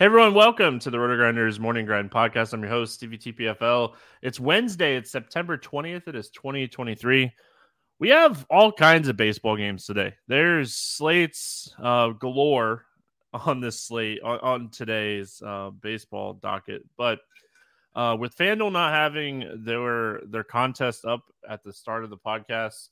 Hey 0.00 0.06
everyone, 0.06 0.32
welcome 0.32 0.78
to 0.78 0.90
the 0.90 0.98
Roto 0.98 1.14
Grinders 1.14 1.60
Morning 1.60 1.84
Grind 1.84 2.10
Podcast. 2.10 2.54
I'm 2.54 2.62
your 2.62 2.70
host, 2.70 2.94
Stevie 2.94 3.18
TPFL. 3.18 3.92
It's 4.22 4.40
Wednesday, 4.40 4.96
it's 4.96 5.10
September 5.10 5.58
20th, 5.58 6.08
it 6.08 6.16
is 6.16 6.30
2023. 6.30 7.30
We 7.98 8.08
have 8.08 8.46
all 8.48 8.72
kinds 8.72 9.08
of 9.08 9.18
baseball 9.18 9.58
games 9.58 9.84
today. 9.84 10.14
There's 10.26 10.72
slates 10.74 11.74
uh, 11.78 12.12
galore 12.12 12.86
on 13.34 13.60
this 13.60 13.82
slate 13.82 14.22
on, 14.22 14.38
on 14.38 14.70
today's 14.70 15.42
uh, 15.44 15.68
baseball 15.68 16.32
docket, 16.32 16.82
but 16.96 17.18
uh, 17.94 18.16
with 18.18 18.34
FanDuel 18.34 18.72
not 18.72 18.94
having 18.94 19.64
their 19.66 20.22
their 20.24 20.44
contest 20.44 21.04
up 21.04 21.24
at 21.46 21.62
the 21.62 21.74
start 21.74 22.04
of 22.04 22.08
the 22.08 22.16
podcast, 22.16 22.88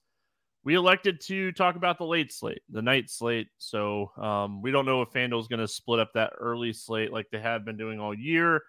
we 0.69 0.75
elected 0.75 1.19
to 1.19 1.51
talk 1.53 1.77
about 1.77 1.97
the 1.97 2.05
late 2.05 2.31
slate, 2.31 2.61
the 2.69 2.83
night 2.83 3.09
slate. 3.09 3.49
So 3.57 4.13
um, 4.19 4.61
we 4.61 4.71
don't 4.71 4.85
know 4.85 5.01
if 5.01 5.09
FanDuel 5.09 5.41
is 5.41 5.49
going 5.49 5.61
to 5.61 5.67
split 5.67 5.99
up 5.99 6.13
that 6.13 6.35
early 6.39 6.75
slate 6.75 7.11
like 7.11 7.31
they 7.31 7.39
have 7.39 7.65
been 7.65 7.79
doing 7.79 7.99
all 7.99 8.13
year. 8.13 8.61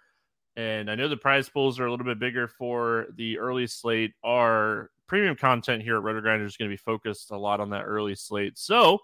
And 0.56 0.90
I 0.90 0.96
know 0.96 1.10
the 1.10 1.18
prize 1.18 1.50
pools 1.50 1.78
are 1.78 1.88
a 1.88 1.92
little 1.92 2.06
bit 2.06 2.18
bigger 2.18 2.48
for 2.48 3.08
the 3.18 3.38
early 3.38 3.68
slate. 3.68 4.14
Our 4.24 4.92
premium 5.08 5.36
content 5.36 5.84
here 5.84 5.98
at 5.98 6.04
Roto 6.04 6.22
Grinder 6.22 6.46
is 6.46 6.56
going 6.56 6.70
to 6.70 6.74
be 6.74 6.78
focused 6.78 7.32
a 7.32 7.38
lot 7.38 7.60
on 7.60 7.70
that 7.72 7.84
early 7.84 8.16
slate. 8.16 8.58
So, 8.58 9.00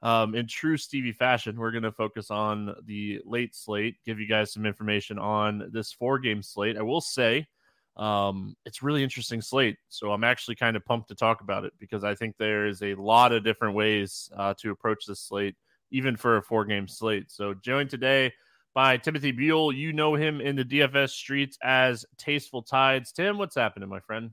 um, 0.00 0.34
in 0.34 0.46
true 0.46 0.78
Stevie 0.78 1.12
fashion, 1.12 1.58
we're 1.58 1.70
going 1.70 1.82
to 1.82 1.92
focus 1.92 2.30
on 2.30 2.74
the 2.86 3.20
late 3.26 3.54
slate, 3.54 3.96
give 4.06 4.18
you 4.18 4.26
guys 4.26 4.54
some 4.54 4.64
information 4.64 5.18
on 5.18 5.68
this 5.70 5.92
four 5.92 6.18
game 6.18 6.42
slate. 6.42 6.78
I 6.78 6.82
will 6.82 7.02
say, 7.02 7.46
um, 7.96 8.56
it's 8.66 8.82
really 8.82 9.02
interesting 9.02 9.40
slate. 9.40 9.76
So 9.88 10.12
I'm 10.12 10.24
actually 10.24 10.56
kind 10.56 10.76
of 10.76 10.84
pumped 10.84 11.08
to 11.08 11.14
talk 11.14 11.40
about 11.40 11.64
it 11.64 11.72
because 11.78 12.04
I 12.04 12.14
think 12.14 12.36
there 12.36 12.66
is 12.66 12.82
a 12.82 12.94
lot 12.94 13.32
of 13.32 13.44
different 13.44 13.74
ways 13.74 14.30
uh, 14.36 14.54
to 14.58 14.70
approach 14.70 15.06
this 15.06 15.20
slate, 15.20 15.56
even 15.90 16.16
for 16.16 16.36
a 16.36 16.42
four 16.42 16.64
game 16.64 16.88
slate. 16.88 17.30
So 17.30 17.54
joined 17.54 17.90
today 17.90 18.32
by 18.74 18.98
Timothy 18.98 19.32
Buell. 19.32 19.72
You 19.72 19.92
know 19.92 20.14
him 20.14 20.40
in 20.40 20.56
the 20.56 20.64
DFS 20.64 21.10
streets 21.10 21.58
as 21.62 22.04
Tasteful 22.18 22.62
Tides. 22.62 23.12
Tim, 23.12 23.38
what's 23.38 23.54
happening, 23.54 23.88
my 23.88 24.00
friend? 24.00 24.30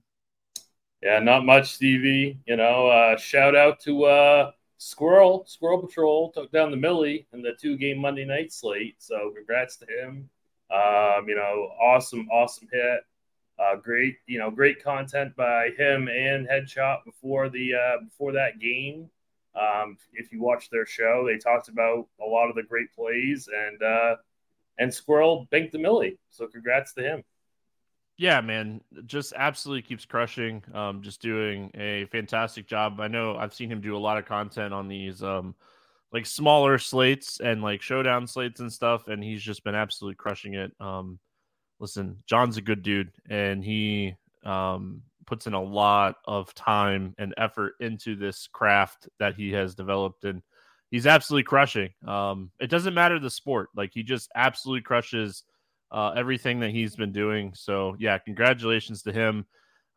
Yeah, 1.02 1.20
not 1.20 1.46
much, 1.46 1.74
Stevie. 1.74 2.40
You 2.46 2.58
know, 2.58 2.88
uh, 2.88 3.18
shout 3.18 3.56
out 3.56 3.80
to 3.82 4.06
uh, 4.06 4.52
Squirrel, 4.78 5.46
Squirrel 5.48 5.80
Patrol 5.80 6.32
took 6.32 6.52
down 6.52 6.72
the 6.72 6.78
Millie 6.78 7.28
in 7.32 7.42
the 7.42 7.54
two 7.60 7.78
game 7.78 8.00
Monday 8.00 8.26
night 8.26 8.52
slate. 8.52 8.96
So 9.00 9.32
congrats 9.34 9.78
to 9.78 9.86
him. 9.86 10.30
Um, 10.70 11.28
you 11.28 11.36
know, 11.36 11.70
awesome, 11.82 12.28
awesome 12.30 12.68
hit. 12.72 13.02
Uh, 13.60 13.76
great, 13.76 14.18
you 14.26 14.40
know, 14.40 14.50
great 14.50 14.84
content 14.84 15.36
by 15.36 15.70
him 15.78 16.08
and 16.08 16.48
Headshot 16.48 17.06
before 17.06 17.50
the 17.50 17.74
uh, 17.76 18.04
before 18.04 18.32
that 18.34 18.60
game. 18.60 19.10
Um, 19.56 19.98
if 20.14 20.32
you 20.32 20.42
watch 20.42 20.70
their 20.70 20.86
show, 20.86 21.26
they 21.28 21.38
talked 21.38 21.70
about 21.70 22.08
a 22.20 22.26
lot 22.26 22.50
of 22.50 22.56
the 22.56 22.64
great 22.64 22.92
plays 22.96 23.48
and 23.56 23.82
uh, 23.84 24.16
and 24.80 24.92
Squirrel 24.92 25.48
banked 25.52 25.72
the 25.72 25.80
Millie. 25.80 26.18
So 26.30 26.48
congrats 26.48 26.94
to 26.96 27.04
him. 27.04 27.24
Yeah, 28.18 28.42
man, 28.42 28.82
just 29.06 29.34
absolutely 29.36 29.82
keeps 29.82 30.06
crushing. 30.06 30.64
Um, 30.74 31.02
just 31.02 31.22
doing 31.22 31.72
a 31.74 32.06
fantastic 32.06 32.68
job. 32.68 33.00
I 33.00 33.08
know 33.08 33.36
I've 33.36 33.54
seen 33.54 33.72
him 33.72 33.82
do 33.82 33.96
a 33.96 34.00
lot 34.00 34.18
of 34.18 34.26
content 34.26 34.74
on 34.74 34.88
these 34.88 35.24
um, 35.24 35.56
like 36.12 36.28
smaller 36.28 36.78
slates 36.78 37.40
and 37.40 37.64
like 37.64 37.82
showdown 37.82 38.28
slates 38.28 38.60
and 38.60 38.72
stuff, 38.72 39.08
and 39.08 39.24
he's 39.24 39.42
just 39.42 39.64
been 39.64 39.76
absolutely 39.76 40.16
crushing 40.16 40.54
it. 40.54 40.72
Um, 40.80 41.20
listen, 41.84 42.16
John's 42.26 42.56
a 42.56 42.62
good 42.62 42.82
dude, 42.82 43.12
and 43.30 43.62
he 43.62 44.16
um, 44.46 45.02
puts 45.26 45.48
in 45.48 45.54
a 45.54 45.62
lot 45.62 46.16
of 46.24 46.56
time 46.56 47.14
and 47.18 47.34
effort 47.36 47.74
into 47.82 48.16
this 48.16 48.48
craft 48.48 49.10
that 49.20 49.36
he 49.36 49.52
has 49.52 49.76
developed, 49.76 50.24
and 50.24 50.42
he's 50.92 51.06
absolutely 51.06 51.44
crushing. 51.44 51.90
Um, 52.08 52.52
it 52.62 52.70
doesn't 52.70 52.94
matter 52.94 53.20
the 53.20 53.30
sport; 53.30 53.68
like 53.76 53.92
he 53.94 54.02
just 54.02 54.32
absolutely 54.34 54.82
crushes 54.82 55.44
uh, 55.92 56.14
everything 56.16 56.62
that 56.62 56.72
he's 56.72 56.96
been 56.96 57.12
doing. 57.12 57.52
So, 57.54 57.98
yeah, 58.00 58.18
congratulations 58.18 59.04
to 59.04 59.12
him. 59.12 59.46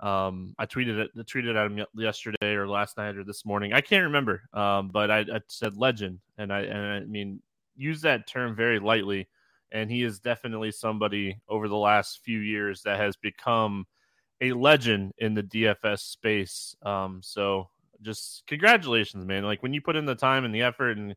Um, 0.00 0.56
I 0.58 0.66
tweeted 0.66 0.98
it, 0.98 1.10
tweeted 1.16 1.54
at 1.56 1.70
him 1.70 1.86
yesterday 1.94 2.54
or 2.54 2.66
last 2.66 2.96
night 2.96 3.16
or 3.16 3.22
this 3.22 3.46
morning. 3.46 3.72
I 3.72 3.80
can't 3.80 4.02
remember. 4.02 4.42
Um, 4.52 4.88
but 4.88 5.08
I, 5.08 5.20
I 5.20 5.40
said 5.46 5.76
legend, 5.76 6.18
and 6.36 6.52
I 6.52 6.62
and 6.62 6.78
I 6.78 7.00
mean 7.06 7.40
use 7.76 8.00
that 8.00 8.26
term 8.26 8.56
very 8.56 8.80
lightly. 8.80 9.28
And 9.72 9.90
he 9.90 10.02
is 10.02 10.20
definitely 10.20 10.70
somebody 10.70 11.38
over 11.48 11.68
the 11.68 11.76
last 11.76 12.20
few 12.24 12.38
years 12.38 12.82
that 12.82 12.98
has 12.98 13.16
become 13.16 13.86
a 14.40 14.52
legend 14.52 15.12
in 15.18 15.34
the 15.34 15.42
DFS 15.42 16.00
space. 16.00 16.76
Um, 16.82 17.20
so 17.22 17.68
just 18.02 18.44
congratulations, 18.46 19.24
man. 19.24 19.44
Like 19.44 19.62
when 19.62 19.72
you 19.72 19.80
put 19.80 19.96
in 19.96 20.06
the 20.06 20.14
time 20.14 20.44
and 20.44 20.54
the 20.54 20.62
effort 20.62 20.98
and 20.98 21.14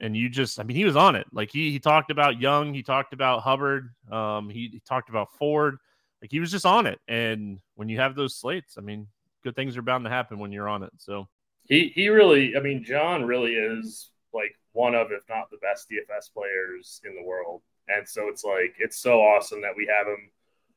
and 0.00 0.16
you 0.16 0.28
just 0.28 0.58
I 0.58 0.62
mean 0.62 0.76
he 0.76 0.84
was 0.84 0.96
on 0.96 1.16
it. 1.16 1.26
Like 1.32 1.50
he 1.50 1.70
he 1.70 1.78
talked 1.78 2.10
about 2.10 2.40
Young, 2.40 2.74
he 2.74 2.82
talked 2.82 3.12
about 3.12 3.42
Hubbard, 3.42 3.90
um, 4.10 4.48
he, 4.48 4.68
he 4.72 4.82
talked 4.86 5.08
about 5.08 5.28
Ford. 5.38 5.76
Like 6.20 6.30
he 6.30 6.40
was 6.40 6.50
just 6.50 6.66
on 6.66 6.86
it. 6.86 7.00
And 7.08 7.58
when 7.74 7.88
you 7.88 7.98
have 7.98 8.14
those 8.14 8.36
slates, 8.36 8.76
I 8.78 8.80
mean, 8.80 9.08
good 9.42 9.56
things 9.56 9.76
are 9.76 9.82
bound 9.82 10.04
to 10.04 10.10
happen 10.10 10.38
when 10.38 10.52
you're 10.52 10.68
on 10.68 10.82
it. 10.82 10.92
So 10.98 11.28
he 11.64 11.92
he 11.94 12.08
really 12.08 12.56
I 12.56 12.60
mean 12.60 12.84
John 12.84 13.24
really 13.24 13.54
is 13.54 14.10
like 14.32 14.56
one 14.72 14.94
of 14.94 15.08
if 15.12 15.22
not 15.28 15.50
the 15.50 15.58
best 15.58 15.88
DFS 15.90 16.32
players 16.32 17.00
in 17.04 17.14
the 17.14 17.22
world. 17.22 17.62
And 17.96 18.08
so 18.08 18.28
it's 18.28 18.44
like 18.44 18.74
it's 18.78 18.98
so 18.98 19.20
awesome 19.20 19.60
that 19.62 19.72
we 19.76 19.86
have 19.86 20.06
him 20.06 20.30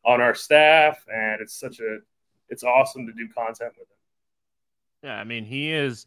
on 0.06 0.22
our 0.22 0.36
staff 0.36 1.04
and 1.14 1.42
it's 1.42 1.60
such 1.60 1.80
a 1.80 1.98
it's 2.50 2.64
awesome 2.64 3.08
to 3.08 3.14
do 3.14 3.28
content 3.34 3.74
with 3.78 3.88
him. 3.88 3.98
Yeah, 5.04 5.16
I 5.16 5.24
mean 5.24 5.46
he 5.46 5.72
is 5.72 6.06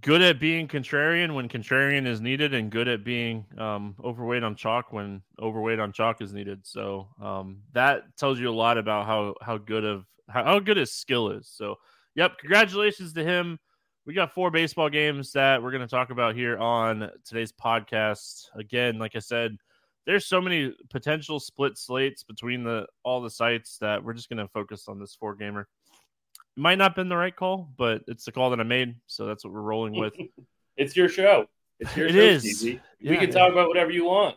good 0.00 0.22
at 0.22 0.40
being 0.40 0.66
contrarian 0.66 1.34
when 1.34 1.48
contrarian 1.48 2.06
is 2.06 2.20
needed 2.20 2.52
and 2.52 2.70
good 2.70 2.88
at 2.88 3.04
being 3.04 3.44
um, 3.58 3.94
overweight 4.02 4.42
on 4.42 4.56
chalk 4.56 4.92
when 4.92 5.22
overweight 5.40 5.78
on 5.78 5.92
chalk 5.92 6.20
is 6.20 6.32
needed. 6.32 6.60
So 6.64 7.08
um, 7.22 7.58
that 7.72 8.16
tells 8.16 8.40
you 8.40 8.50
a 8.50 8.52
lot 8.52 8.78
about 8.78 9.06
how 9.06 9.34
how 9.40 9.58
good 9.58 9.84
of 9.84 10.04
how, 10.28 10.44
how 10.44 10.58
good 10.58 10.76
his 10.76 10.92
skill 10.92 11.30
is. 11.30 11.48
So 11.48 11.76
yep 12.14 12.38
congratulations 12.38 13.12
to 13.14 13.24
him. 13.24 13.58
We 14.06 14.12
got 14.12 14.34
four 14.34 14.50
baseball 14.50 14.90
games 14.90 15.32
that 15.32 15.62
we're 15.62 15.70
going 15.70 15.80
to 15.80 15.88
talk 15.88 16.10
about 16.10 16.34
here 16.34 16.58
on 16.58 17.10
today's 17.24 17.52
podcast. 17.52 18.48
Again 18.56 18.98
like 18.98 19.16
i 19.16 19.20
said 19.20 19.56
there's 20.06 20.26
so 20.26 20.40
many 20.40 20.74
potential 20.90 21.40
split 21.40 21.78
slates 21.78 22.22
between 22.22 22.64
the 22.64 22.86
all 23.02 23.22
the 23.22 23.30
sites 23.30 23.78
that 23.78 24.02
we're 24.04 24.12
just 24.12 24.28
going 24.28 24.38
to 24.38 24.48
focus 24.48 24.86
on 24.88 24.98
this 24.98 25.14
four 25.14 25.34
gamer 25.34 25.62
It 25.62 26.60
might 26.60 26.78
not 26.78 26.94
been 26.94 27.08
the 27.08 27.16
right 27.16 27.34
call, 27.34 27.70
but 27.76 28.02
it's 28.06 28.24
the 28.24 28.32
call 28.32 28.50
that 28.50 28.60
I 28.60 28.64
made, 28.64 28.96
so 29.06 29.26
that's 29.26 29.44
what 29.44 29.52
we're 29.52 29.62
rolling 29.62 29.98
with. 29.98 30.14
it's 30.76 30.96
your 30.96 31.08
show. 31.08 31.46
It's 31.80 31.96
your 31.96 32.08
it 32.08 32.12
show, 32.12 32.18
is. 32.18 32.64
Yeah, 32.64 32.78
we 33.00 33.16
can 33.16 33.28
yeah. 33.28 33.34
talk 33.34 33.52
about 33.52 33.68
whatever 33.68 33.90
you 33.90 34.04
want. 34.04 34.36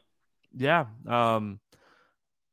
Yeah. 0.56 0.86
Um, 1.08 1.60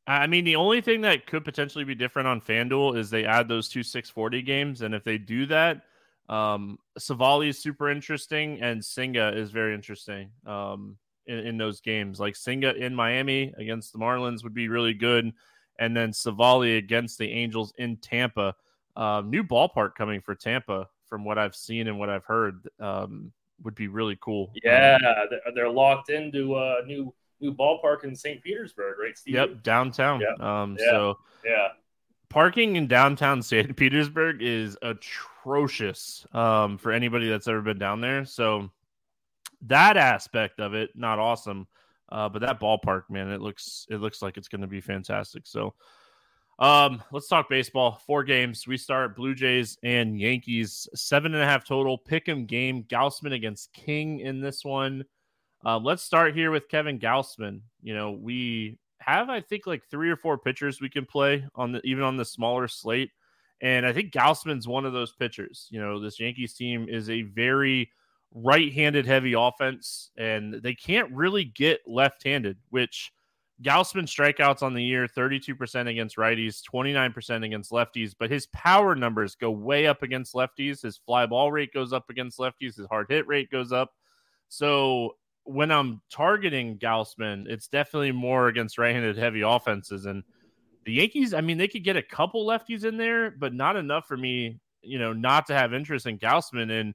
I 0.07 0.27
mean, 0.27 0.45
the 0.45 0.57
only 0.57 0.83
thing 0.83 1.03
that 1.03 1.27
could 1.27 1.45
potentially 1.45 1.85
be 1.85 1.95
different 1.95 2.29
on 2.29 2.41
FanDuel 2.41 2.99
is 2.99 3.09
they 3.09 3.25
add 3.25 3.49
those 3.49 3.69
two 3.69 3.83
640 3.83 4.43
games, 4.43 4.83
and 4.83 4.95
if 4.95 5.03
they 5.03 5.17
do 5.17 5.47
that, 5.47 5.83
um, 6.29 6.79
Civale 6.99 7.49
is 7.49 7.59
super 7.59 7.89
interesting, 7.91 8.61
and 8.61 8.85
Senga 8.85 9.35
is 9.35 9.51
very 9.51 9.75
interesting. 9.75 10.31
Um, 10.47 10.99
in, 11.27 11.39
in 11.39 11.59
those 11.59 11.81
games, 11.81 12.21
like 12.21 12.37
Senga 12.37 12.75
in 12.75 12.95
Miami 12.95 13.53
against 13.57 13.93
the 13.93 13.99
Marlins 13.99 14.43
would 14.45 14.55
be 14.55 14.69
really 14.69 14.95
good, 14.95 15.33
and 15.79 15.97
then 15.97 16.13
Civale 16.13 16.79
against 16.79 17.19
the 17.19 17.31
Angels 17.31 17.73
in 17.79 17.97
Tampa 17.97 18.55
um, 18.97 19.31
new 19.31 19.43
ballpark 19.43 19.95
coming 19.95 20.21
for 20.21 20.35
Tampa, 20.35 20.89
from 21.07 21.25
what 21.25 21.39
I've 21.39 21.55
seen 21.55 21.89
and 21.89 21.99
what 21.99 22.09
I've 22.09 22.25
heard, 22.25 22.69
um, 22.81 23.33
would 23.63 23.75
be 23.75 23.89
really 23.89 24.17
cool. 24.21 24.53
Yeah, 24.63 24.99
um, 25.03 25.55
they're 25.55 25.69
locked 25.69 26.11
into 26.11 26.57
a 26.57 26.83
new 26.87 27.13
new 27.41 27.53
ballpark 27.53 28.05
in 28.05 28.15
St. 28.15 28.43
Petersburg, 28.43 28.97
right? 28.99 29.17
Steve? 29.19 29.35
Yep, 29.35 29.63
downtown. 29.63 30.21
Yep. 30.21 30.41
Um, 30.41 30.77
yeah. 30.79 30.91
so 30.91 31.19
yeah, 31.45 31.69
parking 32.29 32.77
in 32.77 32.87
downtown 32.87 33.43
St. 33.43 33.77
Petersburg 33.77 34.43
is 34.43 34.79
atrocious 34.83 36.27
um, 36.33 36.79
for 36.79 36.93
anybody 36.93 37.29
that's 37.29 37.49
ever 37.49 37.61
been 37.63 37.79
down 37.79 38.01
there. 38.01 38.25
So 38.25 38.71
that 39.67 39.97
aspect 39.97 40.61
of 40.61 40.75
it, 40.75 40.91
not 40.95 41.19
awesome. 41.19 41.67
Uh, 42.11 42.29
but 42.29 42.43
that 42.43 42.61
ballpark, 42.61 43.05
man, 43.09 43.31
it 43.31 43.41
looks 43.41 43.87
it 43.91 43.97
looks 43.97 44.23
like 44.23 44.37
it's 44.37 44.49
going 44.49 44.61
to 44.61 44.67
be 44.67 44.81
fantastic. 44.81 45.47
So 45.47 45.75
um, 46.59 47.03
let's 47.11 47.29
talk 47.29 47.49
baseball. 47.49 48.01
Four 48.07 48.25
games. 48.25 48.67
We 48.67 48.77
start 48.77 49.17
Blue 49.17 49.35
Jays 49.35 49.79
and 49.83 50.19
Yankees. 50.19 50.89
Seven 50.95 51.35
and 51.35 51.43
a 51.43 51.47
half 51.47 51.65
total. 51.65 51.99
Pick 51.99 52.29
'em 52.29 52.47
game. 52.47 52.85
Gausman 52.85 53.33
against 53.33 53.73
King 53.73 54.21
in 54.21 54.41
this 54.41 54.65
one. 54.65 55.05
Um, 55.65 55.83
let's 55.83 56.03
start 56.03 56.35
here 56.37 56.51
with 56.51 56.69
Kevin 56.69 56.99
Gausman. 56.99 57.63
You 57.83 57.95
know, 57.95 58.13
we 58.13 58.79
have 58.99 59.31
I 59.31 59.41
think 59.41 59.67
like 59.67 59.85
three 59.91 60.11
or 60.11 60.17
four 60.17 60.39
pitchers 60.39 60.81
we 60.81 60.91
can 60.91 61.07
play 61.07 61.45
on 61.55 61.73
the 61.73 61.81
even 61.85 62.05
on 62.05 62.17
the 62.17 62.25
smaller 62.25 62.69
slate, 62.69 63.11
and 63.61 63.87
I 63.87 63.93
think 63.93 64.13
Gausman's 64.13 64.69
one 64.69 64.85
of 64.85 64.93
those 64.93 65.13
pitchers. 65.13 65.69
You 65.71 65.81
know, 65.81 65.99
this 66.01 66.21
Yankees 66.21 66.55
team 66.55 66.87
is 66.89 67.09
a 67.11 67.23
very 67.23 67.91
right-handed 68.35 69.07
heavy 69.07 69.35
offense, 69.35 70.11
and 70.19 70.55
they 70.55 70.75
can't 70.75 71.11
really 71.13 71.45
get 71.45 71.81
left-handed, 71.87 72.59
which 72.71 73.13
Gausman 73.63 74.07
strikeouts 74.09 74.63
on 74.63 74.75
the 74.75 74.83
year 74.83 75.07
32% 75.07 75.89
against 75.89 76.17
righties, 76.17 76.61
29% 76.69 77.45
against 77.45 77.71
lefties, 77.71 78.13
but 78.19 78.31
his 78.31 78.47
power 78.49 78.97
numbers 78.97 79.37
go 79.37 79.51
way 79.51 79.87
up 79.87 80.03
against 80.03 80.35
lefties. 80.35 80.83
His 80.83 80.97
fly 80.97 81.27
ball 81.27 81.53
rate 81.53 81.73
goes 81.73 81.93
up 81.93 82.11
against 82.11 82.39
lefties, 82.39 82.77
his 82.77 82.87
hard 82.91 83.07
hit 83.09 83.27
rate 83.29 83.51
goes 83.51 83.71
up. 83.71 83.93
So 84.49 85.17
when 85.45 85.71
I'm 85.71 86.01
targeting 86.11 86.79
Gausman, 86.79 87.47
it's 87.49 87.69
definitely 87.69 88.13
more 88.13 88.49
against 88.49 88.79
right 88.79 88.95
handed 88.95 89.17
heavy 89.17 89.43
offenses. 89.43 90.07
And 90.07 90.25
the 90.85 90.93
Yankees, 90.93 91.33
I 91.33 91.41
mean, 91.41 91.59
they 91.59 91.69
could 91.69 91.85
get 91.85 91.97
a 91.97 92.03
couple 92.03 92.45
lefties 92.45 92.85
in 92.85 92.97
there, 92.97 93.31
but 93.31 93.55
not 93.55 93.77
enough 93.77 94.09
for 94.09 94.17
me, 94.17 94.59
you 94.83 94.99
know, 94.99 95.13
not 95.13 95.47
to 95.47 95.55
have 95.55 95.73
interest 95.73 96.07
in 96.07 96.19
Gausman. 96.19 96.81
And 96.81 96.95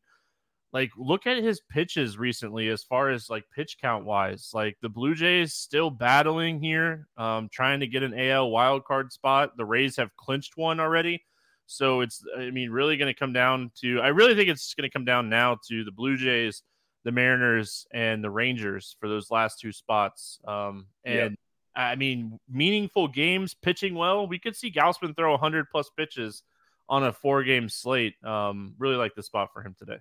like 0.71 0.91
look 0.97 1.25
at 1.25 1.41
his 1.41 1.61
pitches 1.69 2.17
recently 2.17 2.69
as 2.69 2.83
far 2.83 3.09
as 3.09 3.29
like 3.29 3.43
pitch 3.55 3.77
count 3.81 4.05
wise. 4.05 4.51
Like 4.53 4.77
the 4.81 4.89
blue 4.89 5.15
jays 5.15 5.53
still 5.53 5.89
battling 5.89 6.61
here 6.61 7.07
um 7.17 7.49
trying 7.51 7.79
to 7.79 7.87
get 7.87 8.03
an 8.03 8.17
al 8.17 8.49
wild 8.51 8.85
card 8.85 9.11
spot. 9.11 9.57
The 9.57 9.65
rays 9.65 9.97
have 9.97 10.15
clinched 10.15 10.57
one 10.57 10.79
already. 10.79 11.23
So 11.65 12.01
it's 12.01 12.23
i 12.37 12.51
mean 12.51 12.69
really 12.71 12.97
going 12.97 13.13
to 13.13 13.19
come 13.19 13.33
down 13.33 13.71
to 13.81 13.99
i 14.01 14.07
really 14.07 14.35
think 14.35 14.49
it's 14.49 14.73
going 14.73 14.89
to 14.89 14.93
come 14.93 15.05
down 15.05 15.29
now 15.29 15.57
to 15.69 15.83
the 15.83 15.91
blue 15.91 16.17
jays 16.17 16.63
the 17.03 17.11
mariners 17.11 17.87
and 17.93 18.23
the 18.23 18.29
rangers 18.29 18.95
for 18.99 19.07
those 19.07 19.31
last 19.31 19.59
two 19.59 19.71
spots. 19.71 20.39
Um 20.47 20.85
and 21.03 21.15
yep. 21.15 21.33
i 21.75 21.95
mean 21.95 22.39
meaningful 22.47 23.07
games 23.07 23.55
pitching 23.55 23.95
well. 23.95 24.27
We 24.27 24.37
could 24.37 24.55
see 24.55 24.71
gausman 24.71 25.15
throw 25.15 25.31
100 25.31 25.67
plus 25.71 25.89
pitches 25.97 26.43
on 26.87 27.03
a 27.03 27.13
four 27.13 27.43
game 27.43 27.69
slate. 27.69 28.23
Um 28.23 28.75
really 28.77 28.97
like 28.97 29.15
the 29.15 29.23
spot 29.23 29.49
for 29.51 29.63
him 29.63 29.75
today 29.79 29.97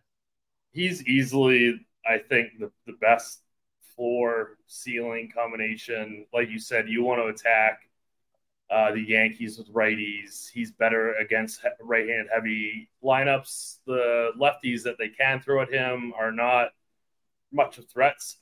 he's 0.79 1.05
easily, 1.07 1.85
I 2.07 2.19
think, 2.19 2.61
the, 2.61 2.71
the 2.87 2.93
best 3.01 3.43
floor 3.97 4.59
ceiling 4.69 5.29
combination. 5.35 6.25
Like 6.33 6.51
you 6.51 6.61
said, 6.61 6.89
you 6.89 7.03
want 7.03 7.21
to 7.21 7.27
attack 7.27 7.81
uh, 8.71 8.93
the 8.93 9.01
Yankees 9.01 9.59
with 9.59 9.73
righties. 9.75 10.49
He's 10.49 10.71
better 10.71 11.15
against 11.15 11.65
right 11.83 12.09
hand 12.09 12.29
heavy 12.33 12.91
lineups. 13.03 13.79
The 13.87 14.31
lefties 14.39 14.85
that 14.85 14.99
they 14.99 15.09
can 15.09 15.41
throw 15.41 15.63
at 15.63 15.69
him 15.69 16.13
are 16.17 16.31
not 16.31 16.69
much 17.53 17.79
of 17.79 17.89
threats 17.89 18.37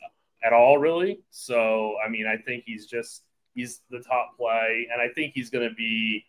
at 0.45 0.52
all, 0.52 0.76
really. 0.76 1.21
So, 1.31 1.95
I 2.05 2.11
mean, 2.11 2.26
I 2.26 2.37
think 2.37 2.64
he's 2.66 2.85
just 2.85 3.23
he's 3.55 3.81
the 3.88 4.00
top 4.00 4.37
play, 4.37 4.88
and 4.93 5.00
I 5.00 5.09
think 5.14 5.33
he's 5.35 5.49
going 5.49 5.66
to 5.66 5.75
be 5.75 6.26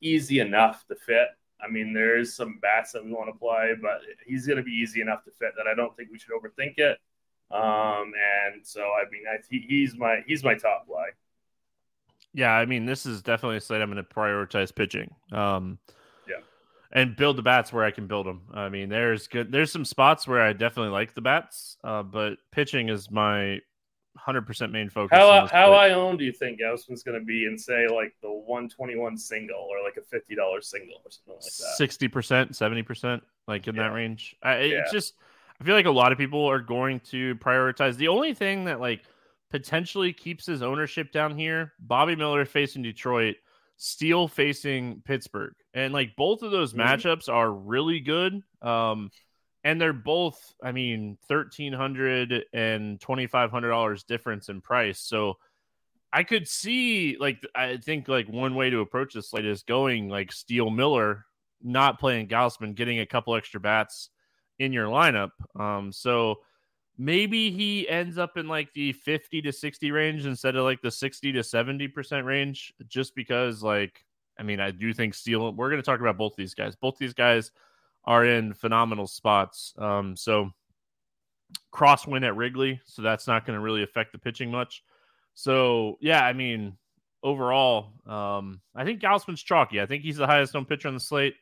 easy 0.00 0.40
enough 0.40 0.86
to 0.86 0.94
fit. 0.94 1.28
I 1.60 1.68
mean, 1.70 1.92
there 1.92 2.18
is 2.18 2.34
some 2.34 2.58
bats 2.60 2.92
that 2.92 3.04
we 3.04 3.12
want 3.12 3.32
to 3.32 3.38
play, 3.38 3.74
but 3.80 4.00
he's 4.26 4.46
going 4.46 4.58
to 4.58 4.62
be 4.62 4.72
easy 4.72 5.00
enough 5.00 5.24
to 5.24 5.30
fit 5.30 5.52
that 5.56 5.66
I 5.66 5.74
don't 5.74 5.96
think 5.96 6.10
we 6.10 6.18
should 6.18 6.32
overthink 6.32 6.78
it. 6.78 6.98
Um, 7.50 8.12
and 8.44 8.64
so, 8.64 8.82
I 8.82 9.08
mean, 9.10 9.22
I, 9.30 9.36
he, 9.48 9.64
he's 9.68 9.96
my 9.96 10.22
he's 10.26 10.42
my 10.42 10.54
top 10.54 10.86
play. 10.86 11.06
Yeah, 12.34 12.52
I 12.52 12.66
mean, 12.66 12.84
this 12.84 13.06
is 13.06 13.22
definitely 13.22 13.56
a 13.56 13.60
slate 13.60 13.80
I'm 13.80 13.90
going 13.90 14.04
to 14.04 14.14
prioritize 14.14 14.74
pitching. 14.74 15.14
Um, 15.32 15.78
yeah, 16.28 16.40
and 16.92 17.16
build 17.16 17.36
the 17.36 17.42
bats 17.42 17.72
where 17.72 17.84
I 17.84 17.90
can 17.90 18.06
build 18.06 18.26
them. 18.26 18.42
I 18.52 18.68
mean, 18.68 18.88
there's 18.88 19.28
good. 19.28 19.52
There's 19.52 19.72
some 19.72 19.84
spots 19.84 20.26
where 20.26 20.42
I 20.42 20.52
definitely 20.52 20.92
like 20.92 21.14
the 21.14 21.20
bats, 21.20 21.78
uh, 21.84 22.02
but 22.02 22.38
pitching 22.50 22.88
is 22.88 23.10
my 23.10 23.60
100% 24.26 24.70
main 24.70 24.88
focus. 24.88 25.16
How 25.16 25.46
how 25.46 25.72
I 25.72 25.90
own 25.90 26.16
do 26.16 26.24
you 26.24 26.32
think 26.32 26.60
Gausman's 26.60 27.02
going 27.02 27.18
to 27.18 27.24
be 27.24 27.46
in 27.46 27.58
say 27.58 27.86
like 27.88 28.14
the 28.22 28.30
121 28.30 29.16
single 29.16 29.68
or 29.70 29.82
like 29.82 29.96
a 29.96 30.00
$50 30.00 30.62
single 30.64 30.96
or 31.04 31.10
something 31.10 31.34
like 31.34 31.42
that? 31.42 31.76
60%, 31.78 32.50
70%, 32.50 33.20
like 33.46 33.68
in 33.68 33.74
yeah. 33.74 33.82
that 33.82 33.94
range. 33.94 34.36
I, 34.42 34.60
yeah. 34.62 34.80
It's 34.80 34.92
just 34.92 35.14
I 35.60 35.64
feel 35.64 35.74
like 35.74 35.86
a 35.86 35.90
lot 35.90 36.12
of 36.12 36.18
people 36.18 36.44
are 36.44 36.60
going 36.60 37.00
to 37.10 37.34
prioritize. 37.36 37.96
The 37.96 38.08
only 38.08 38.34
thing 38.34 38.64
that 38.64 38.80
like 38.80 39.02
potentially 39.50 40.12
keeps 40.12 40.46
his 40.46 40.62
ownership 40.62 41.12
down 41.12 41.36
here, 41.36 41.72
Bobby 41.78 42.16
Miller 42.16 42.44
facing 42.44 42.82
Detroit, 42.82 43.36
Steele 43.76 44.28
facing 44.28 45.02
Pittsburgh. 45.04 45.54
And 45.74 45.92
like 45.92 46.16
both 46.16 46.42
of 46.42 46.50
those 46.50 46.72
mm-hmm. 46.72 46.82
matchups 46.82 47.28
are 47.28 47.50
really 47.50 48.00
good. 48.00 48.42
Um 48.62 49.10
and 49.66 49.80
they're 49.80 49.92
both 49.92 50.54
i 50.62 50.72
mean 50.72 51.18
$1300 51.30 52.42
and 52.54 52.98
$2500 53.00 54.06
difference 54.06 54.48
in 54.48 54.60
price 54.60 55.00
so 55.00 55.36
I 56.16 56.22
could 56.22 56.48
see 56.48 57.18
like 57.20 57.44
I 57.54 57.76
think 57.76 58.08
like 58.08 58.26
one 58.26 58.54
way 58.54 58.70
to 58.70 58.80
approach 58.80 59.12
this 59.12 59.28
slate 59.28 59.44
is 59.44 59.62
going 59.64 60.08
like 60.08 60.32
Steele 60.32 60.70
Miller, 60.70 61.26
not 61.62 62.00
playing 62.00 62.28
Gausman, 62.28 62.74
getting 62.74 63.00
a 63.00 63.06
couple 63.06 63.34
extra 63.34 63.60
bats 63.60 64.08
in 64.58 64.72
your 64.72 64.86
lineup. 64.86 65.30
Um, 65.58 65.92
so 65.92 66.36
maybe 66.96 67.50
he 67.50 67.86
ends 67.86 68.16
up 68.16 68.38
in 68.38 68.48
like 68.48 68.72
the 68.72 68.92
50 68.92 69.42
to 69.42 69.52
60 69.52 69.90
range 69.90 70.24
instead 70.24 70.56
of 70.56 70.64
like 70.64 70.80
the 70.80 70.90
60 70.90 71.32
to 71.32 71.42
70 71.42 71.88
percent 71.88 72.24
range, 72.24 72.72
just 72.88 73.14
because 73.14 73.62
like 73.62 74.02
I 74.38 74.42
mean 74.42 74.58
I 74.58 74.70
do 74.70 74.94
think 74.94 75.12
Steele. 75.12 75.52
We're 75.52 75.70
going 75.70 75.82
to 75.82 75.86
talk 75.86 76.00
about 76.00 76.16
both 76.16 76.34
these 76.34 76.54
guys. 76.54 76.76
Both 76.76 76.96
these 76.98 77.14
guys 77.14 77.50
are 78.06 78.24
in 78.24 78.54
phenomenal 78.54 79.06
spots. 79.06 79.74
Um, 79.78 80.16
so 80.16 80.50
crosswind 81.72 82.26
at 82.26 82.36
Wrigley, 82.36 82.80
so 82.84 83.02
that's 83.02 83.26
not 83.26 83.46
going 83.46 83.56
to 83.56 83.62
really 83.62 83.82
affect 83.82 84.12
the 84.12 84.18
pitching 84.18 84.50
much. 84.50 84.82
So 85.34 85.96
yeah, 86.00 86.24
I 86.24 86.32
mean, 86.32 86.76
overall, 87.22 87.92
um, 88.06 88.60
I 88.74 88.84
think 88.84 89.00
Gausman's 89.00 89.42
chalky. 89.42 89.80
I 89.80 89.86
think 89.86 90.02
he's 90.02 90.16
the 90.16 90.26
highest 90.26 90.54
owned 90.54 90.68
pitcher 90.68 90.88
on 90.88 90.94
the 90.94 91.00
slate, 91.00 91.34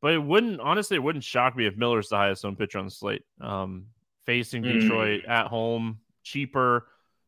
but 0.00 0.14
it 0.14 0.22
wouldn't 0.22 0.60
honestly 0.60 0.96
it 0.96 1.02
wouldn't 1.02 1.24
shock 1.24 1.56
me 1.56 1.66
if 1.66 1.76
Miller's 1.76 2.08
the 2.08 2.16
highest 2.16 2.44
owned 2.44 2.58
pitcher 2.58 2.78
on 2.78 2.86
the 2.86 2.90
slate. 2.90 3.22
Um, 3.40 3.86
facing 4.26 4.62
mm. 4.62 4.80
Detroit 4.80 5.24
at 5.26 5.46
home, 5.46 6.00
cheaper. 6.22 6.86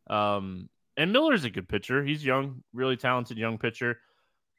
Um, 0.08 0.68
and 0.96 1.12
Miller's 1.12 1.44
a 1.44 1.50
good 1.50 1.68
pitcher. 1.68 2.04
He's 2.04 2.24
young, 2.24 2.62
really 2.74 2.96
talented 2.96 3.38
young 3.38 3.56
pitcher. 3.56 3.98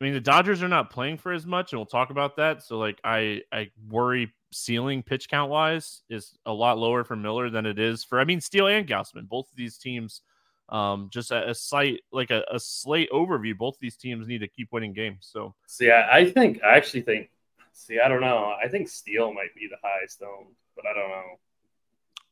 I 0.02 0.04
mean, 0.04 0.14
the 0.14 0.20
Dodgers 0.20 0.64
are 0.64 0.68
not 0.68 0.90
playing 0.90 1.20
for 1.20 1.32
as 1.32 1.46
much, 1.46 1.72
and 1.72 1.80
we'll 1.80 1.86
talk 1.86 2.10
about 2.10 2.38
that. 2.38 2.64
So, 2.64 2.80
like, 2.80 3.00
I 3.04 3.44
I 3.52 3.70
worry 3.88 4.34
ceiling 4.52 5.04
pitch 5.04 5.30
count 5.30 5.52
wise 5.52 6.02
is 6.10 6.36
a 6.46 6.52
lot 6.52 6.78
lower 6.80 7.04
for 7.04 7.16
Miller 7.16 7.50
than 7.50 7.66
it 7.66 7.80
is 7.80 8.04
for 8.04 8.20
I 8.20 8.26
mean 8.26 8.42
Steele 8.42 8.68
and 8.68 8.88
Gausman. 8.88 9.30
Both 9.30 9.50
of 9.52 9.56
these 9.56 9.78
teams, 9.78 10.22
um, 10.70 11.10
just 11.12 11.30
a, 11.30 11.52
a 11.52 11.56
site 11.56 12.02
like 12.12 12.32
a, 12.32 12.44
a, 12.52 12.60
slate 12.60 13.12
overview. 13.12 13.56
Both 13.56 13.76
of 13.76 13.80
these 13.80 13.96
teams 13.96 14.28
need 14.28 14.40
to 14.40 14.48
keep 14.48 14.72
winning 14.72 14.94
games. 14.94 15.30
So, 15.32 15.54
see, 15.68 15.92
I, 15.92 16.18
I 16.18 16.32
think 16.32 16.64
I 16.64 16.78
actually 16.78 17.04
think, 17.04 17.30
see, 17.72 18.00
I 18.00 18.08
don't 18.08 18.22
know. 18.22 18.56
I 18.62 18.70
think 18.70 18.90
Steele 18.90 19.32
might 19.32 19.54
be 19.54 19.68
the 19.70 19.78
highest 19.84 20.24
owned, 20.24 20.56
but 20.76 20.86
I 20.88 20.94
don't 20.94 21.10
know. 21.10 21.40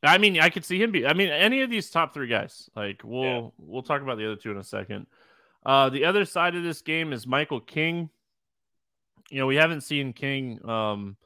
I 0.02 0.18
mean, 0.18 0.40
I 0.40 0.50
could 0.50 0.64
see 0.64 0.82
him 0.82 0.90
be. 0.90 1.06
I 1.06 1.12
mean, 1.12 1.28
any 1.28 1.60
of 1.60 1.70
these 1.70 1.88
top 1.88 2.14
three 2.14 2.26
guys. 2.26 2.68
Like, 2.74 3.02
we'll 3.04 3.22
yeah. 3.22 3.48
we'll 3.58 3.82
talk 3.82 4.02
about 4.02 4.18
the 4.18 4.26
other 4.26 4.36
two 4.36 4.50
in 4.50 4.56
a 4.56 4.64
second. 4.64 5.06
Uh, 5.64 5.90
the 5.90 6.04
other 6.04 6.24
side 6.24 6.56
of 6.56 6.62
this 6.62 6.82
game 6.82 7.12
is 7.12 7.26
Michael 7.26 7.60
King. 7.60 8.10
You 9.30 9.40
know, 9.40 9.46
we 9.46 9.56
haven't 9.56 9.82
seen 9.82 10.12
King 10.12 10.58
um, 10.68 11.16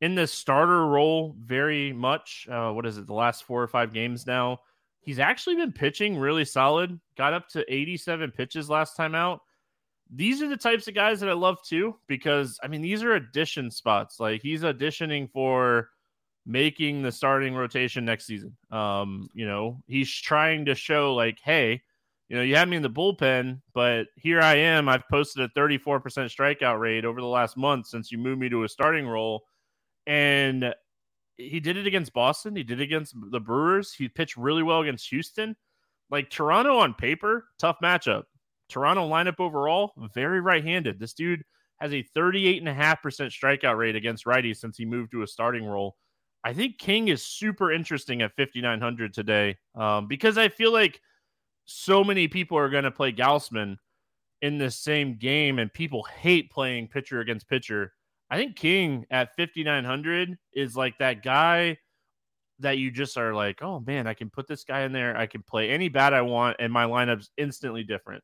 in 0.00 0.14
this 0.14 0.32
starter 0.32 0.86
role 0.86 1.34
very 1.38 1.92
much. 1.92 2.46
Uh, 2.50 2.70
what 2.70 2.86
is 2.86 2.98
it, 2.98 3.06
the 3.06 3.14
last 3.14 3.44
four 3.44 3.62
or 3.62 3.68
five 3.68 3.92
games 3.92 4.26
now? 4.26 4.60
He's 5.00 5.18
actually 5.18 5.56
been 5.56 5.72
pitching 5.72 6.16
really 6.16 6.46
solid, 6.46 6.98
got 7.16 7.34
up 7.34 7.48
to 7.50 7.64
87 7.72 8.30
pitches 8.30 8.70
last 8.70 8.96
time 8.96 9.14
out. 9.14 9.40
These 10.14 10.40
are 10.40 10.48
the 10.48 10.56
types 10.56 10.88
of 10.88 10.94
guys 10.94 11.20
that 11.20 11.28
I 11.28 11.34
love 11.34 11.58
too, 11.62 11.96
because 12.06 12.58
I 12.62 12.68
mean, 12.68 12.80
these 12.80 13.02
are 13.02 13.14
addition 13.14 13.70
spots. 13.70 14.20
Like 14.20 14.40
he's 14.40 14.62
auditioning 14.62 15.30
for 15.30 15.90
making 16.46 17.02
the 17.02 17.12
starting 17.12 17.54
rotation 17.54 18.04
next 18.04 18.26
season. 18.26 18.56
Um, 18.70 19.28
you 19.34 19.46
know, 19.46 19.82
he's 19.86 20.10
trying 20.10 20.66
to 20.66 20.74
show 20.74 21.14
like, 21.14 21.38
hey, 21.42 21.82
you 22.28 22.36
know, 22.36 22.42
you 22.42 22.56
had 22.56 22.68
me 22.68 22.76
in 22.76 22.82
the 22.82 22.90
bullpen, 22.90 23.60
but 23.74 24.06
here 24.16 24.40
I 24.40 24.56
am. 24.56 24.88
I've 24.88 25.08
posted 25.10 25.44
a 25.44 25.60
34% 25.60 26.00
strikeout 26.02 26.80
rate 26.80 27.04
over 27.04 27.20
the 27.20 27.26
last 27.26 27.56
month 27.56 27.86
since 27.86 28.10
you 28.10 28.18
moved 28.18 28.40
me 28.40 28.48
to 28.48 28.64
a 28.64 28.68
starting 28.68 29.06
role. 29.06 29.44
And 30.06 30.74
he 31.36 31.60
did 31.60 31.76
it 31.76 31.86
against 31.86 32.14
Boston. 32.14 32.56
He 32.56 32.62
did 32.62 32.80
it 32.80 32.84
against 32.84 33.14
the 33.30 33.40
Brewers. 33.40 33.92
He 33.92 34.08
pitched 34.08 34.36
really 34.36 34.62
well 34.62 34.80
against 34.80 35.08
Houston. 35.10 35.54
Like 36.10 36.30
Toronto 36.30 36.78
on 36.78 36.94
paper, 36.94 37.46
tough 37.58 37.76
matchup. 37.82 38.24
Toronto 38.70 39.08
lineup 39.08 39.40
overall, 39.40 39.92
very 40.14 40.40
right 40.40 40.64
handed. 40.64 40.98
This 40.98 41.12
dude 41.12 41.42
has 41.80 41.92
a 41.92 42.06
38.5% 42.16 42.64
strikeout 42.64 43.76
rate 43.76 43.96
against 43.96 44.24
righties 44.24 44.56
since 44.56 44.78
he 44.78 44.86
moved 44.86 45.10
to 45.12 45.22
a 45.22 45.26
starting 45.26 45.64
role. 45.66 45.96
I 46.42 46.54
think 46.54 46.78
King 46.78 47.08
is 47.08 47.26
super 47.26 47.72
interesting 47.72 48.22
at 48.22 48.34
5,900 48.36 49.12
today 49.12 49.56
um, 49.74 50.08
because 50.08 50.38
I 50.38 50.48
feel 50.48 50.72
like– 50.72 51.02
so 51.64 52.04
many 52.04 52.28
people 52.28 52.58
are 52.58 52.68
going 52.68 52.84
to 52.84 52.90
play 52.90 53.12
Gausman 53.12 53.76
in 54.42 54.58
the 54.58 54.70
same 54.70 55.16
game, 55.16 55.58
and 55.58 55.72
people 55.72 56.04
hate 56.20 56.50
playing 56.50 56.88
pitcher 56.88 57.20
against 57.20 57.48
pitcher. 57.48 57.92
I 58.30 58.36
think 58.36 58.56
King 58.56 59.06
at 59.10 59.36
5,900 59.36 60.36
is 60.52 60.76
like 60.76 60.98
that 60.98 61.22
guy 61.22 61.78
that 62.60 62.78
you 62.78 62.90
just 62.90 63.16
are 63.16 63.34
like, 63.34 63.62
oh 63.62 63.80
man, 63.80 64.06
I 64.06 64.14
can 64.14 64.30
put 64.30 64.46
this 64.46 64.64
guy 64.64 64.82
in 64.82 64.92
there. 64.92 65.16
I 65.16 65.26
can 65.26 65.42
play 65.42 65.70
any 65.70 65.88
bat 65.88 66.14
I 66.14 66.22
want, 66.22 66.56
and 66.58 66.72
my 66.72 66.84
lineup's 66.84 67.30
instantly 67.36 67.84
different. 67.84 68.22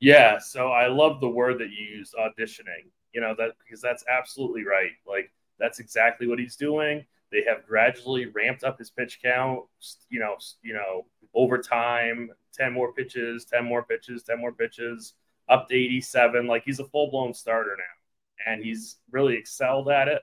Yeah. 0.00 0.38
So 0.38 0.68
I 0.68 0.88
love 0.88 1.20
the 1.20 1.28
word 1.28 1.60
that 1.60 1.70
you 1.70 1.98
use, 1.98 2.12
auditioning, 2.18 2.90
you 3.12 3.20
know, 3.20 3.34
that 3.38 3.52
because 3.64 3.80
that's 3.80 4.04
absolutely 4.08 4.64
right. 4.64 4.90
Like, 5.06 5.32
that's 5.58 5.78
exactly 5.78 6.26
what 6.26 6.40
he's 6.40 6.56
doing. 6.56 7.04
They 7.32 7.42
have 7.48 7.66
gradually 7.66 8.26
ramped 8.26 8.62
up 8.62 8.78
his 8.78 8.90
pitch 8.90 9.20
count, 9.22 9.64
you 10.10 10.20
know, 10.20 10.36
you 10.62 10.74
know, 10.74 11.06
over 11.34 11.58
time, 11.58 12.30
10 12.52 12.72
more 12.72 12.92
pitches, 12.92 13.46
10 13.46 13.64
more 13.64 13.82
pitches, 13.82 14.22
10 14.22 14.38
more 14.38 14.52
pitches, 14.52 15.14
up 15.48 15.68
to 15.68 15.74
87. 15.74 16.46
Like 16.46 16.64
he's 16.64 16.78
a 16.78 16.84
full 16.84 17.10
blown 17.10 17.32
starter 17.32 17.76
now. 17.76 18.52
And 18.52 18.62
he's 18.62 18.98
really 19.10 19.36
excelled 19.36 19.88
at 19.88 20.08
it. 20.08 20.22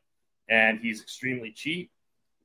And 0.49 0.79
he's 0.79 1.01
extremely 1.01 1.51
cheap. 1.51 1.91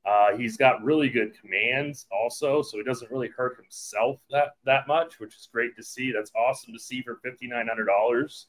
Uh, 0.05 0.37
he's 0.37 0.55
got 0.55 0.83
really 0.83 1.09
good 1.09 1.39
commands 1.39 2.05
also, 2.11 2.61
so 2.61 2.77
he 2.77 2.83
doesn't 2.83 3.09
really 3.09 3.29
hurt 3.29 3.57
himself 3.57 4.19
that 4.29 4.49
that 4.63 4.87
much, 4.87 5.19
which 5.19 5.35
is 5.35 5.49
great 5.51 5.75
to 5.75 5.81
see. 5.81 6.11
That's 6.11 6.31
awesome 6.35 6.73
to 6.73 6.79
see 6.79 7.01
for 7.01 7.19
fifty 7.23 7.47
nine 7.47 7.67
hundred 7.67 7.85
dollars. 7.85 8.45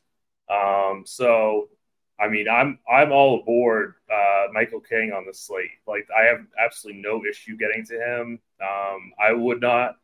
Um, 0.50 1.04
so 1.06 1.70
I 2.18 2.28
mean, 2.28 2.48
I'm 2.48 2.78
I'm 2.90 3.12
all 3.12 3.40
aboard 3.40 3.94
uh, 4.12 4.46
Michael 4.52 4.80
King 4.80 5.12
on 5.12 5.26
the 5.26 5.34
slate. 5.34 5.70
Like, 5.86 6.08
I 6.16 6.24
have 6.24 6.46
absolutely 6.62 7.02
no 7.02 7.22
issue 7.24 7.56
getting 7.56 7.84
to 7.86 7.94
him. 7.94 8.38
Um, 8.60 9.12
I 9.22 9.32
would 9.32 9.60
not 9.60 9.96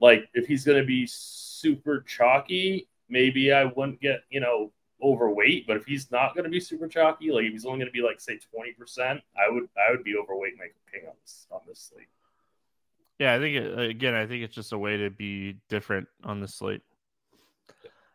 like 0.00 0.28
if 0.34 0.46
he's 0.46 0.64
going 0.64 0.80
to 0.80 0.86
be 0.86 1.06
super 1.06 2.02
chalky. 2.02 2.88
Maybe 3.08 3.52
I 3.52 3.64
wouldn't 3.64 4.00
get 4.00 4.20
you 4.30 4.40
know 4.40 4.72
overweight, 5.02 5.66
but 5.66 5.76
if 5.76 5.86
he's 5.86 6.10
not 6.10 6.34
going 6.34 6.44
to 6.44 6.50
be 6.50 6.60
super 6.60 6.88
chalky, 6.88 7.30
like 7.30 7.44
if 7.44 7.52
he's 7.52 7.64
only 7.64 7.78
going 7.78 7.88
to 7.88 7.92
be 7.92 8.02
like 8.02 8.20
say 8.20 8.38
twenty 8.52 8.72
percent, 8.72 9.20
I 9.36 9.50
would 9.50 9.68
I 9.76 9.90
would 9.90 10.04
be 10.04 10.16
overweight 10.16 10.54
Michael 10.58 10.74
King 10.92 11.08
on 11.08 11.14
this 11.22 11.46
on 11.50 11.60
this 11.66 11.90
slate. 11.90 12.08
Yeah, 13.18 13.34
I 13.34 13.38
think 13.38 13.56
it, 13.56 13.78
again, 13.78 14.14
I 14.14 14.26
think 14.26 14.44
it's 14.44 14.54
just 14.54 14.72
a 14.72 14.78
way 14.78 14.96
to 14.98 15.10
be 15.10 15.56
different 15.68 16.06
on 16.22 16.40
the 16.40 16.46
slate. 16.46 16.82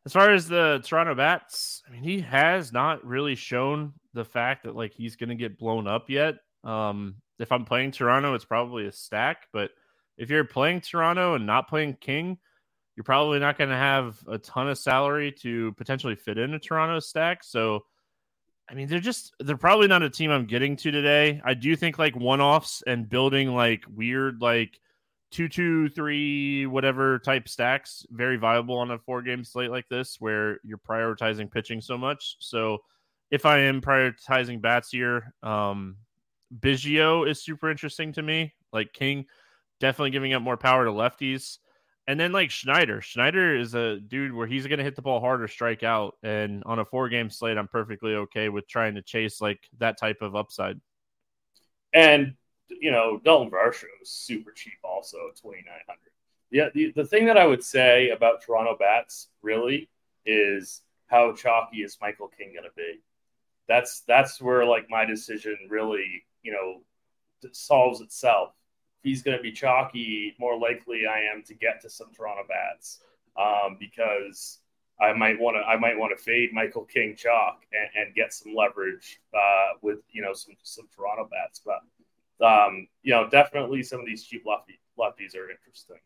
As 0.06 0.12
far 0.12 0.32
as 0.32 0.48
the 0.48 0.82
Toronto 0.84 1.16
bats, 1.16 1.82
I 1.88 1.92
mean, 1.92 2.04
he 2.04 2.20
has 2.22 2.74
not 2.74 3.06
really 3.06 3.36
shown 3.36 3.94
the 4.14 4.26
fact 4.26 4.64
that 4.64 4.76
like 4.76 4.94
he's 4.94 5.16
going 5.16 5.30
to 5.30 5.36
get 5.36 5.58
blown 5.58 5.88
up 5.88 6.10
yet. 6.10 6.36
Um, 6.64 7.16
if 7.40 7.52
I'm 7.52 7.66
playing 7.66 7.92
Toronto, 7.92 8.34
it's 8.34 8.46
probably 8.46 8.86
a 8.88 8.92
stack. 8.92 9.48
But 9.54 9.72
if 10.18 10.30
you're 10.30 10.44
playing 10.44 10.82
Toronto 10.82 11.36
and 11.36 11.46
not 11.46 11.70
playing 11.70 11.98
King, 12.02 12.38
you're 12.96 13.04
probably 13.04 13.40
not 13.40 13.58
going 13.58 13.70
to 13.70 13.78
have 13.78 14.18
a 14.28 14.38
ton 14.38 14.70
of 14.70 14.78
salary 14.78 15.32
to 15.42 15.72
potentially 15.74 16.16
fit 16.16 16.38
in 16.38 16.54
a 16.54 16.60
Toronto 16.60 17.00
stack. 17.00 17.44
So, 17.44 17.82
I 18.70 18.76
mean, 18.76 18.88
they're 18.88 19.00
just 19.00 19.34
they're 19.40 19.58
probably 19.58 19.88
not 19.88 20.04
a 20.04 20.10
team 20.10 20.32
I'm 20.32 20.46
getting 20.46 20.76
to 20.78 20.92
today. 20.92 21.42
I 21.44 21.54
do 21.54 21.76
think 21.76 21.98
like 21.98 22.16
one 22.16 22.42
offs 22.42 22.84
and 22.86 23.10
building 23.10 23.56
like 23.56 23.84
weird 23.90 24.42
like 24.42 24.80
two, 25.34 25.50
two, 25.50 25.90
three, 25.90 26.66
whatever 26.68 27.20
type 27.20 27.50
stacks, 27.50 28.06
very 28.12 28.38
viable 28.38 28.78
on 28.78 28.92
a 28.92 29.00
four 29.00 29.22
game 29.22 29.44
slate 29.44 29.72
like 29.72 29.90
this 29.90 30.18
where 30.20 30.60
you're 30.64 30.78
prioritizing 30.78 31.52
pitching 31.52 31.82
so 31.82 31.98
much. 31.98 32.38
So 32.40 32.78
if 33.32 33.46
I 33.46 33.60
am 33.60 33.82
prioritizing 33.82 34.62
bats 34.62 34.92
here, 34.92 35.34
um, 35.42 35.98
Biggio 36.60 37.28
is 37.28 37.44
super 37.44 37.72
interesting 37.72 38.14
to 38.14 38.22
me. 38.22 38.54
Like 38.72 38.94
King, 38.94 39.26
definitely 39.80 40.12
giving 40.12 40.34
up 40.34 40.44
more 40.44 40.56
power 40.56 40.86
to 40.86 40.92
lefties. 40.92 41.58
And 42.08 42.20
then 42.20 42.32
like 42.32 42.52
Schneider, 42.52 43.02
Schneider 43.02 43.58
is 43.58 43.74
a 43.74 44.00
dude 44.00 44.34
where 44.34 44.46
he's 44.46 44.68
going 44.68 44.78
to 44.78 44.84
hit 44.84 44.96
the 44.96 45.02
ball 45.02 45.20
hard 45.20 45.42
or 45.42 45.48
strike 45.48 45.82
out. 45.82 46.16
And 46.22 46.62
on 46.66 46.78
a 46.78 46.86
four 46.86 47.10
game 47.10 47.32
slate, 47.32 47.58
I'm 47.58 47.68
perfectly 47.68 48.14
okay 48.16 48.50
with 48.50 48.68
trying 48.68 48.96
to 48.96 49.02
chase 49.02 49.42
like 49.42 49.62
that 49.80 49.98
type 50.00 50.22
of 50.22 50.36
upside. 50.36 50.80
And 51.92 52.36
you 52.80 52.92
know, 52.92 53.20
Dalton 53.24 53.52
Varsho 53.52 53.86
is 54.02 54.10
super 54.10 54.52
cheap 54.52 54.80
also 54.84 55.18
at 55.30 55.36
2900 55.38 55.98
Yeah, 56.52 56.70
the, 56.74 56.92
the 56.96 57.06
thing 57.06 57.26
that 57.26 57.38
I 57.38 57.46
would 57.46 57.64
say 57.64 58.10
about 58.10 58.42
Toronto 58.42 58.76
Bats 58.78 59.30
really 59.42 59.90
is 60.26 60.82
how 61.08 61.34
chalky 61.34 61.84
is 61.84 61.98
Michael 62.02 62.30
King 62.38 62.54
going 62.54 62.64
to 62.64 62.76
be? 62.76 63.02
That's 63.68 64.02
that's 64.02 64.42
where 64.42 64.66
like 64.66 64.90
my 64.90 65.06
decision 65.06 65.58
really, 65.70 66.24
you 66.42 66.52
know, 66.52 66.82
solves 67.52 68.02
itself. 68.02 68.50
If 69.00 69.10
he's 69.10 69.24
going 69.24 69.38
to 69.38 69.44
be 69.44 69.52
chalky, 69.52 70.36
more 70.40 70.58
likely 70.58 71.06
I 71.08 71.22
am 71.34 71.44
to 71.44 71.54
get 71.54 71.82
to 71.82 71.90
some 71.90 72.12
Toronto 72.14 72.44
Bats 72.48 73.00
um, 73.38 73.78
because 73.80 74.60
I 75.00 75.14
might 75.14 75.40
want 75.40 75.58
to 75.58 75.62
I 75.62 75.78
might 75.78 75.98
want 75.98 76.18
to 76.18 76.24
fade 76.24 76.54
Michael 76.54 76.86
King 76.86 77.16
chalk 77.16 77.66
and, 77.72 78.06
and 78.06 78.16
get 78.16 78.34
some 78.34 78.54
leverage 78.56 79.22
uh, 79.34 79.78
with 79.82 80.00
you 80.12 80.22
know 80.22 80.34
some 80.34 80.56
some 80.64 80.88
Toronto 80.96 81.28
bats. 81.30 81.62
But 81.66 81.80
um, 82.44 82.88
you 83.02 83.14
know, 83.14 83.30
definitely 83.30 83.84
some 83.84 84.00
of 84.00 84.06
these 84.06 84.24
cheap 84.24 84.44
lefty, 84.46 84.80
lefties 85.00 85.36
are 85.36 85.50
interesting. 85.50 85.98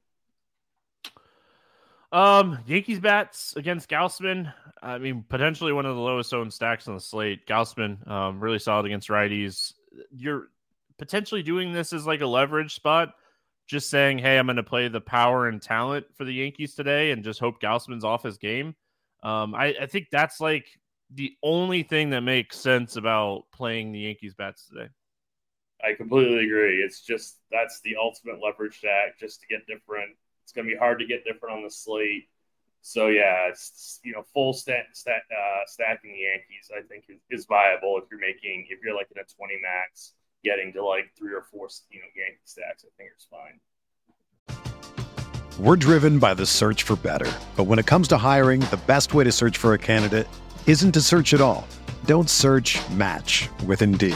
Um, 2.12 2.60
Yankees 2.66 3.00
bats 3.00 3.56
against 3.58 3.90
Gausman. 3.90 4.54
I 4.82 4.98
mean, 4.98 5.26
potentially 5.28 5.74
one 5.74 5.86
of 5.86 5.96
the 5.96 6.02
lowest 6.02 6.34
owned 6.34 6.54
stacks 6.54 6.88
on 6.88 6.94
the 6.94 7.02
slate. 7.02 7.46
Gausman, 7.48 8.08
um, 8.10 8.40
really 8.40 8.60
solid 8.60 8.86
against 8.86 9.10
righties. 9.10 9.74
You're 10.12 10.48
potentially 10.98 11.44
doing 11.44 11.74
this 11.74 11.92
as 11.94 12.08
like 12.08 12.22
a 12.22 12.28
leverage 12.28 12.74
spot, 12.76 13.14
just 13.66 13.90
saying, 13.90 14.20
"Hey, 14.20 14.38
I'm 14.38 14.46
going 14.46 14.56
to 14.56 14.64
play 14.64 14.88
the 14.88 15.02
power 15.02 15.48
and 15.48 15.62
talent 15.62 16.06
for 16.16 16.24
the 16.24 16.34
Yankees 16.34 16.76
today, 16.76 17.12
and 17.12 17.24
just 17.24 17.40
hope 17.40 17.62
Gausman's 17.62 18.06
off 18.06 18.24
his 18.24 18.38
game." 18.38 18.76
Um, 19.24 19.54
I, 19.54 19.76
I 19.82 19.86
think 19.88 20.08
that's 20.12 20.40
like 20.40 20.66
the 21.14 21.36
only 21.44 21.84
thing 21.84 22.12
that 22.12 22.22
makes 22.22 22.58
sense 22.58 22.96
about 22.96 23.46
playing 23.52 23.92
the 23.92 24.00
Yankees 24.00 24.34
bats 24.34 24.68
today. 24.68 24.90
I 25.84 25.94
completely 25.94 26.46
agree. 26.46 26.82
It's 26.82 27.02
just 27.02 27.38
that's 27.52 27.82
the 27.82 27.96
ultimate 27.96 28.40
leverage 28.44 28.80
stack, 28.80 29.20
just 29.20 29.42
to 29.42 29.48
get 29.48 29.68
different 29.68 30.16
it's 30.48 30.54
going 30.54 30.66
to 30.66 30.74
be 30.74 30.80
hard 30.80 30.98
to 31.00 31.06
get 31.06 31.26
different 31.26 31.58
on 31.58 31.64
the 31.64 31.70
slate. 31.70 32.30
So 32.82 33.08
yeah, 33.08 33.50
it's 33.50 34.00
you 34.06 34.14
know 34.14 34.24
full 34.34 34.54
stat, 34.54 34.86
stat 34.94 35.24
uh, 35.30 35.66
stacking 35.66 36.14
the 36.14 36.20
Yankees 36.20 36.72
I 36.74 36.88
think 36.88 37.04
is, 37.10 37.20
is, 37.30 37.46
viable 37.46 37.98
if 37.98 38.06
you're 38.10 38.22
making 38.22 38.66
if 38.70 38.80
you're 38.82 38.96
like 38.96 39.10
in 39.14 39.20
a 39.20 39.26
20 39.26 39.56
max, 39.62 40.14
getting 40.46 40.72
to 40.72 40.86
like 40.86 41.12
three 41.18 41.34
or 41.34 41.42
four 41.52 41.68
you 41.92 42.00
know 42.00 42.06
Yankee 42.16 42.40
stacks. 42.46 42.86
I 42.86 42.92
think 42.96 43.10
it's 43.14 43.28
fine. 43.30 43.60
We're 45.60 45.76
driven 45.76 46.18
by 46.18 46.34
the 46.34 46.46
search 46.46 46.84
for 46.84 46.96
better, 46.96 47.30
but 47.58 47.66
when 47.66 47.78
it 47.78 47.86
comes 47.86 48.08
to 48.10 48.18
hiring, 48.18 48.62
the 48.62 48.80
best 48.88 49.14
way 49.14 49.26
to 49.26 49.34
search 49.34 49.58
for 49.58 49.74
a 49.74 49.78
candidate 49.78 50.28
isn't 50.66 50.94
to 50.94 51.02
search 51.02 51.34
at 51.34 51.42
all. 51.42 51.68
Don't 52.06 52.30
search. 52.30 52.80
Match 52.92 53.50
with 53.66 53.82
Indeed. 53.82 54.16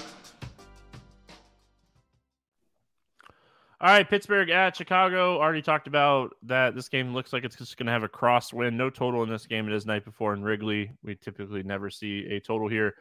All 3.81 3.87
right, 3.87 4.07
Pittsburgh 4.07 4.51
at 4.51 4.75
Chicago. 4.75 5.39
Already 5.39 5.63
talked 5.63 5.87
about 5.87 6.35
that. 6.43 6.75
This 6.75 6.87
game 6.87 7.15
looks 7.15 7.33
like 7.33 7.43
it's 7.43 7.55
just 7.55 7.77
going 7.77 7.87
to 7.87 7.91
have 7.91 8.03
a 8.03 8.07
cross 8.07 8.53
win. 8.53 8.77
No 8.77 8.91
total 8.91 9.23
in 9.23 9.29
this 9.29 9.47
game. 9.47 9.67
It 9.67 9.73
is 9.73 9.87
night 9.87 10.05
before 10.05 10.35
in 10.35 10.43
Wrigley. 10.43 10.91
We 11.03 11.15
typically 11.15 11.63
never 11.63 11.89
see 11.89 12.27
a 12.29 12.39
total 12.39 12.67
here. 12.67 12.93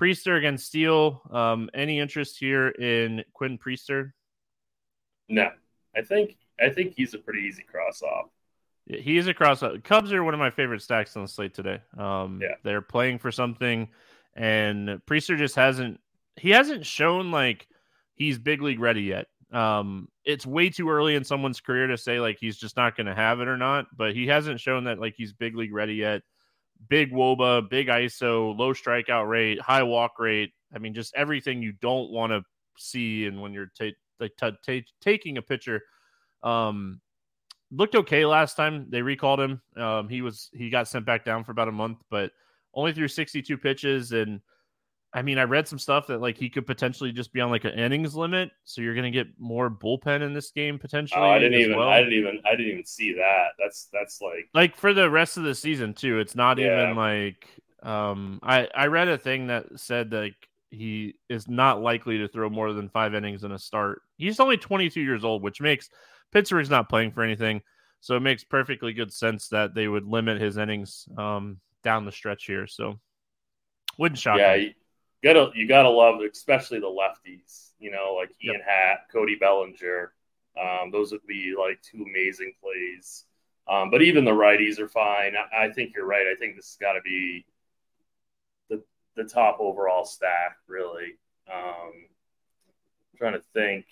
Priester 0.00 0.38
against 0.38 0.68
Steele. 0.68 1.20
Um, 1.30 1.68
any 1.74 2.00
interest 2.00 2.38
here 2.38 2.68
in 2.68 3.22
Quinn 3.34 3.58
Priester? 3.58 4.12
No, 5.28 5.50
I 5.94 6.00
think 6.00 6.38
I 6.58 6.70
think 6.70 6.94
he's 6.96 7.12
a 7.12 7.18
pretty 7.18 7.40
easy 7.40 7.62
cross 7.62 8.00
off. 8.00 8.30
He 8.86 9.18
is 9.18 9.26
a 9.26 9.34
cross 9.34 9.62
off. 9.62 9.82
Cubs 9.84 10.14
are 10.14 10.24
one 10.24 10.32
of 10.32 10.40
my 10.40 10.50
favorite 10.50 10.80
stacks 10.80 11.14
on 11.14 11.24
the 11.24 11.28
slate 11.28 11.52
today. 11.52 11.82
Um, 11.98 12.40
yeah, 12.42 12.54
they're 12.62 12.80
playing 12.80 13.18
for 13.18 13.30
something, 13.30 13.86
and 14.34 14.88
Priester 15.06 15.36
just 15.36 15.56
hasn't. 15.56 16.00
He 16.36 16.48
hasn't 16.48 16.86
shown 16.86 17.30
like 17.30 17.68
he's 18.14 18.38
big 18.38 18.62
league 18.62 18.80
ready 18.80 19.02
yet. 19.02 19.26
Um, 19.52 20.08
it's 20.24 20.46
way 20.46 20.70
too 20.70 20.88
early 20.88 21.14
in 21.14 21.24
someone's 21.24 21.60
career 21.60 21.86
to 21.86 21.98
say 21.98 22.20
like 22.20 22.38
he's 22.40 22.56
just 22.56 22.76
not 22.76 22.96
going 22.96 23.06
to 23.06 23.14
have 23.14 23.40
it 23.40 23.48
or 23.48 23.56
not, 23.56 23.86
but 23.96 24.14
he 24.14 24.26
hasn't 24.26 24.60
shown 24.60 24.84
that 24.84 24.98
like 24.98 25.14
he's 25.16 25.32
big 25.32 25.56
league 25.56 25.74
ready 25.74 25.94
yet. 25.94 26.22
Big 26.88 27.12
Woba, 27.12 27.68
big 27.68 27.88
ISO, 27.88 28.56
low 28.58 28.72
strikeout 28.72 29.28
rate, 29.28 29.60
high 29.60 29.82
walk 29.82 30.18
rate. 30.18 30.52
I 30.74 30.78
mean, 30.78 30.94
just 30.94 31.14
everything 31.14 31.62
you 31.62 31.72
don't 31.72 32.10
want 32.10 32.32
to 32.32 32.42
see. 32.78 33.26
And 33.26 33.40
when 33.40 33.52
you're 33.52 33.70
taking 35.00 35.36
a 35.36 35.42
pitcher, 35.42 35.82
um, 36.42 37.00
looked 37.70 37.94
okay 37.94 38.26
last 38.26 38.56
time 38.56 38.86
they 38.88 39.02
recalled 39.02 39.40
him. 39.40 39.62
Um, 39.76 40.08
he 40.08 40.22
was 40.22 40.50
he 40.52 40.70
got 40.70 40.88
sent 40.88 41.06
back 41.06 41.24
down 41.24 41.44
for 41.44 41.52
about 41.52 41.68
a 41.68 41.72
month, 41.72 41.98
but 42.10 42.32
only 42.74 42.92
threw 42.92 43.08
62 43.08 43.56
pitches 43.58 44.12
and 44.12 44.40
I 45.14 45.20
mean, 45.20 45.38
I 45.38 45.42
read 45.42 45.68
some 45.68 45.78
stuff 45.78 46.06
that 46.06 46.22
like 46.22 46.38
he 46.38 46.48
could 46.48 46.66
potentially 46.66 47.12
just 47.12 47.32
be 47.32 47.40
on 47.40 47.50
like 47.50 47.64
an 47.64 47.72
innings 47.78 48.14
limit, 48.14 48.50
so 48.64 48.80
you're 48.80 48.94
going 48.94 49.10
to 49.10 49.10
get 49.10 49.28
more 49.38 49.68
bullpen 49.68 50.22
in 50.22 50.32
this 50.32 50.50
game 50.50 50.78
potentially. 50.78 51.20
Oh, 51.20 51.28
I 51.28 51.38
didn't 51.38 51.60
even, 51.60 51.76
well. 51.76 51.88
I 51.88 51.98
didn't 51.98 52.14
even, 52.14 52.40
I 52.46 52.52
didn't 52.52 52.72
even 52.72 52.86
see 52.86 53.12
that. 53.14 53.48
That's 53.58 53.88
that's 53.92 54.22
like 54.22 54.48
like 54.54 54.74
for 54.74 54.94
the 54.94 55.10
rest 55.10 55.36
of 55.36 55.42
the 55.42 55.54
season 55.54 55.92
too. 55.92 56.18
It's 56.18 56.34
not 56.34 56.58
yeah. 56.58 56.84
even 56.84 56.96
like 56.96 57.46
um, 57.82 58.40
I 58.42 58.68
I 58.74 58.86
read 58.86 59.08
a 59.08 59.18
thing 59.18 59.48
that 59.48 59.78
said 59.78 60.12
like 60.12 60.36
he 60.70 61.14
is 61.28 61.46
not 61.46 61.82
likely 61.82 62.16
to 62.18 62.28
throw 62.28 62.48
more 62.48 62.72
than 62.72 62.88
five 62.88 63.14
innings 63.14 63.44
in 63.44 63.52
a 63.52 63.58
start. 63.58 64.00
He's 64.16 64.40
only 64.40 64.56
22 64.56 65.02
years 65.02 65.24
old, 65.24 65.42
which 65.42 65.60
makes 65.60 65.90
Pittsburgh's 66.32 66.70
not 66.70 66.88
playing 66.88 67.12
for 67.12 67.22
anything, 67.22 67.60
so 68.00 68.16
it 68.16 68.20
makes 68.20 68.44
perfectly 68.44 68.94
good 68.94 69.12
sense 69.12 69.48
that 69.48 69.74
they 69.74 69.88
would 69.88 70.06
limit 70.06 70.40
his 70.40 70.56
innings 70.56 71.06
um 71.18 71.58
down 71.82 72.06
the 72.06 72.12
stretch 72.12 72.46
here. 72.46 72.66
So 72.66 72.98
wouldn't 73.98 74.18
shock 74.18 74.38
yeah, 74.38 74.56
me 74.56 74.74
gotta 75.22 75.50
you 75.54 75.66
gotta 75.68 75.88
love 75.88 76.20
especially 76.20 76.80
the 76.80 76.86
lefties. 76.86 77.70
You 77.78 77.90
know, 77.90 78.14
like 78.18 78.30
Ian 78.44 78.56
yep. 78.56 78.66
Happ, 78.66 79.10
Cody 79.10 79.36
Bellinger. 79.36 80.12
Um, 80.60 80.90
those 80.90 81.12
would 81.12 81.26
be 81.26 81.54
like 81.58 81.80
two 81.82 82.04
amazing 82.04 82.52
plays. 82.62 83.24
Um, 83.68 83.90
but 83.90 84.02
even 84.02 84.24
the 84.24 84.32
righties 84.32 84.78
are 84.78 84.88
fine. 84.88 85.34
I, 85.36 85.66
I 85.66 85.72
think 85.72 85.94
you're 85.94 86.06
right. 86.06 86.26
I 86.26 86.34
think 86.34 86.56
this 86.56 86.66
has 86.66 86.76
got 86.80 86.92
to 86.94 87.00
be 87.02 87.46
the 88.68 88.82
the 89.16 89.24
top 89.24 89.58
overall 89.60 90.04
stack, 90.04 90.56
really. 90.66 91.16
Um, 91.52 91.92
I'm 91.94 93.18
trying 93.18 93.32
to 93.34 93.42
think 93.54 93.86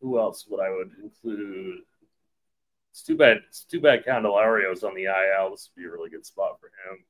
who 0.00 0.18
else 0.18 0.46
would 0.48 0.60
I 0.60 0.70
would 0.70 0.92
include. 1.02 1.80
It's 2.90 3.02
too 3.02 3.16
bad. 3.16 3.38
It's 3.48 3.64
too 3.64 3.80
bad 3.80 4.04
Candelario's 4.04 4.84
on 4.84 4.94
the 4.94 5.04
IL. 5.06 5.50
This 5.50 5.70
would 5.74 5.82
be 5.82 5.88
a 5.88 5.90
really 5.90 6.10
good 6.10 6.24
spot 6.24 6.60
for 6.60 6.66
him. 6.66 7.04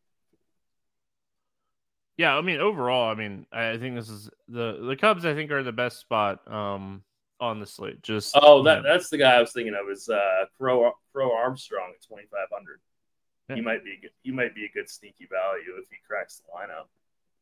Yeah, 2.16 2.36
I 2.36 2.40
mean 2.42 2.60
overall, 2.60 3.10
I 3.10 3.14
mean 3.14 3.46
I 3.52 3.76
think 3.76 3.96
this 3.96 4.08
is 4.08 4.30
the 4.48 4.84
the 4.86 4.96
Cubs. 4.96 5.24
I 5.24 5.34
think 5.34 5.50
are 5.50 5.62
the 5.62 5.72
best 5.72 6.00
spot 6.00 6.40
um 6.50 7.02
on 7.40 7.60
the 7.60 7.66
slate. 7.66 8.02
Just 8.02 8.36
oh, 8.40 8.62
that 8.64 8.82
that's 8.82 9.10
the 9.10 9.18
guy 9.18 9.34
I 9.34 9.40
was 9.40 9.52
thinking 9.52 9.74
of 9.74 9.90
is 9.90 10.08
uh 10.08 10.46
Crow 10.58 10.92
Crow 11.12 11.32
Armstrong 11.32 11.92
at 11.94 12.06
twenty 12.06 12.26
five 12.30 12.48
hundred. 12.52 12.80
Yeah. 13.48 13.56
He 13.56 13.60
might 13.60 13.84
be 13.84 13.98
good. 14.00 14.10
He 14.22 14.30
might 14.30 14.54
be 14.54 14.64
a 14.64 14.70
good 14.70 14.88
sneaky 14.88 15.28
value 15.30 15.78
if 15.78 15.88
he 15.90 15.96
cracks 16.08 16.40
the 16.40 16.52
lineup. 16.56 16.86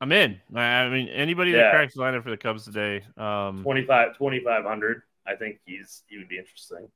I'm 0.01 0.11
in. 0.11 0.41
I 0.53 0.89
mean, 0.89 1.09
anybody 1.09 1.53
that 1.53 1.71
cracks 1.71 1.95
the 1.95 2.01
lineup 2.01 2.25
for 2.25 2.31
the 2.31 2.37
Cubs 2.37 2.65
today, 2.65 3.05
um, 3.17 3.63
25, 3.63 4.19
2,500. 4.19 5.03
I 5.25 5.37
think 5.37 5.61
he's 5.65 6.03
he 6.09 6.19
would 6.19 6.29
be 6.29 6.39
interesting. 6.39 6.89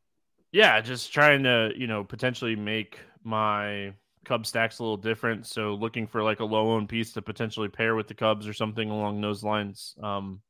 Yeah, 0.50 0.80
just 0.80 1.12
trying 1.12 1.44
to 1.44 1.70
you 1.76 1.86
know 1.86 2.02
potentially 2.02 2.56
make 2.56 2.98
my 3.22 3.92
Cub 4.26 4.44
stack's 4.44 4.80
a 4.80 4.82
little 4.82 4.96
different. 4.96 5.46
So 5.46 5.74
looking 5.74 6.06
for 6.06 6.22
like 6.22 6.40
a 6.40 6.44
low 6.44 6.72
owned 6.72 6.88
piece 6.88 7.12
to 7.12 7.22
potentially 7.22 7.68
pair 7.68 7.94
with 7.94 8.08
the 8.08 8.14
Cubs 8.14 8.46
or 8.46 8.52
something 8.52 8.90
along 8.90 9.20
those 9.20 9.44
lines. 9.44 9.94
Um, 10.02 10.42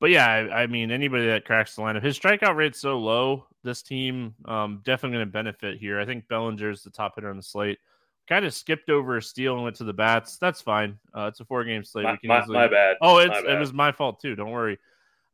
but 0.00 0.10
yeah, 0.10 0.26
I, 0.26 0.62
I, 0.62 0.66
mean, 0.66 0.90
anybody 0.90 1.26
that 1.26 1.44
cracks 1.44 1.76
the 1.76 1.82
lineup, 1.82 2.02
his 2.02 2.18
strikeout 2.18 2.56
rate's 2.56 2.80
so 2.80 2.98
low. 2.98 3.46
This 3.62 3.82
team 3.82 4.34
um, 4.46 4.80
definitely 4.84 5.16
going 5.16 5.26
to 5.26 5.32
benefit 5.32 5.78
here. 5.78 6.00
I 6.00 6.04
think 6.04 6.26
Bellinger's 6.28 6.82
the 6.82 6.90
top 6.90 7.14
hitter 7.14 7.30
on 7.30 7.36
the 7.36 7.42
slate. 7.42 7.78
Kind 8.26 8.44
of 8.44 8.54
skipped 8.54 8.88
over 8.88 9.20
Steele 9.20 9.54
and 9.54 9.62
went 9.62 9.76
to 9.76 9.84
the 9.84 9.92
bats. 9.92 10.38
That's 10.38 10.62
fine. 10.62 10.98
Uh, 11.14 11.26
it's 11.26 11.40
a 11.40 11.44
four 11.44 11.64
game 11.64 11.84
slate. 11.84 12.04
My, 12.04 12.18
my, 12.24 12.42
easily... 12.42 12.54
my 12.54 12.68
bad. 12.68 12.96
Oh, 13.00 13.18
it's, 13.18 13.30
bad. 13.30 13.44
it 13.44 13.58
was 13.58 13.72
my 13.72 13.92
fault 13.92 14.20
too. 14.20 14.34
Don't 14.34 14.50
worry. 14.50 14.78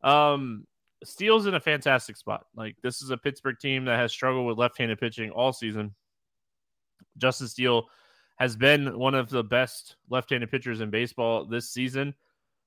Um, 0.02 0.66
Steele's 1.04 1.46
in 1.46 1.54
a 1.54 1.60
fantastic 1.60 2.16
spot. 2.16 2.46
Like 2.54 2.76
this 2.82 3.02
is 3.02 3.10
a 3.10 3.16
Pittsburgh 3.16 3.58
team 3.60 3.84
that 3.86 3.96
has 3.96 4.12
struggled 4.12 4.46
with 4.46 4.58
left 4.58 4.78
handed 4.78 4.98
pitching 4.98 5.30
all 5.30 5.52
season. 5.52 5.94
Justin 7.18 7.48
Steele 7.48 7.88
has 8.38 8.56
been 8.56 8.98
one 8.98 9.14
of 9.14 9.28
the 9.28 9.44
best 9.44 9.96
left-handed 10.08 10.50
pitchers 10.50 10.80
in 10.80 10.90
baseball 10.90 11.44
this 11.44 11.70
season. 11.70 12.14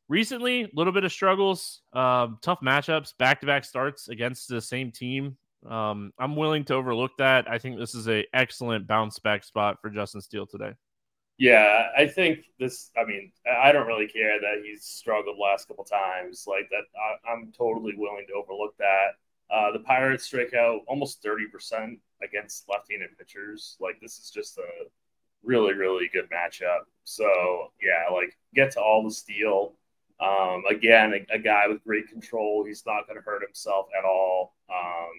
Recently, 0.10 0.64
a 0.64 0.70
little 0.74 0.94
bit 0.94 1.04
of 1.04 1.12
struggles, 1.12 1.82
um, 1.94 2.38
tough 2.42 2.60
matchups, 2.62 3.18
back-to-back 3.18 3.66
starts 3.66 4.10
against 4.10 4.48
the 4.48 4.62
same 4.62 4.92
team. 4.92 5.38
Um, 5.68 6.12
I'm 6.20 6.36
willing 6.36 6.66
to 6.66 6.76
overlook 6.76 7.12
that. 7.18 7.50
I 7.50 7.58
think 7.58 7.80
this 7.80 7.96
is 7.96 8.08
a 8.08 8.26
excellent 8.34 8.86
bounce 8.86 9.20
back 9.20 9.44
spot 9.44 9.82
for 9.82 9.90
Justin 9.90 10.22
Steele 10.22 10.46
today. 10.46 10.74
Yeah, 11.38 11.88
I 11.98 12.08
think 12.08 12.46
this. 12.60 12.92
I 12.98 13.06
mean, 13.06 13.32
I 13.62 13.72
don't 13.72 13.88
really 13.88 14.08
care 14.08 14.40
that 14.40 14.62
he's 14.64 14.84
struggled 14.84 15.38
last 15.42 15.68
couple 15.68 15.84
times. 15.84 16.46
Like 16.48 16.70
that, 16.70 16.84
I, 17.28 17.34
am 17.34 17.52
totally 17.58 17.94
willing 17.98 18.26
to 18.28 18.34
overlook 18.34 18.76
that. 18.78 19.16
Uh, 19.50 19.72
the 19.72 19.80
Pirates 19.80 20.26
strike 20.26 20.54
out 20.54 20.82
almost 20.88 21.24
30% 21.24 21.98
against 22.24 22.70
left-handed 22.70 23.18
pitchers. 23.18 23.78
Like 23.80 24.00
this 24.02 24.20
is 24.20 24.32
just 24.32 24.58
a 24.58 24.88
really, 25.44 25.74
really 25.74 26.10
good 26.12 26.30
matchup. 26.30 26.86
So 27.04 27.72
yeah, 27.82 28.14
like 28.14 28.38
get 28.56 28.72
to 28.72 28.82
all 28.82 29.04
the 29.04 29.12
Steele. 29.12 29.74
Um, 30.20 30.64
again, 30.70 31.14
a, 31.14 31.36
a, 31.36 31.40
guy 31.40 31.68
with 31.68 31.84
great 31.84 32.08
control. 32.08 32.64
He's 32.64 32.86
not 32.86 33.08
going 33.08 33.20
to 33.20 33.26
hurt 33.26 33.42
himself 33.42 33.88
at 33.98 34.06
all. 34.06 34.56
Um, 34.70 35.12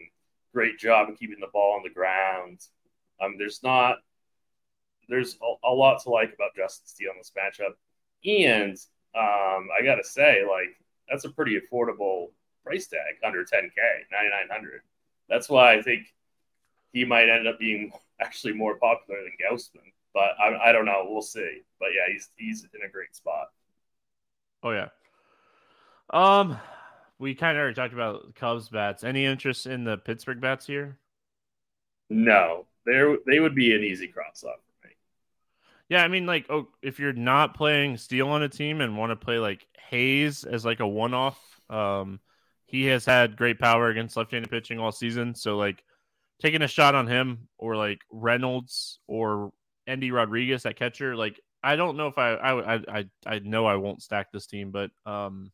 great 0.54 0.78
job 0.78 1.10
of 1.10 1.18
keeping 1.18 1.40
the 1.40 1.48
ball 1.52 1.74
on 1.74 1.82
the 1.82 1.90
ground. 1.90 2.60
Um, 3.20 3.34
there's 3.36 3.62
not 3.62 3.98
there's 5.08 5.36
a, 5.42 5.68
a, 5.68 5.72
lot 5.72 6.02
to 6.02 6.10
like 6.10 6.32
about 6.32 6.54
Justin 6.56 6.86
Steele 6.86 7.10
in 7.10 7.18
this 7.18 7.32
matchup, 7.36 7.74
and 8.24 8.76
um, 9.14 9.68
I 9.78 9.84
got 9.84 9.96
to 9.96 10.04
say, 10.04 10.44
like 10.48 10.76
that's 11.08 11.24
a 11.24 11.30
pretty 11.30 11.60
affordable 11.60 12.28
price 12.64 12.86
tag 12.86 13.16
under 13.24 13.44
10k, 13.44 13.76
9900. 14.10 14.80
That's 15.28 15.48
why 15.48 15.74
I 15.74 15.82
think 15.82 16.06
he 16.94 17.04
might 17.04 17.28
end 17.28 17.46
up 17.46 17.58
being 17.58 17.92
actually 18.22 18.54
more 18.54 18.78
popular 18.78 19.20
than 19.20 19.32
Gausman. 19.38 19.92
But 20.14 20.30
I, 20.40 20.70
I 20.70 20.72
don't 20.72 20.86
know. 20.86 21.06
We'll 21.08 21.20
see. 21.20 21.62
But 21.78 21.88
yeah, 21.88 22.10
he's 22.10 22.30
he's 22.36 22.66
in 22.72 22.86
a 22.86 22.90
great 22.90 23.14
spot. 23.14 23.48
Oh 24.62 24.70
yeah. 24.70 24.88
Um, 26.10 26.56
we 27.18 27.34
kind 27.34 27.56
of 27.56 27.60
already 27.60 27.74
talked 27.74 27.92
about 27.92 28.34
Cubs 28.36 28.68
bats. 28.68 29.04
Any 29.04 29.24
interest 29.24 29.66
in 29.66 29.84
the 29.84 29.98
Pittsburgh 29.98 30.40
bats 30.40 30.66
here? 30.66 30.98
No, 32.08 32.66
they 32.86 33.16
they 33.26 33.40
would 33.40 33.54
be 33.54 33.74
an 33.74 33.82
easy 33.82 34.06
cross 34.06 34.44
up 34.44 34.62
for 34.80 34.88
me. 34.88 34.94
Yeah, 35.88 36.04
I 36.04 36.08
mean, 36.08 36.26
like, 36.26 36.46
oh, 36.48 36.68
if 36.80 37.00
you're 37.00 37.12
not 37.12 37.56
playing 37.56 37.96
Steele 37.96 38.28
on 38.28 38.42
a 38.42 38.48
team 38.48 38.80
and 38.80 38.96
want 38.96 39.10
to 39.10 39.16
play 39.16 39.38
like 39.38 39.66
Hayes 39.88 40.44
as 40.44 40.64
like 40.64 40.80
a 40.80 40.86
one-off, 40.86 41.38
um, 41.68 42.20
he 42.66 42.86
has 42.86 43.04
had 43.04 43.36
great 43.36 43.58
power 43.58 43.88
against 43.88 44.16
left-handed 44.16 44.50
pitching 44.50 44.78
all 44.78 44.92
season. 44.92 45.34
So 45.34 45.56
like, 45.56 45.82
taking 46.40 46.62
a 46.62 46.68
shot 46.68 46.94
on 46.94 47.06
him 47.06 47.48
or 47.58 47.76
like 47.76 48.00
Reynolds 48.10 48.98
or 49.06 49.52
Endy 49.86 50.10
Rodriguez 50.10 50.66
at 50.66 50.76
catcher, 50.76 51.16
like 51.16 51.40
I 51.62 51.76
don't 51.76 51.96
know 51.96 52.08
if 52.08 52.18
I 52.18 52.34
I 52.34 52.74
I 52.74 53.04
I 53.26 53.38
know 53.38 53.66
I 53.66 53.76
won't 53.76 54.02
stack 54.02 54.30
this 54.32 54.46
team, 54.46 54.70
but 54.70 54.90
um, 55.06 55.50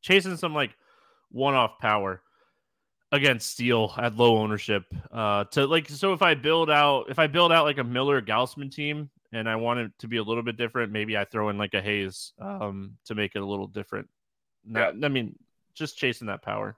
chasing 0.00 0.36
some 0.36 0.54
like 0.54 0.76
one-off 1.30 1.78
power 1.80 2.22
against 3.12 3.50
Steele 3.50 3.92
at 3.98 4.16
low 4.16 4.36
ownership. 4.38 4.84
Uh, 5.10 5.44
to 5.44 5.66
like 5.66 5.88
so 5.88 6.12
if 6.12 6.22
I 6.22 6.34
build 6.34 6.70
out 6.70 7.10
if 7.10 7.18
I 7.18 7.26
build 7.26 7.52
out 7.52 7.64
like 7.64 7.78
a 7.78 7.84
Miller 7.84 8.22
Gausman 8.22 8.70
team 8.72 9.10
and 9.32 9.48
I 9.48 9.56
want 9.56 9.80
it 9.80 9.92
to 10.00 10.08
be 10.08 10.18
a 10.18 10.22
little 10.22 10.42
bit 10.42 10.56
different, 10.56 10.92
maybe 10.92 11.16
I 11.16 11.24
throw 11.24 11.48
in 11.48 11.58
like 11.58 11.74
a 11.74 11.82
Hayes 11.82 12.32
um 12.40 12.96
to 13.06 13.14
make 13.14 13.34
it 13.34 13.42
a 13.42 13.46
little 13.46 13.66
different. 13.66 14.08
Not, 14.64 14.98
yeah. 14.98 15.06
I 15.06 15.08
mean, 15.08 15.36
just 15.74 15.98
chasing 15.98 16.28
that 16.28 16.42
power. 16.42 16.76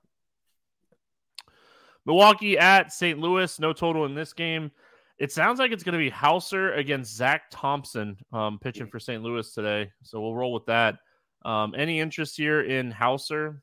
Milwaukee 2.09 2.57
at 2.57 2.90
St. 2.90 3.18
Louis, 3.18 3.61
no 3.61 3.75
total 3.75 4.07
in 4.07 4.14
this 4.14 4.33
game. 4.33 4.71
It 5.18 5.31
sounds 5.31 5.59
like 5.59 5.73
it's 5.73 5.83
going 5.85 5.92
to 5.92 5.99
be 5.99 6.09
Houser 6.09 6.73
against 6.73 7.14
Zach 7.14 7.42
Thompson 7.51 8.16
um, 8.33 8.59
pitching 8.59 8.87
for 8.87 8.99
St. 8.99 9.23
Louis 9.23 9.53
today. 9.53 9.90
So 10.05 10.18
we'll 10.18 10.35
roll 10.35 10.55
with 10.55 10.64
that. 10.66 11.01
Um, 11.44 11.75
any 11.77 12.01
interest 12.01 12.38
here 12.38 12.62
in 12.62 12.90
Houser? 12.90 13.62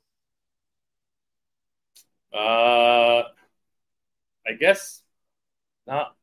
Uh, 2.31 3.23
I 4.45 4.53
guess 4.59 5.01
not. 5.87 6.15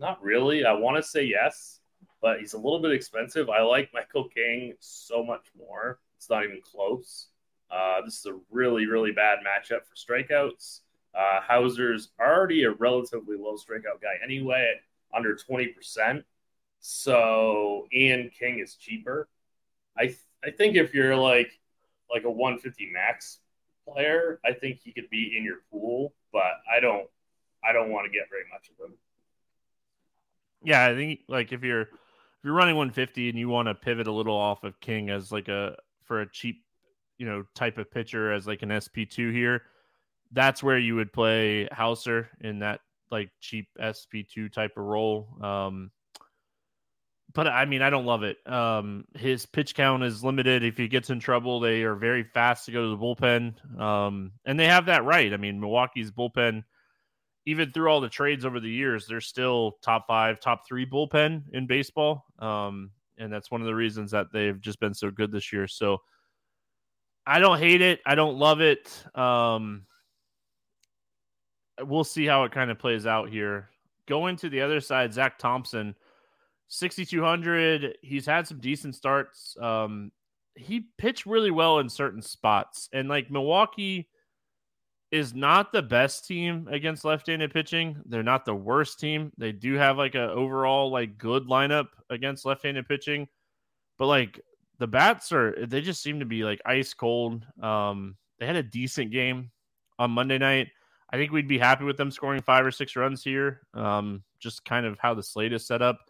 Not 0.00 0.20
really. 0.24 0.64
I 0.64 0.72
want 0.72 0.96
to 0.96 1.08
say 1.08 1.22
yes, 1.22 1.78
but 2.20 2.40
he's 2.40 2.54
a 2.54 2.58
little 2.58 2.82
bit 2.82 2.90
expensive. 2.90 3.48
I 3.48 3.62
like 3.62 3.90
Michael 3.94 4.28
King 4.28 4.74
so 4.80 5.22
much 5.22 5.46
more. 5.56 6.00
It's 6.16 6.28
not 6.28 6.42
even 6.42 6.60
close. 6.64 7.28
Uh, 7.70 8.00
this 8.04 8.18
is 8.18 8.26
a 8.26 8.36
really, 8.50 8.86
really 8.86 9.12
bad 9.12 9.38
matchup 9.46 9.82
for 9.86 9.94
strikeouts. 9.94 10.80
Uh, 11.16 11.40
Houser's 11.40 12.10
already 12.20 12.64
a 12.64 12.72
relatively 12.72 13.36
low 13.36 13.54
strikeout 13.54 14.02
guy 14.02 14.14
anyway, 14.22 14.74
under 15.14 15.36
20%. 15.36 16.24
So 16.80 17.86
Ian 17.92 18.30
King 18.36 18.58
is 18.58 18.74
cheaper. 18.74 19.28
I 19.96 20.06
th- 20.06 20.18
I 20.44 20.50
think 20.50 20.76
if 20.76 20.92
you're 20.92 21.16
like 21.16 21.58
like 22.12 22.24
a 22.24 22.30
150 22.30 22.90
max 22.92 23.38
player, 23.88 24.40
I 24.44 24.52
think 24.52 24.80
he 24.82 24.92
could 24.92 25.08
be 25.08 25.34
in 25.36 25.44
your 25.44 25.58
pool, 25.70 26.12
but 26.32 26.52
I 26.70 26.80
don't 26.80 27.08
I 27.66 27.72
don't 27.72 27.90
want 27.90 28.06
to 28.06 28.10
get 28.10 28.28
very 28.28 28.44
much 28.52 28.68
of 28.68 28.84
him. 28.84 28.96
Yeah, 30.62 30.84
I 30.86 30.94
think 30.94 31.20
like 31.28 31.52
if 31.52 31.62
you're 31.62 31.82
if 31.82 31.88
you're 32.42 32.54
running 32.54 32.76
150 32.76 33.30
and 33.30 33.38
you 33.38 33.48
want 33.48 33.68
to 33.68 33.74
pivot 33.74 34.06
a 34.06 34.12
little 34.12 34.36
off 34.36 34.64
of 34.64 34.78
King 34.80 35.10
as 35.10 35.32
like 35.32 35.48
a 35.48 35.76
for 36.02 36.20
a 36.20 36.30
cheap, 36.30 36.64
you 37.18 37.26
know, 37.26 37.44
type 37.54 37.78
of 37.78 37.90
pitcher 37.90 38.32
as 38.32 38.46
like 38.46 38.62
an 38.62 38.68
SP2 38.68 39.32
here, 39.32 39.62
that's 40.32 40.62
where 40.62 40.78
you 40.78 40.96
would 40.96 41.12
play 41.12 41.68
Houser 41.70 42.28
in 42.40 42.60
that 42.60 42.80
like 43.10 43.30
cheap 43.40 43.68
SP2 43.80 44.52
type 44.52 44.72
of 44.76 44.84
role. 44.84 45.28
Um, 45.40 45.90
but 47.34 47.48
I 47.48 47.64
mean, 47.64 47.82
I 47.82 47.90
don't 47.90 48.06
love 48.06 48.22
it. 48.22 48.38
Um, 48.50 49.06
his 49.16 49.44
pitch 49.44 49.74
count 49.74 50.04
is 50.04 50.22
limited. 50.22 50.62
If 50.62 50.76
he 50.76 50.88
gets 50.88 51.10
in 51.10 51.18
trouble, 51.18 51.58
they 51.58 51.82
are 51.82 51.96
very 51.96 52.22
fast 52.22 52.66
to 52.66 52.72
go 52.72 52.82
to 52.82 52.90
the 52.90 52.96
bullpen. 52.96 53.80
Um, 53.80 54.32
and 54.44 54.58
they 54.58 54.66
have 54.66 54.86
that 54.86 55.04
right. 55.04 55.32
I 55.32 55.36
mean, 55.36 55.60
Milwaukee's 55.60 56.12
bullpen, 56.12 56.62
even 57.46 57.72
through 57.72 57.88
all 57.88 58.00
the 58.00 58.08
trades 58.08 58.44
over 58.44 58.60
the 58.60 58.70
years, 58.70 59.06
they're 59.06 59.20
still 59.20 59.78
top 59.82 60.06
five, 60.06 60.38
top 60.38 60.66
three 60.66 60.86
bullpen 60.86 61.42
in 61.52 61.66
baseball. 61.66 62.24
Um, 62.38 62.90
and 63.18 63.32
that's 63.32 63.50
one 63.50 63.60
of 63.60 63.66
the 63.66 63.74
reasons 63.74 64.12
that 64.12 64.32
they've 64.32 64.60
just 64.60 64.78
been 64.78 64.94
so 64.94 65.10
good 65.10 65.32
this 65.32 65.52
year. 65.52 65.66
So 65.66 66.02
I 67.26 67.40
don't 67.40 67.58
hate 67.58 67.80
it. 67.80 68.00
I 68.06 68.14
don't 68.14 68.38
love 68.38 68.60
it. 68.60 69.04
Um, 69.16 69.86
we'll 71.80 72.04
see 72.04 72.26
how 72.26 72.44
it 72.44 72.52
kind 72.52 72.70
of 72.70 72.78
plays 72.78 73.06
out 73.06 73.28
here. 73.28 73.70
Going 74.06 74.36
to 74.36 74.48
the 74.48 74.60
other 74.60 74.80
side, 74.80 75.12
Zach 75.14 75.38
Thompson 75.38 75.94
6,200. 76.68 77.98
He's 78.02 78.26
had 78.26 78.46
some 78.46 78.60
decent 78.60 78.94
starts. 78.94 79.56
Um, 79.60 80.12
he 80.54 80.88
pitched 80.98 81.26
really 81.26 81.50
well 81.50 81.78
in 81.78 81.88
certain 81.88 82.22
spots. 82.22 82.88
And 82.92 83.08
like 83.08 83.30
Milwaukee 83.30 84.08
is 85.10 85.34
not 85.34 85.72
the 85.72 85.82
best 85.82 86.26
team 86.26 86.68
against 86.70 87.04
left 87.04 87.28
handed 87.28 87.52
pitching. 87.52 87.96
They're 88.06 88.22
not 88.22 88.44
the 88.44 88.54
worst 88.54 88.98
team. 88.98 89.32
They 89.38 89.52
do 89.52 89.74
have 89.74 89.96
like 89.96 90.14
a 90.14 90.30
overall 90.30 90.90
like 90.90 91.18
good 91.18 91.46
lineup 91.46 91.86
against 92.10 92.44
left 92.44 92.64
handed 92.64 92.88
pitching. 92.88 93.28
But 93.98 94.06
like 94.06 94.40
the 94.78 94.86
bats 94.86 95.32
are, 95.32 95.54
they 95.66 95.80
just 95.80 96.02
seem 96.02 96.20
to 96.20 96.26
be 96.26 96.44
like 96.44 96.60
ice 96.66 96.94
cold. 96.94 97.44
Um, 97.62 98.16
they 98.38 98.46
had 98.46 98.56
a 98.56 98.62
decent 98.62 99.12
game 99.12 99.50
on 99.98 100.10
Monday 100.10 100.38
night. 100.38 100.68
I 101.10 101.16
think 101.16 101.32
we'd 101.32 101.48
be 101.48 101.58
happy 101.58 101.84
with 101.84 101.96
them 101.96 102.10
scoring 102.10 102.42
five 102.42 102.66
or 102.66 102.70
six 102.70 102.96
runs 102.96 103.22
here. 103.22 103.60
Um, 103.72 104.22
just 104.40 104.64
kind 104.64 104.86
of 104.86 104.98
how 104.98 105.14
the 105.14 105.22
slate 105.22 105.52
is 105.52 105.66
set 105.66 105.82
up. 105.82 106.00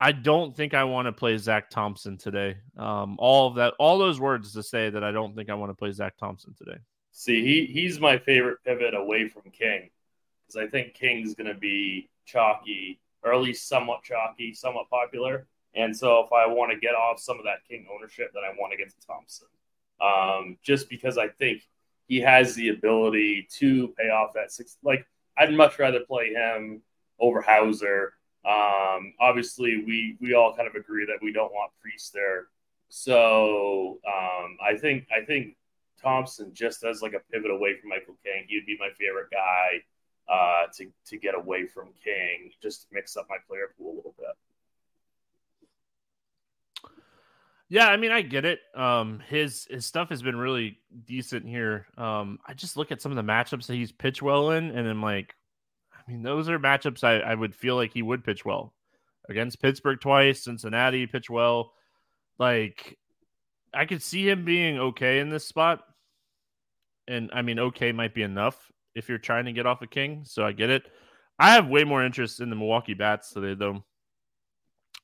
I 0.00 0.12
don't 0.12 0.54
think 0.54 0.74
I 0.74 0.84
want 0.84 1.06
to 1.06 1.12
play 1.12 1.38
Zach 1.38 1.70
Thompson 1.70 2.18
today. 2.18 2.56
Um, 2.76 3.16
all 3.18 3.48
of 3.48 3.54
that, 3.54 3.74
all 3.78 3.98
those 3.98 4.20
words 4.20 4.52
to 4.52 4.62
say 4.62 4.90
that 4.90 5.04
I 5.04 5.12
don't 5.12 5.34
think 5.34 5.48
I 5.48 5.54
want 5.54 5.70
to 5.70 5.74
play 5.74 5.92
Zach 5.92 6.16
Thompson 6.18 6.54
today. 6.54 6.78
See, 7.12 7.42
he 7.42 7.72
he's 7.72 8.00
my 8.00 8.18
favorite 8.18 8.58
pivot 8.64 8.94
away 8.94 9.28
from 9.28 9.42
King 9.52 9.90
because 10.46 10.60
I 10.60 10.68
think 10.68 10.94
King's 10.94 11.34
going 11.34 11.46
to 11.46 11.58
be 11.58 12.10
chalky, 12.26 13.00
or 13.22 13.32
at 13.32 13.40
least 13.40 13.68
somewhat 13.68 14.02
chalky, 14.02 14.52
somewhat 14.52 14.90
popular. 14.90 15.46
And 15.74 15.96
so, 15.96 16.20
if 16.24 16.32
I 16.32 16.46
want 16.46 16.72
to 16.72 16.78
get 16.78 16.94
off 16.94 17.20
some 17.20 17.38
of 17.38 17.44
that 17.44 17.66
King 17.68 17.86
ownership, 17.94 18.32
then 18.34 18.42
I 18.44 18.52
want 18.58 18.72
to 18.72 18.76
get 18.76 18.90
to 18.90 19.06
Thompson, 19.06 19.46
um, 20.00 20.58
just 20.62 20.88
because 20.88 21.16
I 21.16 21.28
think 21.28 21.62
he 22.06 22.20
has 22.20 22.54
the 22.54 22.68
ability 22.68 23.48
to 23.58 23.88
pay 23.98 24.10
off 24.10 24.32
that 24.34 24.52
six. 24.52 24.76
Like, 24.82 25.06
I'd 25.36 25.52
much 25.52 25.78
rather 25.78 26.00
play 26.00 26.32
him 26.32 26.82
over 27.18 27.40
Houser. 27.42 28.14
um, 28.44 29.14
obviously, 29.20 29.82
we 29.86 30.16
we 30.20 30.34
all 30.34 30.54
kind 30.54 30.68
of 30.68 30.74
agree 30.74 31.06
that 31.06 31.18
we 31.22 31.32
don't 31.32 31.52
want 31.52 31.72
Priester. 31.80 32.44
So 32.88 33.98
um, 34.06 34.58
I 34.62 34.76
think 34.76 35.06
I 35.10 35.24
think 35.24 35.56
Thompson 36.00 36.52
just 36.52 36.84
as 36.84 37.00
like 37.02 37.14
a 37.14 37.20
pivot 37.32 37.50
away 37.50 37.76
from 37.78 37.88
Michael 37.90 38.16
King, 38.22 38.44
he'd 38.48 38.66
be 38.66 38.76
my 38.78 38.90
favorite 38.98 39.30
guy 39.30 39.82
uh, 40.28 40.66
to 40.76 40.90
to 41.06 41.16
get 41.16 41.34
away 41.34 41.66
from 41.66 41.88
King, 42.04 42.50
just 42.62 42.82
to 42.82 42.88
mix 42.92 43.16
up 43.16 43.26
my 43.30 43.36
player 43.48 43.74
pool 43.78 43.94
a 43.94 43.96
little 43.96 44.14
bit. 44.18 44.36
Yeah, 47.68 47.88
I 47.88 47.96
mean, 47.96 48.12
I 48.12 48.22
get 48.22 48.44
it. 48.44 48.60
Um, 48.74 49.20
his 49.28 49.66
his 49.70 49.86
stuff 49.86 50.10
has 50.10 50.22
been 50.22 50.36
really 50.36 50.78
decent 51.06 51.46
here. 51.48 51.86
Um, 51.96 52.38
I 52.46 52.54
just 52.54 52.76
look 52.76 52.92
at 52.92 53.00
some 53.00 53.10
of 53.12 53.16
the 53.16 53.22
matchups 53.22 53.66
that 53.66 53.74
he's 53.74 53.92
pitched 53.92 54.22
well 54.22 54.50
in, 54.50 54.70
and 54.70 54.86
I'm 54.86 55.02
like, 55.02 55.34
I 55.92 56.10
mean, 56.10 56.22
those 56.22 56.48
are 56.48 56.58
matchups 56.58 57.02
I, 57.04 57.18
I 57.20 57.34
would 57.34 57.54
feel 57.54 57.76
like 57.76 57.92
he 57.92 58.02
would 58.02 58.24
pitch 58.24 58.44
well 58.44 58.74
against 59.28 59.62
Pittsburgh 59.62 60.00
twice, 60.00 60.44
Cincinnati 60.44 61.06
pitch 61.06 61.30
well. 61.30 61.72
Like, 62.38 62.98
I 63.72 63.86
could 63.86 64.02
see 64.02 64.28
him 64.28 64.44
being 64.44 64.78
okay 64.78 65.20
in 65.20 65.30
this 65.30 65.46
spot. 65.46 65.82
And 67.08 67.30
I 67.32 67.42
mean, 67.42 67.58
okay 67.58 67.92
might 67.92 68.14
be 68.14 68.22
enough 68.22 68.70
if 68.94 69.08
you're 69.08 69.18
trying 69.18 69.46
to 69.46 69.52
get 69.52 69.66
off 69.66 69.82
a 69.82 69.86
king. 69.86 70.22
So 70.24 70.44
I 70.44 70.52
get 70.52 70.70
it. 70.70 70.84
I 71.38 71.52
have 71.54 71.68
way 71.68 71.84
more 71.84 72.04
interest 72.04 72.40
in 72.40 72.50
the 72.50 72.56
Milwaukee 72.56 72.94
Bats 72.94 73.30
today, 73.32 73.54
though. 73.54 73.84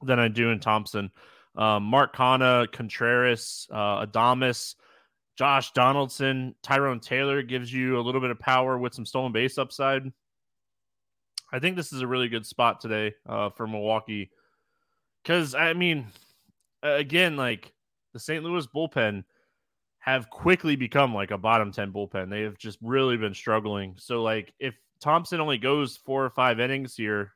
than 0.03 0.19
I 0.19 0.29
do 0.29 0.51
in 0.51 0.61
Thompson. 0.61 1.11
Um, 1.57 1.83
Mark 1.85 2.15
Canha, 2.15 2.71
Contreras, 2.71 3.67
uh, 3.73 4.07
Adames, 4.07 4.75
Josh 5.37 5.73
Donaldson, 5.73 6.55
Tyrone 6.63 7.01
Taylor 7.01 7.43
gives 7.43 7.73
you 7.73 7.99
a 7.99 8.03
little 8.03 8.21
bit 8.21 8.31
of 8.31 8.39
power 8.39 8.79
with 8.79 8.95
some 8.95 9.07
stolen 9.07 9.33
base 9.33 9.59
upside. 9.59 10.03
I 11.53 11.59
think 11.59 11.77
this 11.77 11.93
is 11.93 12.03
a 12.03 12.07
really 12.07 12.29
good 12.29 12.47
spot 12.47 12.81
today 12.81 13.15
uh, 13.29 13.51
for 13.51 13.67
Milwaukee 13.67 14.31
because 15.23 15.55
I 15.55 15.73
mean, 15.73 16.07
again, 16.83 17.37
like 17.37 17.73
the 18.13 18.21
St. 18.21 18.45
Louis 18.45 18.67
bullpen 18.67 19.25
have 20.01 20.31
quickly 20.31 20.77
become 20.77 21.15
like 21.15 21.31
a 21.31 21.39
bottom 21.39 21.73
10 21.73 21.93
bullpen. 21.93 22.31
They 22.31 22.43
have 22.43 22.59
just 22.59 22.79
really 22.83 23.17
been 23.17 23.35
struggling. 23.35 23.95
So, 23.99 24.23
like, 24.23 24.53
if 24.59 24.75
Thompson 25.01 25.41
only 25.41 25.59
goes 25.59 25.99
four 25.99 26.25
or 26.25 26.31
five 26.31 26.59
innings 26.59 26.97
here, 26.97 27.33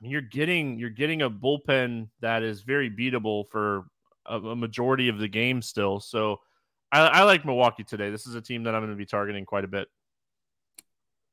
you're 0.00 0.20
getting 0.20 0.78
you're 0.78 0.90
getting 0.90 1.22
a 1.22 1.30
bullpen 1.30 2.08
that 2.20 2.42
is 2.42 2.62
very 2.62 2.90
beatable 2.90 3.48
for 3.48 3.86
a, 4.26 4.38
a 4.38 4.56
majority 4.56 5.08
of 5.08 5.18
the 5.18 5.28
game 5.28 5.62
still. 5.62 6.00
So, 6.00 6.40
I, 6.92 7.00
I 7.00 7.22
like 7.22 7.44
Milwaukee 7.44 7.84
today. 7.84 8.10
This 8.10 8.26
is 8.26 8.34
a 8.34 8.40
team 8.40 8.64
that 8.64 8.74
I'm 8.74 8.82
going 8.82 8.92
to 8.92 8.96
be 8.96 9.06
targeting 9.06 9.44
quite 9.44 9.64
a 9.64 9.68
bit. 9.68 9.88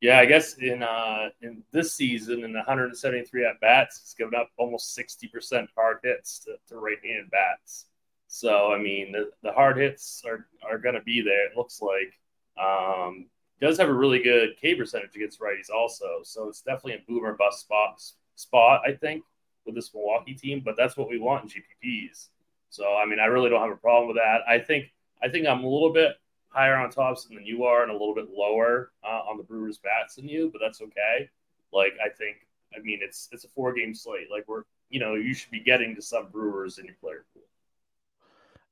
Yeah, 0.01 0.19
I 0.19 0.25
guess 0.25 0.55
in 0.55 0.83
uh, 0.83 1.29
in 1.41 1.63
this 1.71 1.93
season, 1.93 2.43
in 2.43 2.53
173 2.53 3.45
at 3.45 3.59
bats, 3.61 3.99
it's 4.01 4.13
given 4.13 4.35
up 4.35 4.49
almost 4.57 4.97
60% 4.97 5.67
hard 5.77 5.99
hits 6.03 6.39
to, 6.39 6.55
to 6.67 6.77
right-handed 6.77 7.31
bats. 7.31 7.85
So 8.27 8.73
I 8.73 8.79
mean, 8.79 9.13
the, 9.13 9.31
the 9.43 9.53
hard 9.53 9.77
hits 9.77 10.23
are 10.25 10.47
are 10.69 10.77
going 10.77 10.95
to 10.95 11.01
be 11.01 11.21
there. 11.21 11.45
It 11.47 11.57
looks 11.57 11.81
like. 11.81 12.19
Um, 12.55 13.27
does 13.61 13.77
have 13.77 13.87
a 13.87 13.93
really 13.93 14.21
good 14.21 14.57
K 14.59 14.75
percentage 14.75 15.15
against 15.15 15.39
righties 15.39 15.73
also. 15.73 16.19
So 16.23 16.49
it's 16.49 16.61
definitely 16.61 16.95
a 16.95 17.03
boomer 17.07 17.33
bust 17.33 17.61
spot 17.61 18.01
spot 18.35 18.81
I 18.87 18.93
think 18.93 19.23
with 19.65 19.75
this 19.75 19.93
Milwaukee 19.93 20.33
team. 20.33 20.61
But 20.63 20.75
that's 20.77 20.97
what 20.97 21.09
we 21.09 21.19
want 21.19 21.43
in 21.43 21.49
GPPs. 21.49 22.29
So 22.69 22.95
I 22.95 23.05
mean, 23.05 23.19
I 23.19 23.25
really 23.25 23.49
don't 23.49 23.61
have 23.61 23.71
a 23.71 23.75
problem 23.75 24.07
with 24.07 24.17
that. 24.17 24.41
I 24.47 24.59
think 24.59 24.91
I 25.21 25.29
think 25.29 25.47
I'm 25.47 25.63
a 25.63 25.69
little 25.69 25.93
bit 25.93 26.13
higher 26.49 26.75
on 26.75 26.89
Thompson 26.89 27.35
than 27.35 27.45
you 27.45 27.63
are 27.63 27.81
and 27.81 27.91
a 27.91 27.93
little 27.93 28.15
bit 28.15 28.29
lower 28.29 28.91
uh, 29.03 29.21
on 29.29 29.37
the 29.37 29.43
Brewers 29.43 29.79
bats 29.79 30.15
than 30.15 30.27
you, 30.27 30.49
but 30.51 30.61
that's 30.63 30.81
okay. 30.81 31.29
Like 31.71 31.93
I 32.03 32.09
think, 32.09 32.47
I 32.75 32.79
mean, 32.79 32.99
it's 33.01 33.29
it's 33.31 33.43
a 33.43 33.49
four 33.49 33.73
game 33.73 33.93
slate. 33.95 34.27
Like 34.31 34.47
we're, 34.47 34.63
you 34.89 34.99
know, 34.99 35.15
you 35.15 35.33
should 35.33 35.51
be 35.51 35.59
getting 35.59 35.95
to 35.95 36.01
some 36.01 36.29
Brewers 36.31 36.77
in 36.77 36.85
your 36.85 36.95
player 37.01 37.25
pool. 37.33 37.43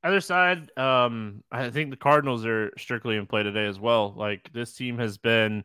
Other 0.03 0.21
side, 0.21 0.75
um, 0.77 1.43
I 1.51 1.69
think 1.69 1.91
the 1.91 1.97
Cardinals 1.97 2.45
are 2.45 2.71
strictly 2.77 3.17
in 3.17 3.27
play 3.27 3.43
today 3.43 3.65
as 3.65 3.79
well. 3.79 4.13
Like 4.15 4.51
this 4.51 4.73
team 4.73 4.97
has 4.97 5.17
been 5.17 5.63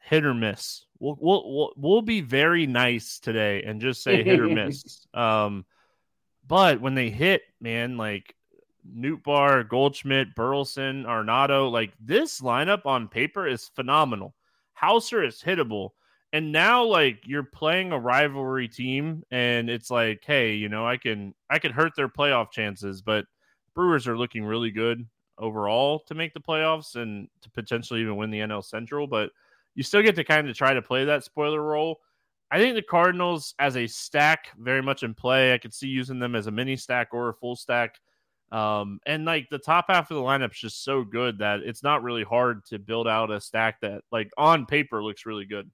hit 0.00 0.24
or 0.24 0.34
miss. 0.34 0.84
We'll 1.04 1.18
we'll 1.20 1.72
we'll, 1.76 2.02
be 2.02 2.20
very 2.20 2.66
nice 2.66 3.18
today 3.18 3.62
and 3.64 3.80
just 3.80 4.02
say 4.02 4.22
hit 4.22 4.40
or 4.40 4.48
miss. 4.48 5.06
Um, 5.14 5.64
but 6.46 6.80
when 6.80 6.94
they 6.94 7.10
hit, 7.10 7.42
man, 7.60 7.96
like 7.96 8.34
Nootbaar, 8.86 9.68
Goldschmidt, 9.68 10.34
Burleson, 10.34 11.04
Arenado. 11.04 11.70
Like 11.70 11.92
this 12.00 12.40
lineup 12.40 12.86
on 12.86 13.08
paper 13.08 13.46
is 13.46 13.68
phenomenal. 13.68 14.34
Houser 14.74 15.22
is 15.24 15.42
hittable. 15.42 15.90
And 16.32 16.50
now 16.50 16.84
like 16.84 17.20
you're 17.24 17.44
playing 17.44 17.92
a 17.92 17.98
rivalry 17.98 18.68
team 18.68 19.22
and 19.30 19.70
it's 19.70 19.90
like, 19.90 20.22
hey, 20.26 20.54
you 20.54 20.68
know, 20.68 20.86
I 20.86 20.96
can 20.96 21.34
I 21.48 21.58
can 21.58 21.72
hurt 21.72 21.92
their 21.96 22.08
playoff 22.08 22.50
chances, 22.50 23.02
but 23.02 23.26
Brewers 23.74 24.08
are 24.08 24.18
looking 24.18 24.44
really 24.44 24.70
good 24.70 25.06
overall 25.38 26.00
to 26.00 26.14
make 26.14 26.34
the 26.34 26.40
playoffs 26.40 26.96
and 26.96 27.28
to 27.42 27.50
potentially 27.50 28.00
even 28.00 28.16
win 28.16 28.30
the 28.30 28.40
NL 28.40 28.64
Central, 28.64 29.06
but 29.06 29.30
you 29.74 29.82
still 29.82 30.02
get 30.02 30.16
to 30.16 30.24
kind 30.24 30.48
of 30.48 30.56
try 30.56 30.74
to 30.74 30.82
play 30.82 31.04
that 31.04 31.24
spoiler 31.24 31.60
role. 31.60 32.00
I 32.50 32.58
think 32.58 32.76
the 32.76 32.82
Cardinals 32.82 33.54
as 33.58 33.76
a 33.76 33.86
stack 33.86 34.48
very 34.58 34.82
much 34.82 35.02
in 35.02 35.14
play. 35.14 35.54
I 35.54 35.58
could 35.58 35.74
see 35.74 35.88
using 35.88 36.18
them 36.18 36.34
as 36.34 36.46
a 36.46 36.50
mini 36.50 36.76
stack 36.76 37.08
or 37.12 37.28
a 37.28 37.34
full 37.34 37.56
stack. 37.56 37.98
Um, 38.52 39.00
and 39.06 39.24
like 39.24 39.48
the 39.50 39.58
top 39.58 39.86
half 39.88 40.10
of 40.10 40.16
the 40.16 40.22
lineup 40.22 40.52
is 40.52 40.58
just 40.58 40.84
so 40.84 41.02
good 41.02 41.38
that 41.38 41.60
it's 41.60 41.82
not 41.82 42.04
really 42.04 42.22
hard 42.22 42.64
to 42.66 42.78
build 42.78 43.08
out 43.08 43.32
a 43.32 43.40
stack 43.40 43.80
that 43.80 44.02
like 44.12 44.30
on 44.38 44.66
paper 44.66 45.02
looks 45.02 45.26
really 45.26 45.46
good. 45.46 45.70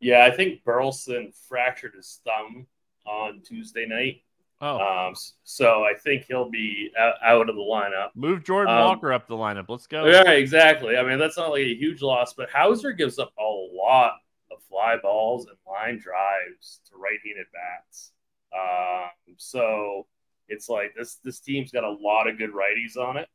Yeah, 0.00 0.24
I 0.24 0.34
think 0.34 0.64
Burleson 0.64 1.32
fractured 1.48 1.94
his 1.94 2.20
thumb 2.24 2.66
on 3.06 3.42
Tuesday 3.42 3.86
night. 3.86 4.22
Oh, 4.60 5.08
um, 5.08 5.14
so 5.42 5.84
I 5.84 5.94
think 5.94 6.24
he'll 6.26 6.48
be 6.48 6.90
out, 6.98 7.48
of 7.48 7.54
the 7.54 7.60
lineup. 7.60 8.10
Move 8.14 8.44
Jordan 8.44 8.74
um, 8.74 8.80
Walker 8.80 9.12
up 9.12 9.26
the 9.26 9.34
lineup. 9.34 9.66
Let's 9.68 9.86
go. 9.86 10.06
Yeah, 10.06 10.30
exactly. 10.30 10.96
I 10.96 11.02
mean, 11.02 11.18
that's 11.18 11.36
not 11.36 11.50
like 11.50 11.62
a 11.62 11.74
huge 11.74 12.00
loss, 12.02 12.34
but 12.34 12.48
Houser 12.50 12.92
gives 12.92 13.18
up 13.18 13.32
a 13.38 13.42
lot 13.42 14.12
of 14.50 14.62
fly 14.68 14.96
balls 15.02 15.46
and 15.46 15.56
line 15.66 15.98
drives 15.98 16.80
to 16.88 16.96
right-handed 16.96 17.46
bats. 17.52 18.12
Um, 18.54 19.34
so 19.36 20.06
it's 20.48 20.68
like 20.68 20.94
this 20.96 21.16
this 21.24 21.40
team's 21.40 21.72
got 21.72 21.84
a 21.84 21.90
lot 21.90 22.28
of 22.28 22.38
good 22.38 22.52
righties 22.52 22.96
on 22.96 23.16
it. 23.16 23.28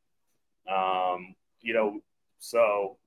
Um, 0.71 1.35
you 1.61 1.73
know, 1.73 1.99
so 2.39 2.97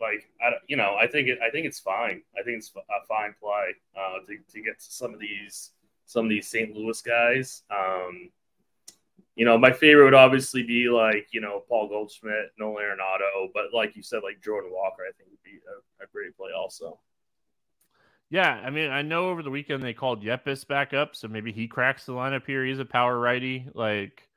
like 0.00 0.28
I 0.40 0.52
you 0.66 0.76
know 0.76 0.96
I 1.00 1.06
think 1.06 1.28
it 1.28 1.38
I 1.42 1.50
think 1.50 1.66
it's 1.66 1.80
fine. 1.80 2.22
I 2.38 2.42
think 2.42 2.58
it's 2.58 2.72
a 2.76 3.06
fine 3.08 3.34
play 3.40 3.74
uh, 3.96 4.18
to 4.26 4.36
to 4.52 4.62
get 4.62 4.78
to 4.78 4.92
some 4.92 5.14
of 5.14 5.20
these 5.20 5.70
some 6.10 6.24
of 6.24 6.30
these 6.30 6.48
St. 6.48 6.74
Louis 6.74 7.00
guys. 7.02 7.62
Um, 7.70 8.30
you 9.36 9.44
know, 9.44 9.56
my 9.56 9.72
favorite 9.72 10.06
would 10.06 10.14
obviously 10.14 10.64
be 10.64 10.88
like 10.88 11.28
you 11.30 11.40
know 11.40 11.62
Paul 11.68 11.88
Goldschmidt, 11.88 12.50
Nolan 12.58 12.82
Arenado, 12.82 13.48
but 13.54 13.66
like 13.72 13.94
you 13.94 14.02
said, 14.02 14.22
like 14.24 14.42
Jordan 14.42 14.72
Walker, 14.72 15.04
I 15.08 15.12
think 15.12 15.30
would 15.30 15.42
be 15.44 15.60
a, 15.68 16.04
a 16.04 16.06
great 16.12 16.36
play 16.36 16.50
also. 16.56 16.98
Yeah, 18.28 18.50
I 18.52 18.70
mean, 18.70 18.90
I 18.90 19.02
know 19.02 19.30
over 19.30 19.42
the 19.42 19.50
weekend 19.50 19.82
they 19.82 19.92
called 19.92 20.22
Yepez 20.24 20.66
back 20.66 20.92
up, 20.92 21.14
so 21.14 21.28
maybe 21.28 21.52
he 21.52 21.68
cracks 21.68 22.06
the 22.06 22.12
lineup 22.12 22.46
here. 22.46 22.64
He's 22.64 22.78
a 22.78 22.84
power 22.84 23.18
righty. 23.18 23.68
Like, 23.74 24.28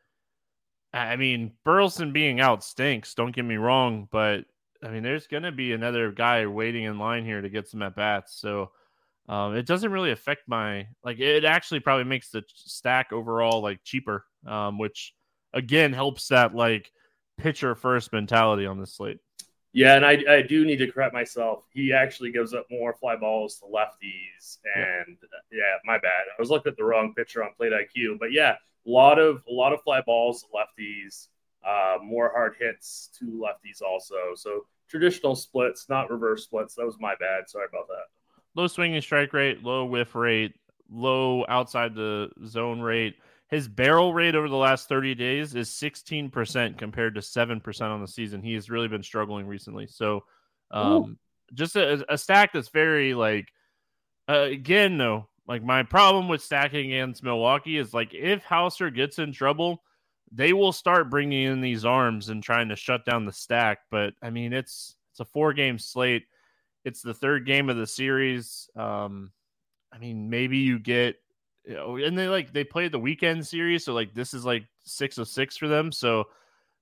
I 0.93 1.15
mean, 1.15 1.53
Burleson 1.63 2.11
being 2.11 2.39
out 2.39 2.63
stinks. 2.63 3.13
Don't 3.13 3.35
get 3.35 3.45
me 3.45 3.57
wrong, 3.57 4.07
but 4.11 4.45
I 4.83 4.89
mean, 4.89 5.03
there's 5.03 5.27
going 5.27 5.43
to 5.43 5.51
be 5.51 5.73
another 5.73 6.11
guy 6.11 6.45
waiting 6.45 6.83
in 6.83 6.99
line 6.99 7.25
here 7.25 7.41
to 7.41 7.49
get 7.49 7.67
some 7.67 7.81
at 7.81 7.95
bats. 7.95 8.35
So 8.35 8.71
um, 9.29 9.55
it 9.55 9.65
doesn't 9.65 9.91
really 9.91 10.11
affect 10.11 10.43
my 10.47 10.87
like. 11.03 11.19
It 11.19 11.45
actually 11.45 11.79
probably 11.79 12.03
makes 12.03 12.29
the 12.29 12.43
stack 12.47 13.13
overall 13.13 13.61
like 13.61 13.79
cheaper, 13.83 14.25
um, 14.45 14.77
which 14.77 15.13
again 15.53 15.93
helps 15.93 16.27
that 16.27 16.53
like 16.53 16.91
pitcher 17.37 17.75
first 17.75 18.11
mentality 18.11 18.65
on 18.65 18.79
the 18.79 18.87
slate. 18.87 19.19
Yeah, 19.71 19.95
and 19.95 20.05
I, 20.05 20.23
I 20.29 20.41
do 20.43 20.65
need 20.65 20.77
to 20.77 20.91
correct 20.91 21.15
myself. 21.15 21.63
He 21.73 21.93
actually 21.93 22.31
gives 22.31 22.53
up 22.53 22.67
more 22.69 22.93
fly 22.93 23.15
balls 23.15 23.59
to 23.59 23.65
lefties, 23.65 24.59
and 24.75 25.17
yeah. 25.51 25.57
yeah, 25.59 25.77
my 25.83 25.97
bad. 25.97 26.25
I 26.29 26.39
was 26.39 26.51
looking 26.51 26.71
at 26.71 26.77
the 26.77 26.83
wrong 26.83 27.13
pitcher 27.15 27.43
on 27.43 27.51
plate 27.57 27.71
IQ, 27.71 28.19
but 28.19 28.31
yeah, 28.31 28.55
a 28.85 28.89
lot 28.89 29.17
of 29.19 29.41
a 29.49 29.51
lot 29.53 29.73
of 29.73 29.81
fly 29.81 30.01
balls 30.01 30.45
lefties, 30.53 31.29
uh, 31.65 31.97
more 32.03 32.29
hard 32.29 32.55
hits 32.59 33.09
to 33.19 33.25
lefties 33.25 33.81
also. 33.81 34.35
So 34.35 34.65
traditional 34.87 35.35
splits, 35.35 35.87
not 35.89 36.11
reverse 36.11 36.43
splits. 36.43 36.75
That 36.75 36.85
was 36.85 36.97
my 36.99 37.15
bad. 37.19 37.49
Sorry 37.49 37.65
about 37.67 37.87
that. 37.87 38.05
Low 38.55 38.67
swinging 38.67 39.01
strike 39.01 39.33
rate, 39.33 39.63
low 39.63 39.85
whiff 39.85 40.15
rate, 40.15 40.53
low 40.91 41.45
outside 41.47 41.95
the 41.95 42.29
zone 42.45 42.81
rate. 42.81 43.15
His 43.49 43.67
barrel 43.67 44.13
rate 44.13 44.35
over 44.35 44.49
the 44.49 44.55
last 44.55 44.89
30 44.89 45.15
days 45.15 45.53
is 45.55 45.69
16% 45.69 46.77
compared 46.77 47.15
to 47.15 47.21
7% 47.21 47.81
on 47.81 48.01
the 48.01 48.07
season. 48.07 48.41
He 48.41 48.53
has 48.53 48.69
really 48.69 48.87
been 48.87 49.03
struggling 49.03 49.45
recently. 49.45 49.87
So, 49.87 50.23
um, 50.71 51.19
just 51.53 51.75
a, 51.75 52.03
a, 52.11 52.17
stack 52.17 52.51
that's 52.53 52.69
very 52.69 53.13
like, 53.13 53.47
uh, 54.27 54.47
again, 54.49 54.97
though, 54.97 55.27
like 55.47 55.63
my 55.63 55.83
problem 55.83 56.29
with 56.29 56.41
stacking 56.41 56.93
against 56.93 57.23
Milwaukee 57.23 57.77
is 57.77 57.93
like 57.93 58.13
if 58.13 58.43
Houser 58.43 58.89
gets 58.89 59.19
in 59.19 59.33
trouble, 59.33 59.83
they 60.31 60.53
will 60.53 60.71
start 60.71 61.11
bringing 61.11 61.43
in 61.43 61.61
these 61.61 61.85
arms 61.85 62.29
and 62.29 62.41
trying 62.41 62.69
to 62.69 62.75
shut 62.75 63.05
down 63.05 63.25
the 63.25 63.33
stack. 63.33 63.79
But 63.91 64.13
I 64.21 64.29
mean, 64.29 64.53
it's 64.53 64.95
it's 65.11 65.19
a 65.19 65.25
four 65.25 65.53
game 65.53 65.77
slate. 65.77 66.23
It's 66.85 67.01
the 67.01 67.13
third 67.13 67.45
game 67.45 67.69
of 67.69 67.77
the 67.77 67.87
series. 67.87 68.69
Um, 68.75 69.31
I 69.91 69.97
mean, 69.97 70.29
maybe 70.29 70.57
you 70.57 70.79
get 70.79 71.15
you 71.65 71.75
know, 71.75 71.97
and 71.97 72.17
they 72.17 72.27
like 72.27 72.51
they 72.51 72.63
played 72.63 72.91
the 72.91 72.99
weekend 72.99 73.45
series, 73.47 73.85
so 73.85 73.93
like 73.93 74.13
this 74.13 74.33
is 74.33 74.43
like 74.43 74.65
six 74.83 75.17
of 75.17 75.27
six 75.27 75.55
for 75.55 75.67
them. 75.67 75.91
So 75.91 76.25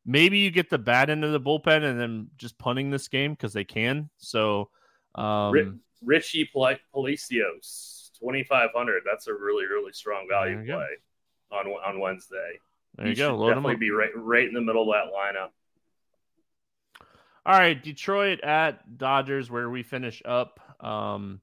maybe 0.06 0.40
you 0.40 0.52
get 0.52 0.70
the 0.70 0.80
bad 0.80 1.10
end 1.10 1.24
of 1.24 1.32
the 1.32 1.40
bullpen 1.40 1.84
and 1.84 2.00
then 2.00 2.28
just 2.38 2.58
punting 2.58 2.90
this 2.90 3.08
game 3.08 3.34
because 3.34 3.54
they 3.54 3.64
can. 3.64 4.10
So 4.18 4.70
um, 5.16 5.82
Richie 6.04 6.50
Palacios 6.94 8.12
twenty 8.20 8.44
five 8.44 8.70
hundred. 8.76 9.04
That's 9.06 9.28
a 9.28 9.34
really 9.34 9.66
really 9.66 9.94
strong 9.94 10.28
value 10.30 10.66
play 10.66 10.88
on 11.52 11.68
on 11.68 12.00
Wednesday. 12.00 12.60
There 12.96 13.06
you, 13.06 13.12
you 13.12 13.18
go. 13.18 13.36
Load 13.36 13.50
definitely 13.50 13.76
be 13.76 13.92
right 13.92 14.12
right 14.16 14.48
in 14.48 14.54
the 14.54 14.62
middle 14.62 14.92
of 14.92 14.96
that 14.96 15.14
lineup. 15.14 15.50
All 17.46 17.58
right, 17.58 17.82
Detroit 17.82 18.42
at 18.42 18.98
Dodgers, 18.98 19.50
where 19.50 19.70
we 19.70 19.82
finish 19.82 20.22
up. 20.26 20.60
Um, 20.80 21.42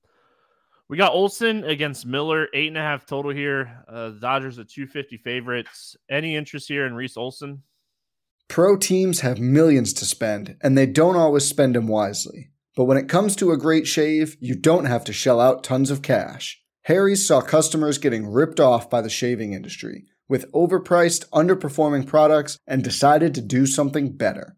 we 0.89 0.97
got 0.97 1.13
Olson 1.13 1.65
against 1.65 2.07
Miller, 2.07 2.47
eight 2.55 2.69
and 2.69 2.79
a 2.79 2.83
half 2.83 3.05
total 3.05 3.33
here. 3.33 3.85
Uh, 3.89 4.11
Dodgers 4.11 4.59
at 4.59 4.69
250 4.69 5.17
favorites. 5.19 5.97
Any 6.09 6.37
interest 6.37 6.69
here 6.69 6.87
in 6.87 6.95
Reese 6.95 7.17
Olson? 7.17 7.63
Pro 8.49 8.77
teams 8.77 9.21
have 9.21 9.41
millions 9.41 9.93
to 9.95 10.05
spend, 10.05 10.57
and 10.63 10.79
they 10.79 10.87
don't 10.87 11.17
always 11.17 11.45
spend 11.45 11.75
them 11.75 11.89
wisely. 11.89 12.51
But 12.77 12.85
when 12.85 12.97
it 12.97 13.09
comes 13.09 13.35
to 13.37 13.51
a 13.51 13.59
great 13.59 13.87
shave, 13.87 14.37
you 14.41 14.55
don't 14.55 14.85
have 14.85 15.05
to 15.05 15.13
shell 15.13 15.41
out 15.41 15.65
tons 15.65 15.91
of 15.91 16.01
cash. 16.01 16.63
Harry's 16.83 17.27
saw 17.27 17.41
customers 17.41 17.99
getting 17.99 18.27
ripped 18.27 18.61
off 18.61 18.89
by 18.89 19.01
the 19.01 19.11
shaving 19.11 19.53
industry 19.53 20.05
with 20.29 20.51
overpriced, 20.53 21.29
underperforming 21.31 22.07
products 22.07 22.57
and 22.67 22.85
decided 22.85 23.35
to 23.35 23.41
do 23.41 23.67
something 23.67 24.17
better. 24.17 24.58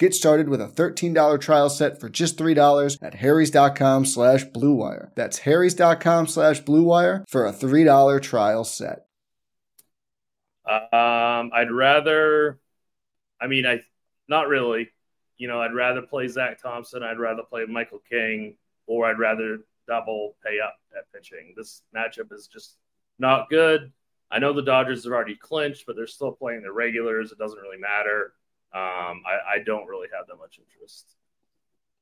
Get 0.00 0.14
started 0.14 0.48
with 0.48 0.62
a 0.62 0.66
$13 0.66 1.38
trial 1.42 1.68
set 1.68 2.00
for 2.00 2.08
just 2.08 2.38
$3 2.38 2.98
at 3.02 3.12
harrys.com 3.12 4.06
slash 4.06 4.46
bluewire. 4.46 5.14
That's 5.14 5.40
harrys.com 5.40 6.26
slash 6.26 6.62
bluewire 6.62 7.28
for 7.28 7.44
a 7.44 7.52
$3 7.52 8.22
trial 8.22 8.64
set. 8.64 9.04
Um, 10.66 11.50
I'd 11.52 11.70
rather, 11.70 12.58
I 13.42 13.46
mean, 13.46 13.66
I 13.66 13.82
not 14.26 14.48
really. 14.48 14.88
You 15.36 15.48
know, 15.48 15.60
I'd 15.60 15.74
rather 15.74 16.00
play 16.00 16.28
Zach 16.28 16.62
Thompson. 16.62 17.02
I'd 17.02 17.18
rather 17.18 17.42
play 17.42 17.66
Michael 17.66 18.00
King, 18.08 18.56
or 18.86 19.04
I'd 19.04 19.18
rather 19.18 19.58
double 19.86 20.34
pay 20.42 20.60
up 20.60 20.76
at 20.96 21.12
pitching. 21.12 21.52
This 21.58 21.82
matchup 21.94 22.32
is 22.32 22.46
just 22.46 22.78
not 23.18 23.50
good. 23.50 23.92
I 24.30 24.38
know 24.38 24.54
the 24.54 24.62
Dodgers 24.62 25.04
have 25.04 25.12
already 25.12 25.36
clinched, 25.36 25.84
but 25.86 25.94
they're 25.94 26.06
still 26.06 26.32
playing 26.32 26.62
the 26.62 26.72
regulars. 26.72 27.32
It 27.32 27.38
doesn't 27.38 27.60
really 27.60 27.76
matter 27.76 28.32
um, 28.72 29.22
I, 29.26 29.56
I 29.56 29.58
don't 29.64 29.86
really 29.86 30.08
have 30.16 30.26
that 30.28 30.36
much 30.36 30.58
interest. 30.58 31.16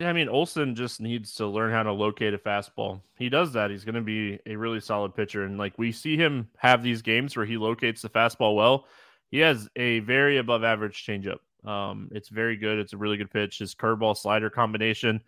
Yeah, 0.00 0.10
I 0.10 0.12
mean, 0.12 0.28
Olson 0.28 0.76
just 0.76 1.00
needs 1.00 1.34
to 1.34 1.46
learn 1.46 1.72
how 1.72 1.82
to 1.82 1.92
locate 1.92 2.32
a 2.32 2.38
fastball. 2.38 3.00
He 3.16 3.28
does 3.28 3.54
that. 3.54 3.70
He's 3.70 3.84
going 3.84 3.96
to 3.96 4.00
be 4.00 4.38
a 4.46 4.54
really 4.54 4.78
solid 4.78 5.14
pitcher. 5.16 5.42
And 5.42 5.58
like 5.58 5.76
we 5.76 5.90
see 5.90 6.16
him 6.16 6.48
have 6.56 6.84
these 6.84 7.02
games 7.02 7.36
where 7.36 7.46
he 7.46 7.56
locates 7.56 8.02
the 8.02 8.08
fastball 8.08 8.54
well. 8.54 8.86
He 9.30 9.38
has 9.38 9.68
a 9.74 9.98
very 10.00 10.38
above 10.38 10.62
average 10.62 11.04
changeup. 11.04 11.40
Um, 11.68 12.10
it's 12.12 12.28
very 12.28 12.56
good. 12.56 12.78
It's 12.78 12.92
a 12.92 12.96
really 12.96 13.16
good 13.16 13.32
pitch. 13.32 13.58
His 13.58 13.74
curveball 13.74 14.16
slider 14.16 14.50
combination, 14.50 15.20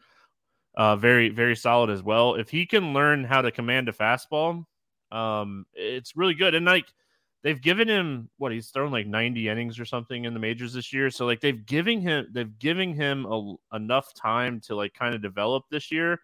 uh, 0.76 0.94
very, 0.94 1.30
very 1.30 1.56
solid 1.56 1.90
as 1.90 2.02
well. 2.02 2.36
If 2.36 2.48
he 2.48 2.64
can 2.64 2.92
learn 2.92 3.24
how 3.24 3.42
to 3.42 3.50
command 3.50 3.88
a 3.88 3.92
fastball, 3.92 4.64
um, 5.10 5.66
it's 5.74 6.16
really 6.16 6.34
good. 6.34 6.54
And 6.54 6.64
like, 6.64 6.86
they've 7.42 7.60
given 7.60 7.88
him 7.88 8.28
what 8.36 8.52
he's 8.52 8.68
thrown 8.68 8.92
like 8.92 9.06
90 9.06 9.48
innings 9.48 9.78
or 9.80 9.84
something 9.84 10.24
in 10.24 10.34
the 10.34 10.40
majors 10.40 10.72
this 10.72 10.92
year. 10.92 11.10
So 11.10 11.26
like 11.26 11.40
they've 11.40 11.64
giving 11.64 12.00
him 12.00 12.26
they've 12.32 12.58
giving 12.58 12.94
him 12.94 13.26
a, 13.26 13.54
enough 13.74 14.12
time 14.14 14.60
to 14.62 14.74
like 14.74 14.94
kind 14.94 15.14
of 15.14 15.22
develop 15.22 15.64
this 15.70 15.90
year. 15.90 16.20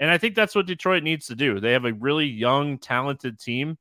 And 0.00 0.10
I 0.10 0.18
think 0.18 0.34
that's 0.34 0.54
what 0.54 0.66
Detroit 0.66 1.02
needs 1.02 1.26
to 1.26 1.34
do. 1.34 1.58
They 1.58 1.72
have 1.72 1.84
a 1.84 1.92
really 1.92 2.26
young, 2.26 2.78
talented 2.78 3.38
team 3.40 3.78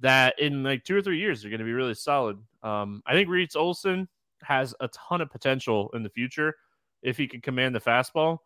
that 0.00 0.38
in 0.38 0.64
like 0.64 0.84
two 0.84 0.96
or 0.96 1.02
three 1.02 1.18
years 1.18 1.42
they're 1.42 1.50
going 1.50 1.60
to 1.60 1.64
be 1.64 1.72
really 1.72 1.94
solid. 1.94 2.38
Um, 2.62 3.02
I 3.06 3.12
think 3.12 3.28
Reese 3.28 3.56
Olson 3.56 4.08
has 4.42 4.74
a 4.80 4.88
ton 4.88 5.20
of 5.20 5.30
potential 5.30 5.90
in 5.94 6.02
the 6.02 6.10
future 6.10 6.54
if 7.02 7.16
he 7.16 7.26
can 7.26 7.40
command 7.40 7.74
the 7.74 7.80
fastball 7.80 8.38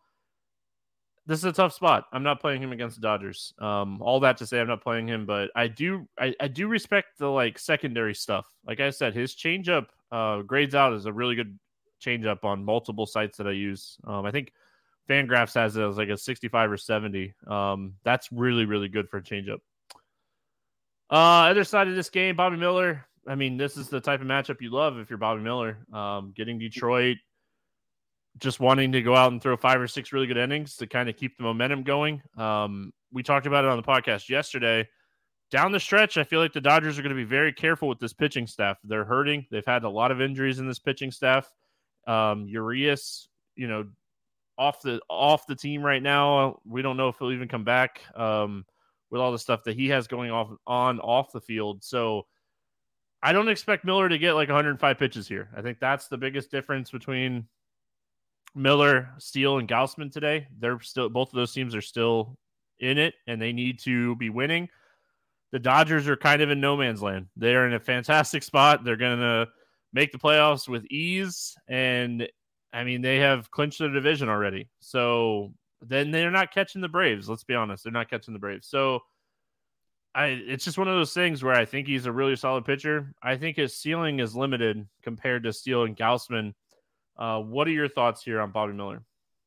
this 1.27 1.41
is 1.41 1.45
a 1.45 1.53
tough 1.53 1.73
spot. 1.73 2.05
I'm 2.13 2.23
not 2.23 2.41
playing 2.41 2.63
him 2.63 2.73
against 2.73 2.97
the 2.97 3.03
Dodgers. 3.03 3.53
Um, 3.59 4.01
all 4.01 4.21
that 4.21 4.37
to 4.39 4.47
say, 4.47 4.61
I'm 4.61 4.69
not 4.69 4.83
playing 4.83 5.09
him, 5.09 5.27
but 5.27 5.51
I 5.57 5.67
do, 5.67 6.09
I, 6.19 6.35
I 6.41 6.49
do 6.49 6.69
respect 6.69 7.19
the 7.19 7.29
like 7.29 7.59
secondary 7.59 8.15
stuff. 8.15 8.47
Like 8.65 8.81
I 8.81 8.91
said, 8.91 9.15
his 9.15 9.35
changeup 9.35 9.87
uh, 10.13 10.43
grades 10.43 10.75
out 10.75 10.95
as 10.95 11.07
a 11.07 11.13
really 11.13 11.35
good 11.35 11.59
changeup 12.01 12.45
on 12.45 12.65
multiple 12.65 13.07
sites 13.07 13.39
that 13.39 13.49
I 13.49 13.53
use. 13.53 13.99
Um, 14.07 14.25
I 14.25 14.31
think 14.31 14.53
Fangraphs 15.09 15.55
has 15.55 15.77
it 15.77 15.83
as 15.83 15.97
like 15.97 16.09
a 16.09 16.17
65 16.17 16.71
or 16.71 16.77
70. 16.77 17.35
Um, 17.47 17.95
that's 18.05 18.31
really, 18.31 18.65
really 18.65 18.89
good 18.89 19.09
for 19.09 19.19
a 19.19 19.23
changeup. 19.23 19.59
Uh, 21.11 21.51
other 21.51 21.65
side 21.65 21.89
of 21.89 21.95
this 21.95 22.11
game, 22.11 22.37
Bobby 22.37 22.57
Miller. 22.57 23.07
I 23.29 23.35
mean, 23.35 23.57
this 23.57 23.77
is 23.77 23.89
the 23.89 24.01
type 24.01 24.21
of 24.21 24.27
matchup 24.29 24.61
you 24.61 24.71
love 24.71 24.99
if 24.99 25.11
you're 25.11 25.19
Bobby 25.19 25.43
Miller. 25.43 25.79
Um, 25.93 26.33
getting 26.37 26.59
Detroit 26.59 27.17
just 28.39 28.61
wanting 28.61 28.93
to 28.93 29.03
go 29.03 29.15
out 29.15 29.33
and 29.33 29.43
throw 29.43 29.57
five 29.57 29.81
or 29.81 29.89
six 29.89 30.13
really 30.13 30.27
good 30.27 30.37
innings 30.37 30.77
to 30.77 30.87
kind 30.87 31.09
of 31.09 31.17
keep 31.17 31.37
the 31.37 31.43
momentum 31.43 31.83
going. 31.83 32.23
Um, 32.37 32.93
we 33.13 33.23
talked 33.23 33.47
about 33.47 33.65
it 33.65 33.71
on 33.71 33.77
the 33.77 33.83
podcast 33.83 34.29
yesterday. 34.29 34.89
Down 35.51 35.73
the 35.73 35.81
stretch, 35.81 36.19
I 36.19 36.25
feel 36.25 36.41
like 36.41 36.53
the 36.53 36.61
Dodgers 36.61 36.99
are 36.99 37.03
going 37.03 37.15
to 37.15 37.17
be 37.17 37.25
very 37.25 37.53
careful 37.53 37.89
with 37.89 38.01
this 38.01 38.13
pitching 38.13 38.47
staff. 38.47 38.79
They're 38.83 39.05
hurting. 39.05 39.47
They've 39.51 39.65
had 39.65 39.85
a 39.85 39.89
lot 39.89 40.11
of 40.11 40.21
injuries 40.21 40.59
in 40.59 40.67
this 40.67 40.81
pitching 40.81 41.13
staff. 41.13 41.51
Um, 42.07 42.47
Urias, 42.47 43.29
you 43.55 43.69
know, 43.69 43.87
off 44.59 44.83
the 44.83 45.01
off 45.09 45.47
the 45.47 45.55
team 45.55 45.83
right 45.83 46.03
now. 46.03 46.61
We 46.65 46.83
don't 46.83 46.97
know 46.97 47.09
if 47.09 47.19
he'll 47.19 47.33
even 47.33 47.49
come 47.49 47.65
back 47.65 48.01
um, 48.15 48.65
with 49.11 49.21
all 49.21 49.33
the 49.33 49.39
stuff 49.39 49.63
that 49.65 49.77
he 49.77 49.89
has 49.89 50.07
going 50.07 50.31
off 50.31 50.51
on 50.67 50.99
off 51.01 51.33
the 51.33 51.41
field. 51.41 51.85
So 51.85 52.27
I 53.23 53.33
don't 53.33 53.49
expect 53.49 53.85
Miller 53.85 54.09
to 54.09 54.19
get 54.19 54.35
like 54.35 54.49
105 54.49 54.99
pitches 54.99 55.29
here. 55.29 55.49
I 55.57 55.63
think 55.63 55.79
that's 55.79 56.09
the 56.09 56.19
biggest 56.19 56.51
difference 56.51 56.91
between 56.91 57.47
Miller, 58.57 59.11
Steele, 59.19 59.59
and 59.59 59.69
Gausman 59.69 60.11
today. 60.11 60.49
They're 60.59 60.81
still 60.81 61.09
both 61.09 61.29
of 61.29 61.37
those 61.37 61.53
teams 61.53 61.75
are 61.75 61.83
still 61.83 62.37
in 62.81 62.99
it, 62.99 63.15
and 63.27 63.41
they 63.41 63.53
need 63.53 63.79
to 63.81 64.17
be 64.17 64.31
winning. 64.31 64.69
The 65.53 65.59
Dodgers 65.59 66.09
are 66.09 66.17
kind 66.17 66.43
of 66.43 66.51
in 66.51 66.61
no 66.61 66.77
man's 66.77 67.03
land. 67.03 67.29
They're 67.37 67.67
in 67.67 67.75
a 67.75 67.81
fantastic 67.81 68.43
spot. 68.43 68.83
They're 68.83 68.97
going 68.97 69.19
to 69.19 69.49
make 69.93 70.11
the 70.11 70.19
playoffs 70.19 70.69
with 70.69 70.85
ease, 70.87 71.55
and 71.69 72.29
I 72.73 72.85
mean 72.85 73.03
they 73.03 73.19
have 73.19 73.51
clinched 73.51 73.79
their 73.79 73.93
division 73.93 74.29
already. 74.29 74.69
So 74.81 75.53
then 75.83 76.11
they're 76.11 76.31
not 76.31 76.53
catching 76.53 76.81
the 76.81 76.89
Braves. 76.89 77.29
Let's 77.29 77.45
be 77.45 77.55
honest, 77.55 77.85
they're 77.85 77.93
not 77.93 78.11
catching 78.11 78.35
the 78.35 78.41
Braves. 78.41 78.67
So 78.67 79.01
I, 80.15 80.29
it's 80.29 80.65
just 80.65 80.79
one 80.79 80.89
of 80.89 80.97
those 80.97 81.13
things 81.13 81.45
where 81.45 81.55
I 81.55 81.67
think 81.67 81.87
he's 81.87 82.07
a 82.07 82.13
really 82.13 82.37
solid 82.37 82.65
pitcher. 82.65 83.13
I 83.23 83.37
think 83.37 83.59
his 83.59 83.77
ceiling 83.77 84.19
is 84.19 84.35
limited 84.35 84.87
compared 85.03 85.45
to 85.45 85.53
Steele 85.53 85.85
and 85.85 85.95
Gausman 85.95 86.55
uh, 87.19 87.41
what 87.41 87.67
are 87.67 87.73
your 87.73 87.89
thoughts 87.89 88.23
here 88.23 88.41
on 88.41 88.51
Bobby 88.51 88.73
Miller? 88.73 89.03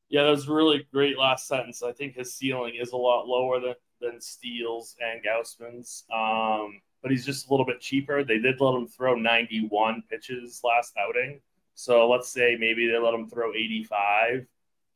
Yeah, 0.09 0.23
that 0.23 0.31
was 0.31 0.47
really 0.47 0.87
great 0.91 1.17
last 1.17 1.47
sentence. 1.47 1.83
I 1.83 1.91
think 1.91 2.15
his 2.15 2.33
ceiling 2.33 2.75
is 2.79 2.91
a 2.91 2.97
lot 2.97 3.27
lower 3.27 3.59
than, 3.59 3.75
than 4.01 4.19
Steele's 4.19 4.95
and 4.99 5.23
Gausman's, 5.23 6.03
um, 6.13 6.81
but 7.01 7.11
he's 7.11 7.25
just 7.25 7.47
a 7.47 7.51
little 7.51 7.65
bit 7.65 7.79
cheaper. 7.79 8.23
They 8.23 8.39
did 8.39 8.59
let 8.59 8.73
him 8.73 8.87
throw 8.87 9.15
91 9.15 10.03
pitches 10.09 10.61
last 10.63 10.95
outing. 10.97 11.41
So 11.75 12.09
let's 12.09 12.29
say 12.29 12.57
maybe 12.59 12.87
they 12.87 12.97
let 12.97 13.13
him 13.13 13.29
throw 13.29 13.53
85. 13.53 14.39
Um, 14.39 14.45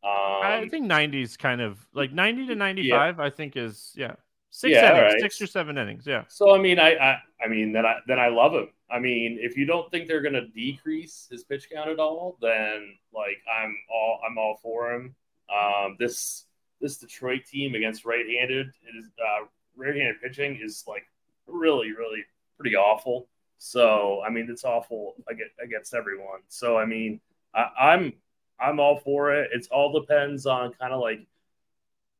I 0.04 0.68
think 0.70 0.86
90 0.86 1.22
is 1.22 1.38
kind 1.38 1.62
of 1.62 1.78
like 1.94 2.12
90 2.12 2.48
to 2.48 2.56
95, 2.56 3.18
yeah. 3.18 3.24
I 3.24 3.30
think 3.30 3.56
is, 3.56 3.94
yeah. 3.96 4.16
Six 4.56 4.72
yeah, 4.72 4.92
innings, 4.92 5.14
right. 5.14 5.22
six 5.22 5.42
or 5.42 5.48
seven 5.48 5.80
innings, 5.80 6.06
yeah. 6.06 6.26
So 6.28 6.54
I 6.54 6.60
mean, 6.60 6.78
I, 6.78 6.94
I, 6.94 7.22
I 7.44 7.48
mean, 7.48 7.74
then 7.74 7.88
I 7.88 7.96
then 8.06 8.20
I 8.20 8.28
love 8.28 8.54
him. 8.54 8.68
I 8.88 9.00
mean, 9.00 9.40
if 9.42 9.58
you 9.58 9.66
don't 9.66 9.90
think 9.90 10.08
they're 10.08 10.22
going 10.22 10.36
to 10.36 10.46
decrease 10.50 11.28
his 11.32 11.44
pitch 11.44 11.70
count 11.74 11.90
at 11.90 11.98
all, 11.98 12.38
then 12.40 12.94
like 13.12 13.38
I'm 13.52 13.76
all 13.92 14.20
I'm 14.24 14.38
all 14.38 14.60
for 14.62 14.94
him. 14.94 15.16
Um, 15.52 15.96
this 15.98 16.46
this 16.80 17.00
Detroit 17.00 17.48
team 17.48 17.74
against 17.74 18.06
right-handed 18.06 18.68
is 18.96 19.06
uh, 19.20 19.48
right-handed 19.76 20.22
pitching 20.22 20.60
is 20.62 20.84
like 20.88 21.08
really 21.48 21.92
really 21.92 22.24
pretty 22.56 22.76
awful. 22.76 23.30
So 23.58 24.22
I 24.24 24.30
mean, 24.30 24.46
it's 24.52 24.66
awful 24.66 25.16
against 25.64 25.96
everyone. 25.96 26.42
So 26.48 26.78
I 26.78 26.86
mean, 26.86 27.20
I, 27.56 27.70
I'm 27.80 28.14
I'm 28.60 28.80
all 28.80 29.00
for 29.00 29.34
it. 29.34 29.50
It 29.52 29.68
all 29.72 30.00
depends 30.00 30.46
on 30.46 30.74
kind 30.74 30.94
of 30.94 31.02
like 31.02 31.26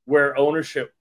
where 0.06 0.36
ownership 0.36 0.96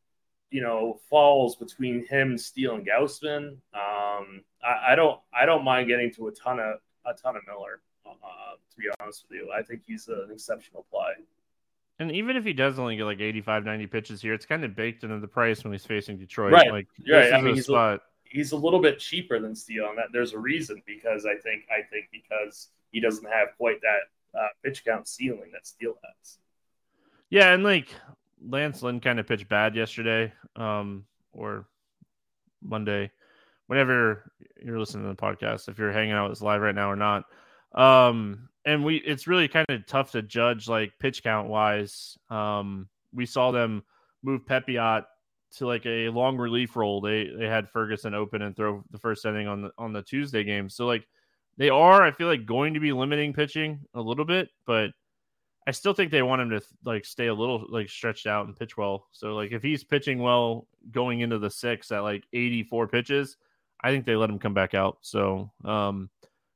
you 0.53 0.61
know 0.61 1.01
falls 1.09 1.57
between 1.57 2.07
him 2.07 2.31
and 2.31 2.41
Steele 2.41 2.77
and 2.77 2.87
Gausman. 2.87 3.57
Um, 3.75 4.43
I, 4.63 4.91
I, 4.91 4.95
don't 4.95 5.19
I 5.35 5.47
don't 5.47 5.65
mind 5.65 5.89
getting 5.89 6.13
to 6.15 6.29
a 6.29 6.33
ton 6.33 6.61
of 6.61 6.77
a 7.05 7.15
ton 7.21 7.37
of 7.37 7.43
Miller. 7.47 7.81
Uh, 8.07 8.55
to 8.71 8.77
be 8.77 8.85
honest 9.01 9.25
with 9.29 9.39
you, 9.39 9.51
I 9.53 9.63
think 9.63 9.83
he's 9.87 10.07
an 10.09 10.29
exceptional 10.31 10.87
play. 10.91 11.25
And 11.99 12.13
even 12.13 12.37
if 12.37 12.45
he 12.45 12.53
does 12.53 12.79
only 12.79 12.97
get 12.97 13.05
like 13.05 13.21
85, 13.21 13.65
90 13.65 13.87
pitches 13.87 14.23
here, 14.23 14.35
it's 14.35 14.47
kind 14.47 14.65
of 14.65 14.75
baked 14.75 15.05
into 15.05 15.19
the 15.21 15.29
price 15.29 15.63
when 15.63 15.73
he's 15.73 15.85
facing 15.85 16.19
Detroit. 16.19 16.53
Right. 16.53 16.71
Like, 16.71 16.89
right. 17.11 17.33
I 17.33 17.41
mean, 17.41 17.55
he's 17.55 17.67
spot. 17.67 17.97
A, 17.97 18.01
he's 18.25 18.53
a 18.53 18.57
little 18.57 18.81
bit 18.81 18.99
cheaper 18.99 19.39
than 19.39 19.55
Steele, 19.55 19.89
and 19.89 19.99
that 19.99 20.07
there's 20.13 20.33
a 20.33 20.39
reason 20.39 20.83
because 20.87 21.27
I 21.27 21.37
think 21.41 21.65
I 21.71 21.83
think 21.91 22.07
because 22.13 22.69
he 22.91 23.01
doesn't 23.01 23.27
have 23.31 23.49
quite 23.57 23.81
that 23.83 24.39
uh, 24.39 24.49
pitch 24.65 24.85
count 24.85 25.09
ceiling 25.09 25.51
that 25.53 25.67
Steele 25.67 25.95
has. 26.03 26.39
Yeah, 27.31 27.53
and 27.53 27.63
like 27.63 27.89
Lance 28.47 28.83
Lynn 28.83 29.01
kind 29.01 29.21
of 29.21 29.27
pitched 29.27 29.49
bad 29.49 29.75
yesterday, 29.75 30.33
um, 30.57 31.05
or 31.33 31.67
Monday, 32.63 33.11
whenever 33.67 34.31
you're 34.63 34.79
listening 34.79 35.05
to 35.05 35.11
the 35.11 35.15
podcast, 35.17 35.69
if 35.69 35.79
you're 35.79 35.93
hanging 35.93 36.13
out 36.13 36.29
with 36.29 36.39
us 36.39 36.43
live 36.43 36.61
right 36.61 36.75
now 36.75 36.91
or 36.91 36.97
not. 36.97 37.25
Um, 37.75 38.49
and 38.65 38.85
we 38.85 38.97
it's 38.97 39.27
really 39.27 39.49
kind 39.49 39.67
of 39.69 39.87
tough 39.87 40.13
to 40.13 40.23
judge 40.23 40.69
like 40.69 40.93
pitch 40.99 41.23
count 41.23 41.49
wise. 41.49 42.17
Um, 42.31 42.89
we 43.13 43.27
saw 43.27 43.51
them 43.51 43.83
move 44.23 44.45
Pepiot 44.47 45.05
to 45.57 45.67
like 45.67 45.85
a 45.87 46.09
long 46.09 46.37
relief 46.37 46.77
role. 46.77 47.01
They 47.01 47.31
they 47.37 47.49
had 47.49 47.69
Ferguson 47.71 48.15
open 48.15 48.43
and 48.43 48.57
throw 48.57 48.85
the 48.91 48.99
first 48.99 49.25
inning 49.25 49.49
on 49.49 49.63
the 49.63 49.71
on 49.79 49.93
the 49.93 50.03
Tuesday 50.03 50.45
game. 50.45 50.69
So 50.69 50.87
like 50.87 51.07
they 51.57 51.71
are, 51.71 52.03
I 52.03 52.13
feel 52.13 52.29
like 52.29 52.47
going 52.47 52.75
to 52.75 52.81
be 52.81 52.93
limiting 52.93 53.33
pitching 53.33 53.81
a 53.95 54.01
little 54.01 54.25
bit, 54.25 54.49
but 54.67 54.91
I 55.67 55.71
still 55.71 55.95
think 55.95 56.11
they 56.11 56.23
want 56.23 56.43
him 56.43 56.51
to 56.51 56.63
like 56.85 57.05
stay 57.05 57.29
a 57.29 57.35
little 57.35 57.67
like 57.69 57.89
stretched 57.89 58.27
out 58.27 58.47
and 58.47 58.57
pitch 58.57 58.77
well. 58.77 59.07
So 59.13 59.35
like 59.35 59.53
if 59.53 59.63
he's 59.63 59.85
pitching 59.85 60.19
well 60.19 60.67
going 60.91 61.21
into 61.21 61.39
the 61.39 61.51
six 61.51 61.93
at 61.93 62.01
like 62.01 62.25
84 62.33 62.89
pitches, 62.89 63.37
I 63.81 63.91
think 63.91 64.05
they 64.05 64.17
let 64.17 64.31
him 64.31 64.39
come 64.39 64.55
back 64.55 64.75
out. 64.75 64.99
So 65.03 65.51
um 65.65 66.11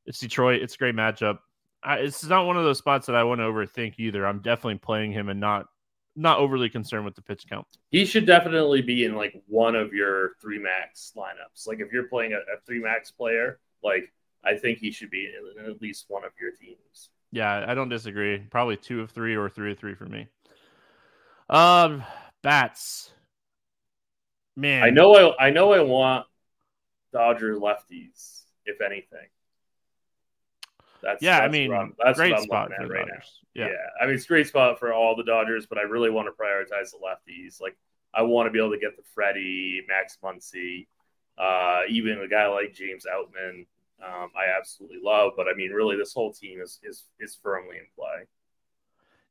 it's 0.07 0.21
Detroit. 0.21 0.63
It's 0.63 0.75
a 0.75 0.79
great 0.79 0.95
matchup. 0.95 1.39
I, 1.83 1.97
it's 1.99 2.25
not 2.25 2.47
one 2.47 2.57
of 2.57 2.65
those 2.65 2.79
spots 2.79 3.07
that 3.07 3.17
I 3.17 3.25
want 3.25 3.41
to 3.41 3.45
overthink 3.45 3.95
either. 3.99 4.27
I'm 4.27 4.41
definitely 4.41 4.79
playing 4.79 5.13
him 5.13 5.29
and 5.29 5.41
not 5.41 5.67
not 6.17 6.39
overly 6.39 6.71
concerned 6.71 7.05
with 7.05 7.15
the 7.15 7.23
pitch 7.23 7.47
count. 7.49 7.67
He 7.91 8.07
should 8.07 8.27
definitely 8.27 8.81
be 8.81 9.05
in 9.05 9.15
like 9.15 9.41
one 9.47 9.77
of 9.77 9.93
your 9.93 10.33
three 10.41 10.59
max 10.59 11.13
lineups. 11.17 11.67
Like 11.67 11.81
if 11.81 11.93
you're 11.93 12.09
playing 12.09 12.33
a, 12.33 12.39
a 12.39 12.61
three 12.67 12.81
max 12.81 13.11
player, 13.11 13.61
like 13.83 14.13
I 14.43 14.57
think 14.57 14.79
he 14.79 14.91
should 14.91 15.11
be 15.11 15.27
in, 15.27 15.63
in 15.63 15.71
at 15.71 15.83
least 15.83 16.07
one 16.09 16.25
of 16.25 16.33
your 16.41 16.53
teams. 16.53 17.11
Yeah, 17.33 17.65
I 17.67 17.75
don't 17.75 17.89
disagree. 17.89 18.39
Probably 18.39 18.77
two 18.77 19.01
of 19.01 19.11
three 19.11 19.37
or 19.37 19.49
three 19.49 19.73
of 19.73 19.79
three 19.79 19.95
for 19.95 20.07
me. 20.07 20.29
Um, 21.51 22.03
bats. 22.43 23.11
Man, 24.57 24.83
I 24.83 24.91
know. 24.91 25.15
I 25.15 25.47
I 25.47 25.51
know. 25.51 25.73
I 25.73 25.81
want 25.81 26.27
Dodger 27.13 27.57
lefties, 27.57 28.43
if 28.65 28.81
anything. 28.81 29.29
That's 31.03 31.23
yeah. 31.23 31.41
That's 31.41 31.49
I 31.49 31.53
mean, 31.53 31.93
that's 32.03 32.19
great 32.19 32.39
spot 32.39 32.71
for 32.77 32.87
right 32.87 33.07
Dodgers. 33.07 33.41
now. 33.55 33.65
Yeah. 33.65 33.69
yeah, 33.69 34.03
I 34.03 34.07
mean, 34.07 34.17
it's 34.17 34.25
a 34.25 34.29
great 34.29 34.47
spot 34.47 34.79
for 34.79 34.93
all 34.93 35.17
the 35.17 35.25
Dodgers, 35.25 35.67
but 35.67 35.79
I 35.79 35.83
really 35.83 36.11
want 36.11 36.29
to 36.29 36.43
prioritize 36.43 36.91
the 36.91 36.99
lefties. 36.99 37.61
Like, 37.61 37.77
I 38.13 38.23
want 38.23 38.47
to 38.47 38.51
be 38.51 38.59
able 38.59 38.73
to 38.73 38.79
get 38.79 38.97
the 38.97 39.03
Freddie, 39.15 39.83
Max 39.89 40.19
Muncy, 40.23 40.87
uh, 41.39 41.83
even 41.89 42.21
a 42.21 42.29
guy 42.29 42.49
like 42.49 42.75
James 42.75 43.07
Outman 43.07 43.67
um, 44.05 44.31
I 44.37 44.57
absolutely 44.57 44.99
love. 45.03 45.33
But 45.37 45.47
I 45.49 45.55
mean, 45.55 45.71
really, 45.71 45.97
this 45.97 46.13
whole 46.13 46.33
team 46.33 46.61
is 46.61 46.81
is 46.83 47.05
is 47.21 47.39
firmly 47.43 47.77
in 47.77 47.87
play. 47.95 48.27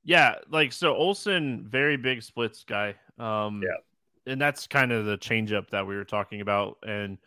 Yeah, 0.03 0.36
like 0.49 0.72
so 0.74 0.95
Olson, 0.95 1.66
very 1.68 1.97
big 1.97 2.22
splits 2.22 2.63
guy. 2.63 2.95
Um, 3.18 3.63
yeah, 3.63 4.32
and 4.32 4.39
that's 4.39 4.68
kind 4.68 4.91
of 4.91 5.05
the 5.05 5.18
changeup 5.18 5.70
that 5.70 5.88
we 5.88 5.95
were 5.95 6.03
talking 6.03 6.41
about, 6.41 6.78
and 6.86 7.18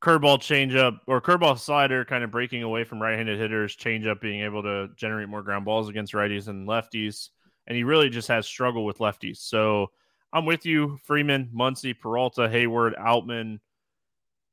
curveball 0.00 0.38
changeup 0.38 1.00
or 1.06 1.20
curveball 1.20 1.58
slider, 1.58 2.04
kind 2.04 2.22
of 2.22 2.30
breaking 2.30 2.62
away 2.62 2.84
from 2.84 3.02
right-handed 3.02 3.38
hitters. 3.38 3.76
Changeup 3.76 4.20
being 4.20 4.42
able 4.42 4.62
to 4.62 4.88
generate 4.96 5.28
more 5.28 5.42
ground 5.42 5.64
balls 5.64 5.88
against 5.88 6.14
righties 6.14 6.48
and 6.48 6.68
lefties, 6.68 7.30
and 7.66 7.76
he 7.76 7.84
really 7.84 8.08
just 8.08 8.28
has 8.28 8.46
struggle 8.46 8.84
with 8.84 8.98
lefties. 8.98 9.38
So 9.38 9.90
I'm 10.32 10.44
with 10.44 10.66
you, 10.66 10.98
Freeman, 11.04 11.50
Muncy, 11.54 11.98
Peralta, 11.98 12.42
Heyward, 12.42 12.98
Outman. 12.98 13.60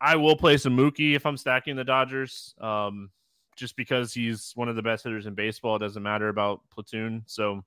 I 0.01 0.15
will 0.17 0.35
play 0.35 0.57
some 0.57 0.75
Mookie 0.75 1.15
if 1.15 1.25
I'm 1.25 1.37
stacking 1.37 1.75
the 1.75 1.83
Dodgers, 1.83 2.53
um, 2.59 3.09
just 3.55 3.75
because 3.75 4.13
he's 4.13 4.51
one 4.55 4.67
of 4.67 4.75
the 4.75 4.81
best 4.81 5.03
hitters 5.03 5.25
in 5.25 5.33
baseball. 5.33 5.77
It 5.77 5.79
doesn't 5.79 6.03
matter 6.03 6.29
about 6.29 6.61
platoon. 6.69 7.23
So 7.25 7.63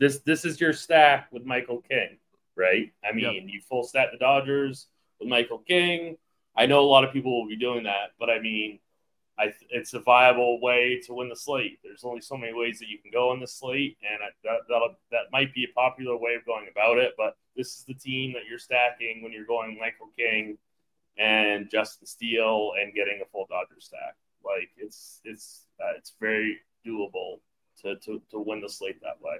this 0.00 0.20
this 0.20 0.44
is 0.44 0.60
your 0.60 0.72
stack 0.72 1.28
with 1.30 1.44
Michael 1.44 1.82
King, 1.88 2.18
right? 2.56 2.92
I 3.04 3.12
mean, 3.12 3.34
yep. 3.34 3.42
you 3.46 3.60
full 3.68 3.84
stack 3.84 4.12
the 4.12 4.18
Dodgers 4.18 4.88
with 5.20 5.28
Michael 5.28 5.58
King. 5.58 6.16
I 6.56 6.66
know 6.66 6.80
a 6.80 6.88
lot 6.88 7.04
of 7.04 7.12
people 7.12 7.40
will 7.40 7.48
be 7.48 7.56
doing 7.56 7.84
that, 7.84 8.12
but 8.18 8.28
I 8.28 8.38
mean, 8.40 8.78
I, 9.38 9.52
it's 9.70 9.94
a 9.94 10.00
viable 10.00 10.60
way 10.60 11.00
to 11.06 11.14
win 11.14 11.28
the 11.28 11.36
slate. 11.36 11.78
There's 11.82 12.04
only 12.04 12.20
so 12.20 12.36
many 12.36 12.52
ways 12.52 12.78
that 12.78 12.88
you 12.88 12.98
can 12.98 13.10
go 13.10 13.30
on 13.30 13.40
the 13.40 13.46
slate, 13.46 13.96
and 14.02 14.20
that 14.44 14.60
that 14.68 14.80
that 15.10 15.32
might 15.32 15.54
be 15.54 15.64
a 15.64 15.72
popular 15.74 16.16
way 16.16 16.34
of 16.34 16.44
going 16.44 16.68
about 16.70 16.98
it. 16.98 17.12
But 17.16 17.36
this 17.56 17.78
is 17.78 17.84
the 17.84 17.94
team 17.94 18.32
that 18.32 18.42
you're 18.48 18.58
stacking 18.58 19.22
when 19.22 19.32
you're 19.32 19.46
going 19.46 19.78
Michael 19.78 20.10
King 20.16 20.58
and 21.18 21.70
Justin 21.70 22.06
Steele 22.06 22.72
and 22.80 22.94
getting 22.94 23.20
a 23.22 23.28
full 23.30 23.46
Dodger 23.48 23.80
stack. 23.80 24.16
Like 24.44 24.70
it's 24.76 25.20
it's 25.24 25.66
uh, 25.80 25.96
it's 25.96 26.14
very 26.20 26.58
doable 26.86 27.40
to, 27.82 27.96
to 27.96 28.20
to 28.30 28.40
win 28.40 28.60
the 28.60 28.68
slate 28.68 29.00
that 29.02 29.20
way. 29.20 29.36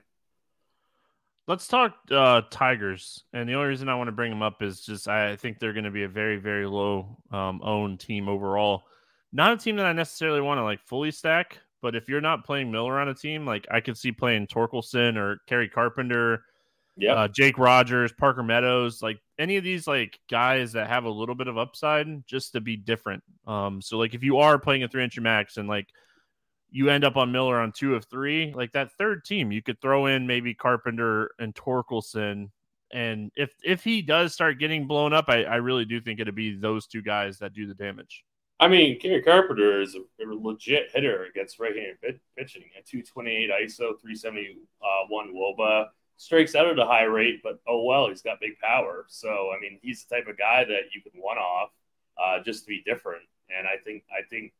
Let's 1.49 1.67
talk 1.67 1.97
uh, 2.11 2.43
Tigers, 2.51 3.25
and 3.33 3.49
the 3.49 3.55
only 3.55 3.69
reason 3.69 3.89
I 3.89 3.97
want 3.97 4.09
to 4.09 4.13
bring 4.13 4.31
them 4.31 4.43
up 4.43 4.63
is 4.63 4.81
just 4.81 5.09
I 5.09 5.35
think 5.37 5.59
they're 5.59 5.73
going 5.73 5.85
to 5.85 5.91
be 5.91 6.05
a 6.05 6.09
very 6.09 6.37
very 6.37 6.67
low 6.67 7.19
um, 7.33 7.61
owned 7.63 8.01
team 8.01 8.29
overall. 8.29 8.85
Not 9.33 9.53
a 9.53 9.57
team 9.57 9.77
that 9.77 9.87
I 9.87 9.93
necessarily 9.93 10.41
want 10.41 10.59
to 10.59 10.63
like 10.63 10.85
fully 10.85 11.11
stack, 11.11 11.59
but 11.81 11.97
if 11.97 12.09
you're 12.09 12.21
not 12.21 12.45
playing 12.45 12.71
Miller 12.71 13.01
on 13.01 13.09
a 13.09 13.15
team, 13.15 13.45
like 13.45 13.67
I 13.71 13.81
could 13.81 13.97
see 13.97 14.13
playing 14.13 14.47
Torkelson 14.47 15.17
or 15.17 15.41
Kerry 15.49 15.69
Carpenter 15.69 16.45
yeah, 16.97 17.15
uh, 17.15 17.29
Jake 17.29 17.59
Rogers, 17.59 18.13
Parker 18.13 18.43
Meadows, 18.43 19.03
like 19.03 19.19
any 19.39 19.57
of 19.57 19.65
these 19.65 19.87
like 19.87 20.19
guys 20.31 20.73
that 20.73 20.89
have 20.89 21.05
a 21.05 21.11
little 21.11 21.35
bit 21.35 21.49
of 21.49 21.57
upside 21.57 22.27
just 22.27 22.53
to 22.53 22.61
be 22.61 22.77
different. 22.77 23.23
Um, 23.47 23.81
so 23.81 23.99
like 23.99 24.15
if 24.15 24.23
you 24.23 24.39
are 24.39 24.59
playing 24.59 24.83
a 24.83 24.89
three 24.89 25.05
inch 25.05 25.19
max 25.19 25.57
and 25.57 25.69
like 25.69 25.89
you 26.71 26.91
end 26.91 27.05
up 27.05 27.17
on 27.17 27.33
Miller 27.33 27.59
on 27.61 27.73
two 27.73 27.95
of 27.95 28.05
three, 28.07 28.53
like 28.55 28.73
that 28.73 28.93
third 28.93 29.25
team, 29.25 29.53
you 29.53 29.63
could 29.63 29.81
throw 29.81 30.07
in 30.07 30.27
maybe 30.27 30.55
Carpenter 30.55 31.33
and 31.39 31.55
Torkelson. 31.55 32.51
And 32.93 33.31
if 33.37 33.55
if 33.65 33.83
he 33.83 34.03
does 34.03 34.35
start 34.35 34.59
getting 34.59 34.87
blown 34.87 35.15
up, 35.15 35.27
I, 35.29 35.45
I 35.45 35.57
really 35.57 35.87
do 35.87 36.01
think 36.01 36.21
it'd 36.21 36.35
be 36.35 36.57
those 36.57 36.87
two 36.87 37.03
guys 37.03 37.39
that 37.39 37.55
do 37.55 37.67
the 37.67 37.75
damage. 37.75 38.25
I 38.61 38.69
mean, 38.69 39.01
Kerry 39.01 39.23
Carpenter 39.23 39.81
is 39.81 39.97
a, 39.97 40.25
a 40.25 40.27
legit 40.29 40.91
hitter 40.95 41.25
against 41.25 41.59
right-handed 41.59 42.21
pitching 42.37 42.63
at 42.79 42.87
228 42.87 43.51
ISO, 43.51 43.99
371 44.01 44.57
uh, 44.81 45.09
WOBA 45.11 45.87
strikes 46.23 46.55
out 46.55 46.69
at 46.69 46.79
a 46.79 46.85
high 46.85 47.03
rate, 47.03 47.41
but 47.43 47.59
oh 47.67 47.83
well, 47.83 48.09
he's 48.09 48.23
got 48.23 48.41
big 48.41 48.57
power. 48.61 49.05
So 49.09 49.51
I 49.57 49.61
mean, 49.61 49.81
he's 49.83 50.05
the 50.05 50.17
type 50.17 50.29
of 50.29 50.39
guy 50.39 50.65
that 50.65 50.95
you 50.95 51.03
can 51.03 51.21
one 51.21 51.37
off 51.37 51.71
uh, 52.23 52.43
just 52.45 52.63
to 52.63 52.69
be 52.69 52.83
different. 52.87 53.23
And 53.57 53.67
I 53.67 53.83
think 53.85 54.05
I 54.11 54.23
think 54.31 54.53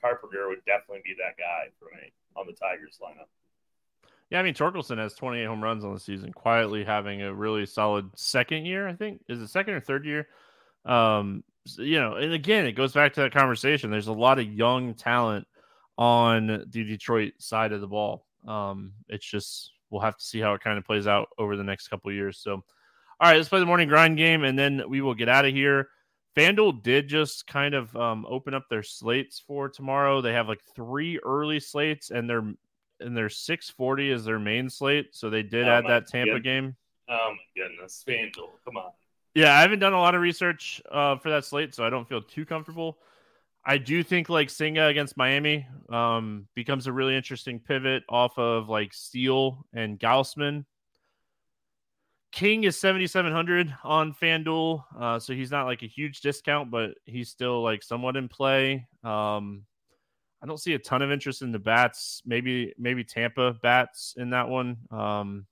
Carpenter 0.00 0.48
would 0.48 0.64
definitely 0.64 1.02
be 1.04 1.16
that 1.18 1.36
guy 1.36 1.70
for 1.80 1.86
me 1.96 2.12
on 2.36 2.46
the 2.46 2.52
Tigers 2.52 2.98
lineup. 3.02 3.26
Yeah, 4.30 4.38
I 4.38 4.44
mean 4.44 4.54
Torkelson 4.54 4.98
has 4.98 5.14
28 5.14 5.44
home 5.46 5.62
runs 5.62 5.84
on 5.84 5.92
the 5.92 6.00
season, 6.00 6.32
quietly 6.32 6.84
having 6.84 7.22
a 7.22 7.34
really 7.34 7.66
solid 7.66 8.08
second 8.16 8.64
year. 8.64 8.86
I 8.86 8.94
think 8.94 9.20
is 9.28 9.40
it 9.40 9.48
second 9.48 9.74
or 9.74 9.80
third 9.80 10.06
year. 10.06 10.28
Um, 10.84 11.42
you 11.76 12.00
know, 12.00 12.14
and 12.14 12.32
again, 12.32 12.66
it 12.66 12.72
goes 12.72 12.92
back 12.92 13.14
to 13.14 13.22
that 13.22 13.34
conversation. 13.34 13.90
There's 13.90 14.06
a 14.06 14.12
lot 14.12 14.38
of 14.38 14.46
young 14.46 14.94
talent 14.94 15.46
on 15.98 16.46
the 16.46 16.84
Detroit 16.84 17.32
side 17.38 17.72
of 17.72 17.80
the 17.80 17.88
ball. 17.88 18.24
Um, 18.46 18.92
it's 19.08 19.26
just 19.26 19.72
we'll 19.90 20.00
have 20.00 20.16
to 20.16 20.24
see 20.24 20.40
how 20.40 20.54
it 20.54 20.60
kind 20.60 20.78
of 20.78 20.84
plays 20.84 21.06
out 21.06 21.28
over 21.38 21.56
the 21.56 21.64
next 21.64 21.88
couple 21.88 22.12
years. 22.12 22.38
So, 22.38 22.52
all 22.52 22.62
right, 23.20 23.36
let's 23.36 23.48
play 23.48 23.60
the 23.60 23.66
morning 23.66 23.88
grind 23.88 24.16
game, 24.16 24.44
and 24.44 24.58
then 24.58 24.82
we 24.88 25.00
will 25.00 25.14
get 25.14 25.28
out 25.28 25.44
of 25.44 25.52
here. 25.52 25.88
FanDuel 26.36 26.82
did 26.82 27.08
just 27.08 27.46
kind 27.46 27.74
of 27.74 27.94
um, 27.96 28.24
open 28.28 28.54
up 28.54 28.68
their 28.70 28.82
slates 28.82 29.42
for 29.44 29.68
tomorrow. 29.68 30.20
They 30.20 30.32
have 30.32 30.48
like 30.48 30.62
three 30.74 31.18
early 31.18 31.60
slates, 31.60 32.10
and 32.10 32.30
their 32.30 32.42
and 33.00 33.16
their 33.16 33.28
640 33.28 34.10
is 34.10 34.24
their 34.24 34.38
main 34.38 34.70
slate. 34.70 35.08
So 35.12 35.30
they 35.30 35.42
did 35.42 35.66
oh 35.66 35.72
add 35.72 35.84
that 35.88 36.06
Tampa 36.06 36.34
goodness. 36.34 36.44
game. 36.44 36.76
Oh 37.08 37.32
my 37.32 37.62
goodness, 37.62 38.04
FanDuel, 38.06 38.50
come 38.64 38.76
on. 38.76 38.92
Yeah, 39.34 39.56
I 39.56 39.60
haven't 39.62 39.78
done 39.78 39.92
a 39.92 40.00
lot 40.00 40.14
of 40.14 40.20
research 40.20 40.82
uh, 40.90 41.16
for 41.16 41.30
that 41.30 41.44
slate, 41.44 41.74
so 41.74 41.84
I 41.84 41.90
don't 41.90 42.08
feel 42.08 42.22
too 42.22 42.44
comfortable. 42.44 42.98
I 43.64 43.78
do 43.78 44.02
think 44.02 44.28
like 44.28 44.48
Senga 44.48 44.86
against 44.86 45.16
Miami 45.16 45.66
um, 45.90 46.46
becomes 46.54 46.86
a 46.86 46.92
really 46.92 47.16
interesting 47.16 47.60
pivot 47.60 48.02
off 48.08 48.38
of 48.38 48.68
like 48.68 48.94
Steele 48.94 49.66
and 49.74 49.98
Gausman. 49.98 50.64
King 52.32 52.64
is 52.64 52.78
7,700 52.78 53.74
on 53.84 54.14
FanDuel. 54.14 54.84
Uh, 54.98 55.18
so 55.18 55.34
he's 55.34 55.50
not 55.50 55.66
like 55.66 55.82
a 55.82 55.88
huge 55.88 56.20
discount, 56.20 56.70
but 56.70 56.92
he's 57.04 57.28
still 57.28 57.62
like 57.62 57.82
somewhat 57.82 58.16
in 58.16 58.28
play. 58.28 58.86
Um, 59.02 59.64
I 60.42 60.46
don't 60.46 60.60
see 60.60 60.74
a 60.74 60.78
ton 60.78 61.02
of 61.02 61.10
interest 61.10 61.42
in 61.42 61.52
the 61.52 61.58
bats. 61.58 62.22
Maybe, 62.24 62.72
maybe 62.78 63.04
Tampa 63.04 63.52
bats 63.62 64.14
in 64.16 64.30
that 64.30 64.48
one. 64.48 64.78
Um, 64.90 65.46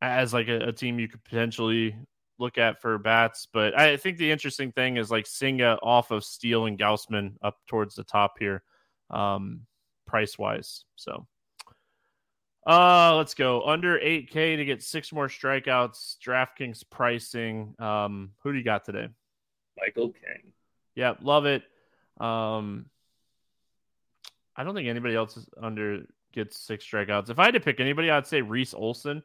as 0.00 0.34
like 0.34 0.48
a, 0.48 0.68
a 0.68 0.72
team 0.72 0.98
you 0.98 1.08
could 1.08 1.22
potentially 1.24 1.96
look 2.38 2.58
at 2.58 2.80
for 2.80 2.98
bats. 2.98 3.46
But 3.52 3.78
I 3.78 3.96
think 3.96 4.18
the 4.18 4.30
interesting 4.30 4.72
thing 4.72 4.96
is 4.96 5.10
like 5.10 5.26
Senga 5.26 5.78
off 5.82 6.10
of 6.10 6.24
Steele 6.24 6.66
and 6.66 6.78
Gausman 6.78 7.34
up 7.42 7.58
towards 7.66 7.94
the 7.94 8.04
top 8.04 8.38
here, 8.38 8.62
um, 9.10 9.60
price 10.06 10.38
wise. 10.38 10.84
So, 10.96 11.26
uh, 12.66 13.14
let's 13.16 13.34
go 13.34 13.62
under 13.62 13.98
8K 13.98 14.56
to 14.56 14.64
get 14.64 14.82
six 14.82 15.12
more 15.12 15.28
strikeouts. 15.28 16.16
DraftKings 16.18 16.82
pricing. 16.90 17.74
Um, 17.78 18.30
who 18.42 18.52
do 18.52 18.58
you 18.58 18.64
got 18.64 18.84
today? 18.84 19.08
Michael 19.78 20.10
King. 20.10 20.52
Yep, 20.94 21.18
love 21.22 21.46
it. 21.46 21.62
Um, 22.20 22.86
I 24.56 24.62
don't 24.64 24.74
think 24.74 24.88
anybody 24.88 25.16
else 25.16 25.36
is 25.36 25.48
under 25.60 26.04
gets 26.32 26.58
six 26.58 26.84
strikeouts. 26.84 27.30
If 27.30 27.38
I 27.38 27.44
had 27.46 27.54
to 27.54 27.60
pick 27.60 27.80
anybody, 27.80 28.10
I'd 28.10 28.26
say 28.26 28.42
Reese 28.42 28.74
Olson 28.74 29.22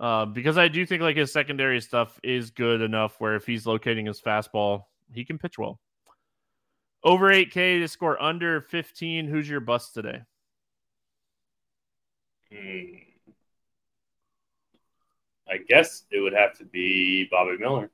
Uh, 0.00 0.24
because 0.24 0.58
I 0.58 0.68
do 0.68 0.84
think 0.86 1.02
like 1.02 1.16
his 1.16 1.32
secondary 1.32 1.80
stuff 1.80 2.18
is 2.22 2.50
good 2.50 2.80
enough 2.80 3.20
where 3.20 3.36
if 3.36 3.46
he's 3.46 3.66
locating 3.66 4.06
his 4.06 4.20
fastball, 4.20 4.84
he 5.12 5.24
can 5.24 5.38
pitch 5.38 5.58
well. 5.58 5.78
Over 7.04 7.30
8K 7.32 7.80
to 7.80 7.88
score 7.88 8.20
under 8.22 8.60
15. 8.62 9.26
Who's 9.26 9.48
your 9.48 9.60
bust 9.60 9.94
today? 9.94 10.22
Hmm. 12.52 12.94
I 15.48 15.58
guess 15.58 16.04
it 16.10 16.20
would 16.20 16.32
have 16.32 16.56
to 16.58 16.64
be 16.64 17.28
Bobby 17.30 17.58
Miller. 17.58 17.90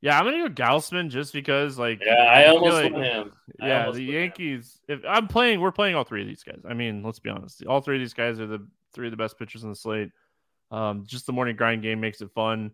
Yeah, 0.00 0.18
I'm 0.18 0.24
gonna 0.24 0.48
go 0.48 0.62
Gausman 0.62 1.10
just 1.10 1.34
because, 1.34 1.78
like, 1.78 2.00
Yeah, 2.02 2.14
I 2.14 2.46
almost 2.46 2.72
like- 2.74 2.92
him. 2.94 3.32
Yeah, 3.58 3.82
the 3.82 3.90
went 3.90 3.96
him. 3.98 4.08
Yankees. 4.08 4.80
If 4.88 5.02
I'm 5.06 5.28
playing, 5.28 5.60
we're 5.60 5.72
playing 5.72 5.94
all 5.94 6.04
three 6.04 6.22
of 6.22 6.28
these 6.28 6.42
guys. 6.42 6.60
I 6.66 6.72
mean, 6.72 7.02
let's 7.02 7.18
be 7.18 7.28
honest. 7.28 7.66
All 7.66 7.82
three 7.82 7.96
of 7.96 8.00
these 8.00 8.14
guys 8.14 8.40
are 8.40 8.46
the 8.46 8.66
three 8.94 9.08
of 9.08 9.10
the 9.10 9.18
best 9.18 9.38
pitchers 9.38 9.62
on 9.62 9.70
the 9.70 9.76
slate. 9.76 10.10
Um, 10.70 11.04
just 11.06 11.26
the 11.26 11.32
morning 11.32 11.56
grind 11.56 11.82
game 11.82 12.00
makes 12.00 12.20
it 12.20 12.30
fun. 12.34 12.72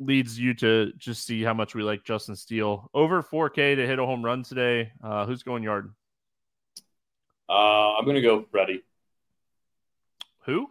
Leads 0.00 0.38
you 0.38 0.54
to 0.54 0.92
just 0.96 1.24
see 1.24 1.42
how 1.42 1.54
much 1.54 1.74
we 1.74 1.82
like 1.82 2.04
Justin 2.04 2.34
Steele. 2.34 2.90
Over 2.94 3.22
4K 3.22 3.76
to 3.76 3.86
hit 3.86 3.98
a 3.98 4.06
home 4.06 4.24
run 4.24 4.42
today. 4.42 4.90
Uh, 5.02 5.26
who's 5.26 5.42
going 5.42 5.62
yard? 5.62 5.94
Uh, 7.48 7.94
I'm 7.94 8.06
gonna 8.06 8.22
go 8.22 8.46
Freddie. 8.50 8.82
Who? 10.46 10.70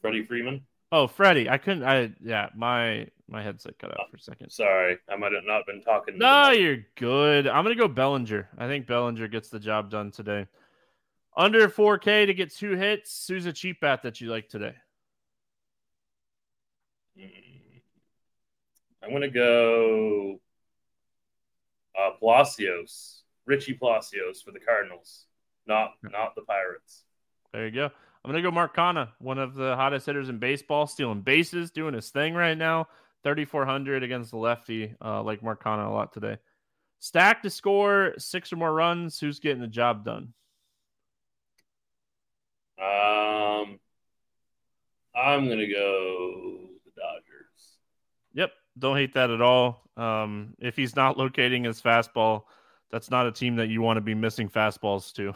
Freddie 0.00 0.24
Freeman. 0.24 0.62
Oh, 0.90 1.06
Freddie. 1.06 1.48
I 1.48 1.56
couldn't. 1.56 1.84
I 1.84 2.12
yeah. 2.22 2.48
My 2.54 3.06
my 3.28 3.42
headset 3.42 3.78
cut 3.78 3.92
out 3.92 4.10
for 4.10 4.16
a 4.16 4.20
second. 4.20 4.50
Sorry, 4.50 4.98
I 5.08 5.16
might 5.16 5.32
have 5.32 5.44
not 5.46 5.64
been 5.66 5.80
talking. 5.80 6.18
No, 6.18 6.50
you're 6.50 6.84
good. 6.96 7.46
I'm 7.46 7.64
gonna 7.64 7.76
go 7.76 7.88
Bellinger. 7.88 8.48
I 8.58 8.66
think 8.66 8.86
Bellinger 8.86 9.28
gets 9.28 9.48
the 9.48 9.60
job 9.60 9.90
done 9.90 10.10
today. 10.10 10.46
Under 11.34 11.68
4K 11.68 12.26
to 12.26 12.34
get 12.34 12.54
two 12.54 12.76
hits. 12.76 13.26
Who's 13.26 13.46
a 13.46 13.52
cheap 13.52 13.80
bat 13.80 14.02
that 14.02 14.20
you 14.20 14.30
like 14.30 14.48
today? 14.48 14.74
Mm. 17.18 17.80
I'm 19.02 19.12
gonna 19.12 19.28
go 19.28 20.40
uh, 21.98 22.10
Palacios, 22.18 23.22
Richie 23.46 23.74
Palacios 23.74 24.42
for 24.42 24.52
the 24.52 24.60
Cardinals, 24.60 25.26
not 25.66 25.94
not 26.02 26.34
the 26.34 26.42
Pirates. 26.42 27.04
There 27.52 27.66
you 27.66 27.72
go. 27.72 27.90
I'm 28.24 28.30
gonna 28.30 28.42
go 28.42 28.50
Marcana, 28.50 29.12
one 29.18 29.38
of 29.38 29.54
the 29.54 29.74
hottest 29.74 30.06
hitters 30.06 30.28
in 30.28 30.38
baseball, 30.38 30.86
stealing 30.86 31.22
bases, 31.22 31.70
doing 31.70 31.94
his 31.94 32.10
thing 32.10 32.34
right 32.34 32.56
now. 32.56 32.88
3,400 33.24 34.02
against 34.02 34.30
the 34.32 34.36
lefty. 34.36 34.94
Uh, 35.04 35.22
like 35.22 35.42
Marcana 35.42 35.88
a 35.88 35.92
lot 35.92 36.12
today. 36.12 36.38
Stack 36.98 37.42
to 37.42 37.50
score 37.50 38.14
six 38.18 38.52
or 38.52 38.56
more 38.56 38.72
runs. 38.72 39.18
Who's 39.18 39.40
getting 39.40 39.60
the 39.60 39.66
job 39.66 40.04
done? 40.04 40.32
Um, 42.80 43.78
I'm 45.14 45.48
gonna 45.48 45.68
go 45.68 46.68
Dodgers. 46.96 47.78
Yep, 48.34 48.52
don't 48.78 48.96
hate 48.96 49.14
that 49.14 49.30
at 49.30 49.40
all. 49.40 49.82
Um, 49.96 50.54
if 50.58 50.76
he's 50.76 50.96
not 50.96 51.18
locating 51.18 51.64
his 51.64 51.80
fastball, 51.80 52.44
that's 52.90 53.10
not 53.10 53.26
a 53.26 53.32
team 53.32 53.56
that 53.56 53.68
you 53.68 53.80
want 53.80 53.96
to 53.96 54.02
be 54.02 54.14
missing 54.14 54.48
fastballs 54.48 55.12
to. 55.14 55.32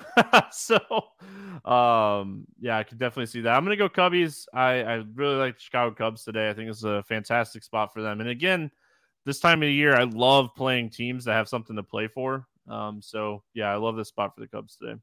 so, 0.52 0.76
um, 1.70 2.46
yeah, 2.60 2.76
I 2.76 2.82
can 2.82 2.98
definitely 2.98 3.26
see 3.26 3.40
that. 3.40 3.54
I'm 3.54 3.64
gonna 3.64 3.76
go 3.76 3.88
Cubbies. 3.88 4.46
I, 4.52 4.82
I 4.82 5.04
really 5.14 5.36
like 5.36 5.54
the 5.56 5.62
Chicago 5.62 5.94
Cubs 5.94 6.22
today. 6.22 6.50
I 6.50 6.54
think 6.54 6.70
it's 6.70 6.84
a 6.84 7.02
fantastic 7.04 7.64
spot 7.64 7.94
for 7.94 8.02
them. 8.02 8.20
And 8.20 8.28
again, 8.28 8.70
this 9.24 9.40
time 9.40 9.62
of 9.62 9.66
the 9.66 9.72
year, 9.72 9.94
I 9.96 10.04
love 10.04 10.54
playing 10.54 10.90
teams 10.90 11.24
that 11.24 11.32
have 11.32 11.48
something 11.48 11.76
to 11.76 11.82
play 11.82 12.08
for. 12.08 12.46
Um, 12.68 13.00
so 13.00 13.42
yeah, 13.54 13.72
I 13.72 13.76
love 13.76 13.96
this 13.96 14.08
spot 14.08 14.34
for 14.34 14.42
the 14.42 14.48
Cubs 14.48 14.76
today. 14.76 15.00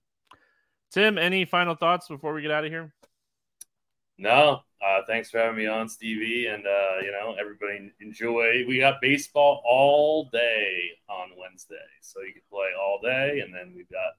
Tim, 0.91 1.18
any 1.18 1.45
final 1.45 1.74
thoughts 1.74 2.08
before 2.08 2.34
we 2.34 2.43
get 2.43 2.51
out 2.51 2.66
of 2.66 2.72
here? 2.72 2.93
No, 4.24 4.61
uh, 4.82 5.01
thanks 5.05 5.30
for 5.30 5.39
having 5.39 5.57
me 5.57 5.67
on, 5.67 5.89
Stevie, 5.89 6.47
and 6.47 6.65
uh, 6.65 7.01
you 7.01 7.11
know 7.11 7.36
everybody 7.38 7.91
enjoy. 7.99 8.63
We 8.65 8.80
got 8.80 9.01
baseball 9.01 9.61
all 9.65 10.30
day 10.32 10.91
on 11.09 11.32
Wednesday, 11.38 11.76
so 11.99 12.21
you 12.21 12.32
can 12.32 12.41
play 12.49 12.69
all 12.82 13.01
day, 13.03 13.41
and 13.41 13.53
then 13.53 13.74
we've 13.76 13.89
got 13.89 14.13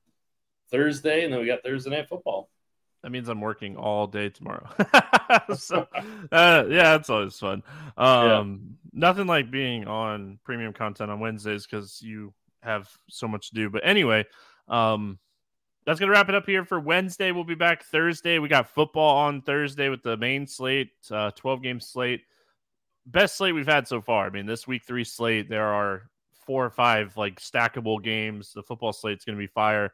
Thursday, 0.70 1.24
and 1.24 1.32
then 1.32 1.40
we 1.40 1.46
got 1.46 1.62
Thursday 1.62 1.88
night 1.88 2.06
football. 2.06 2.50
That 3.02 3.12
means 3.12 3.30
I'm 3.30 3.40
working 3.40 3.78
all 3.78 4.06
day 4.06 4.28
tomorrow. 4.28 4.68
so, 5.56 5.88
uh, 6.30 6.64
yeah, 6.68 6.98
that's 6.98 7.08
always 7.08 7.38
fun. 7.38 7.62
Um, 7.96 8.76
Nothing 8.92 9.26
like 9.26 9.50
being 9.50 9.86
on 9.86 10.38
premium 10.44 10.74
content 10.74 11.10
on 11.10 11.18
Wednesdays 11.18 11.66
because 11.66 12.02
you 12.02 12.34
have 12.62 12.90
so 13.08 13.26
much 13.26 13.48
to 13.48 13.54
do. 13.54 13.70
But 13.70 13.86
anyway, 13.86 14.26
um, 14.68 15.18
that's 15.86 16.00
going 16.00 16.08
to 16.08 16.12
wrap 16.12 16.28
it 16.28 16.34
up 16.34 16.46
here 16.46 16.64
for 16.64 16.80
Wednesday. 16.80 17.30
We'll 17.30 17.44
be 17.44 17.54
back 17.54 17.84
Thursday. 17.84 18.38
We 18.38 18.48
got 18.48 18.68
football 18.68 19.16
on 19.18 19.42
Thursday 19.42 19.88
with 19.90 20.02
the 20.02 20.16
main 20.16 20.46
slate, 20.46 20.90
uh, 21.10 21.30
12 21.32 21.62
game 21.62 21.80
slate. 21.80 22.22
Best 23.06 23.36
slate 23.36 23.54
we've 23.54 23.66
had 23.66 23.86
so 23.86 24.00
far. 24.00 24.26
I 24.26 24.30
mean, 24.30 24.46
this 24.46 24.66
week 24.66 24.84
three 24.86 25.04
slate, 25.04 25.50
there 25.50 25.66
are 25.66 26.04
four 26.46 26.64
or 26.64 26.70
five 26.70 27.16
like 27.16 27.38
stackable 27.38 28.02
games. 28.02 28.52
The 28.54 28.62
football 28.62 28.92
slate's 28.92 29.26
going 29.26 29.36
to 29.36 29.42
be 29.42 29.46
fire. 29.46 29.92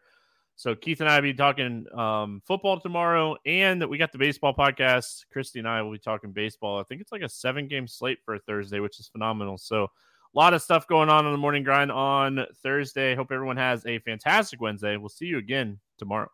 So 0.55 0.75
Keith 0.75 1.01
and 1.01 1.09
I 1.09 1.17
will 1.17 1.23
be 1.23 1.35
talking 1.35 1.87
um, 1.97 2.43
football 2.47 2.79
tomorrow, 2.79 3.35
and 3.47 3.83
we 3.89 3.97
got 3.97 4.13
the 4.13 4.19
baseball 4.19 4.55
podcast. 4.55 5.25
Christy 5.33 5.59
and 5.59 5.67
I 5.67 5.81
will 5.81 5.91
be 5.91 5.99
talking 5.99 6.33
baseball. 6.33 6.79
I 6.79 6.83
think 6.83 7.01
it's 7.01 7.13
like 7.13 7.23
a 7.23 7.29
seven 7.29 7.67
game 7.67 7.89
slate 7.89 8.19
for 8.25 8.39
Thursday, 8.39 8.79
which 8.79 9.01
is 9.01 9.09
phenomenal. 9.09 9.57
So 9.57 9.89
a 10.35 10.39
lot 10.39 10.55
of 10.55 10.63
stuff 10.63 10.87
going 10.87 11.09
on 11.09 11.27
in 11.27 11.33
the 11.33 11.39
morning 11.39 11.65
grind 11.65 11.91
on 11.91 12.47
Thursday. 12.63 13.15
Hope 13.15 13.33
everyone 13.33 13.57
has 13.57 13.85
a 13.87 13.99
fantastic 14.01 14.61
Wednesday. 14.61 14.97
We'll 14.97 15.09
see 15.09 15.27
you 15.27 15.39
again 15.39 15.79
tomorrow. 15.99 16.31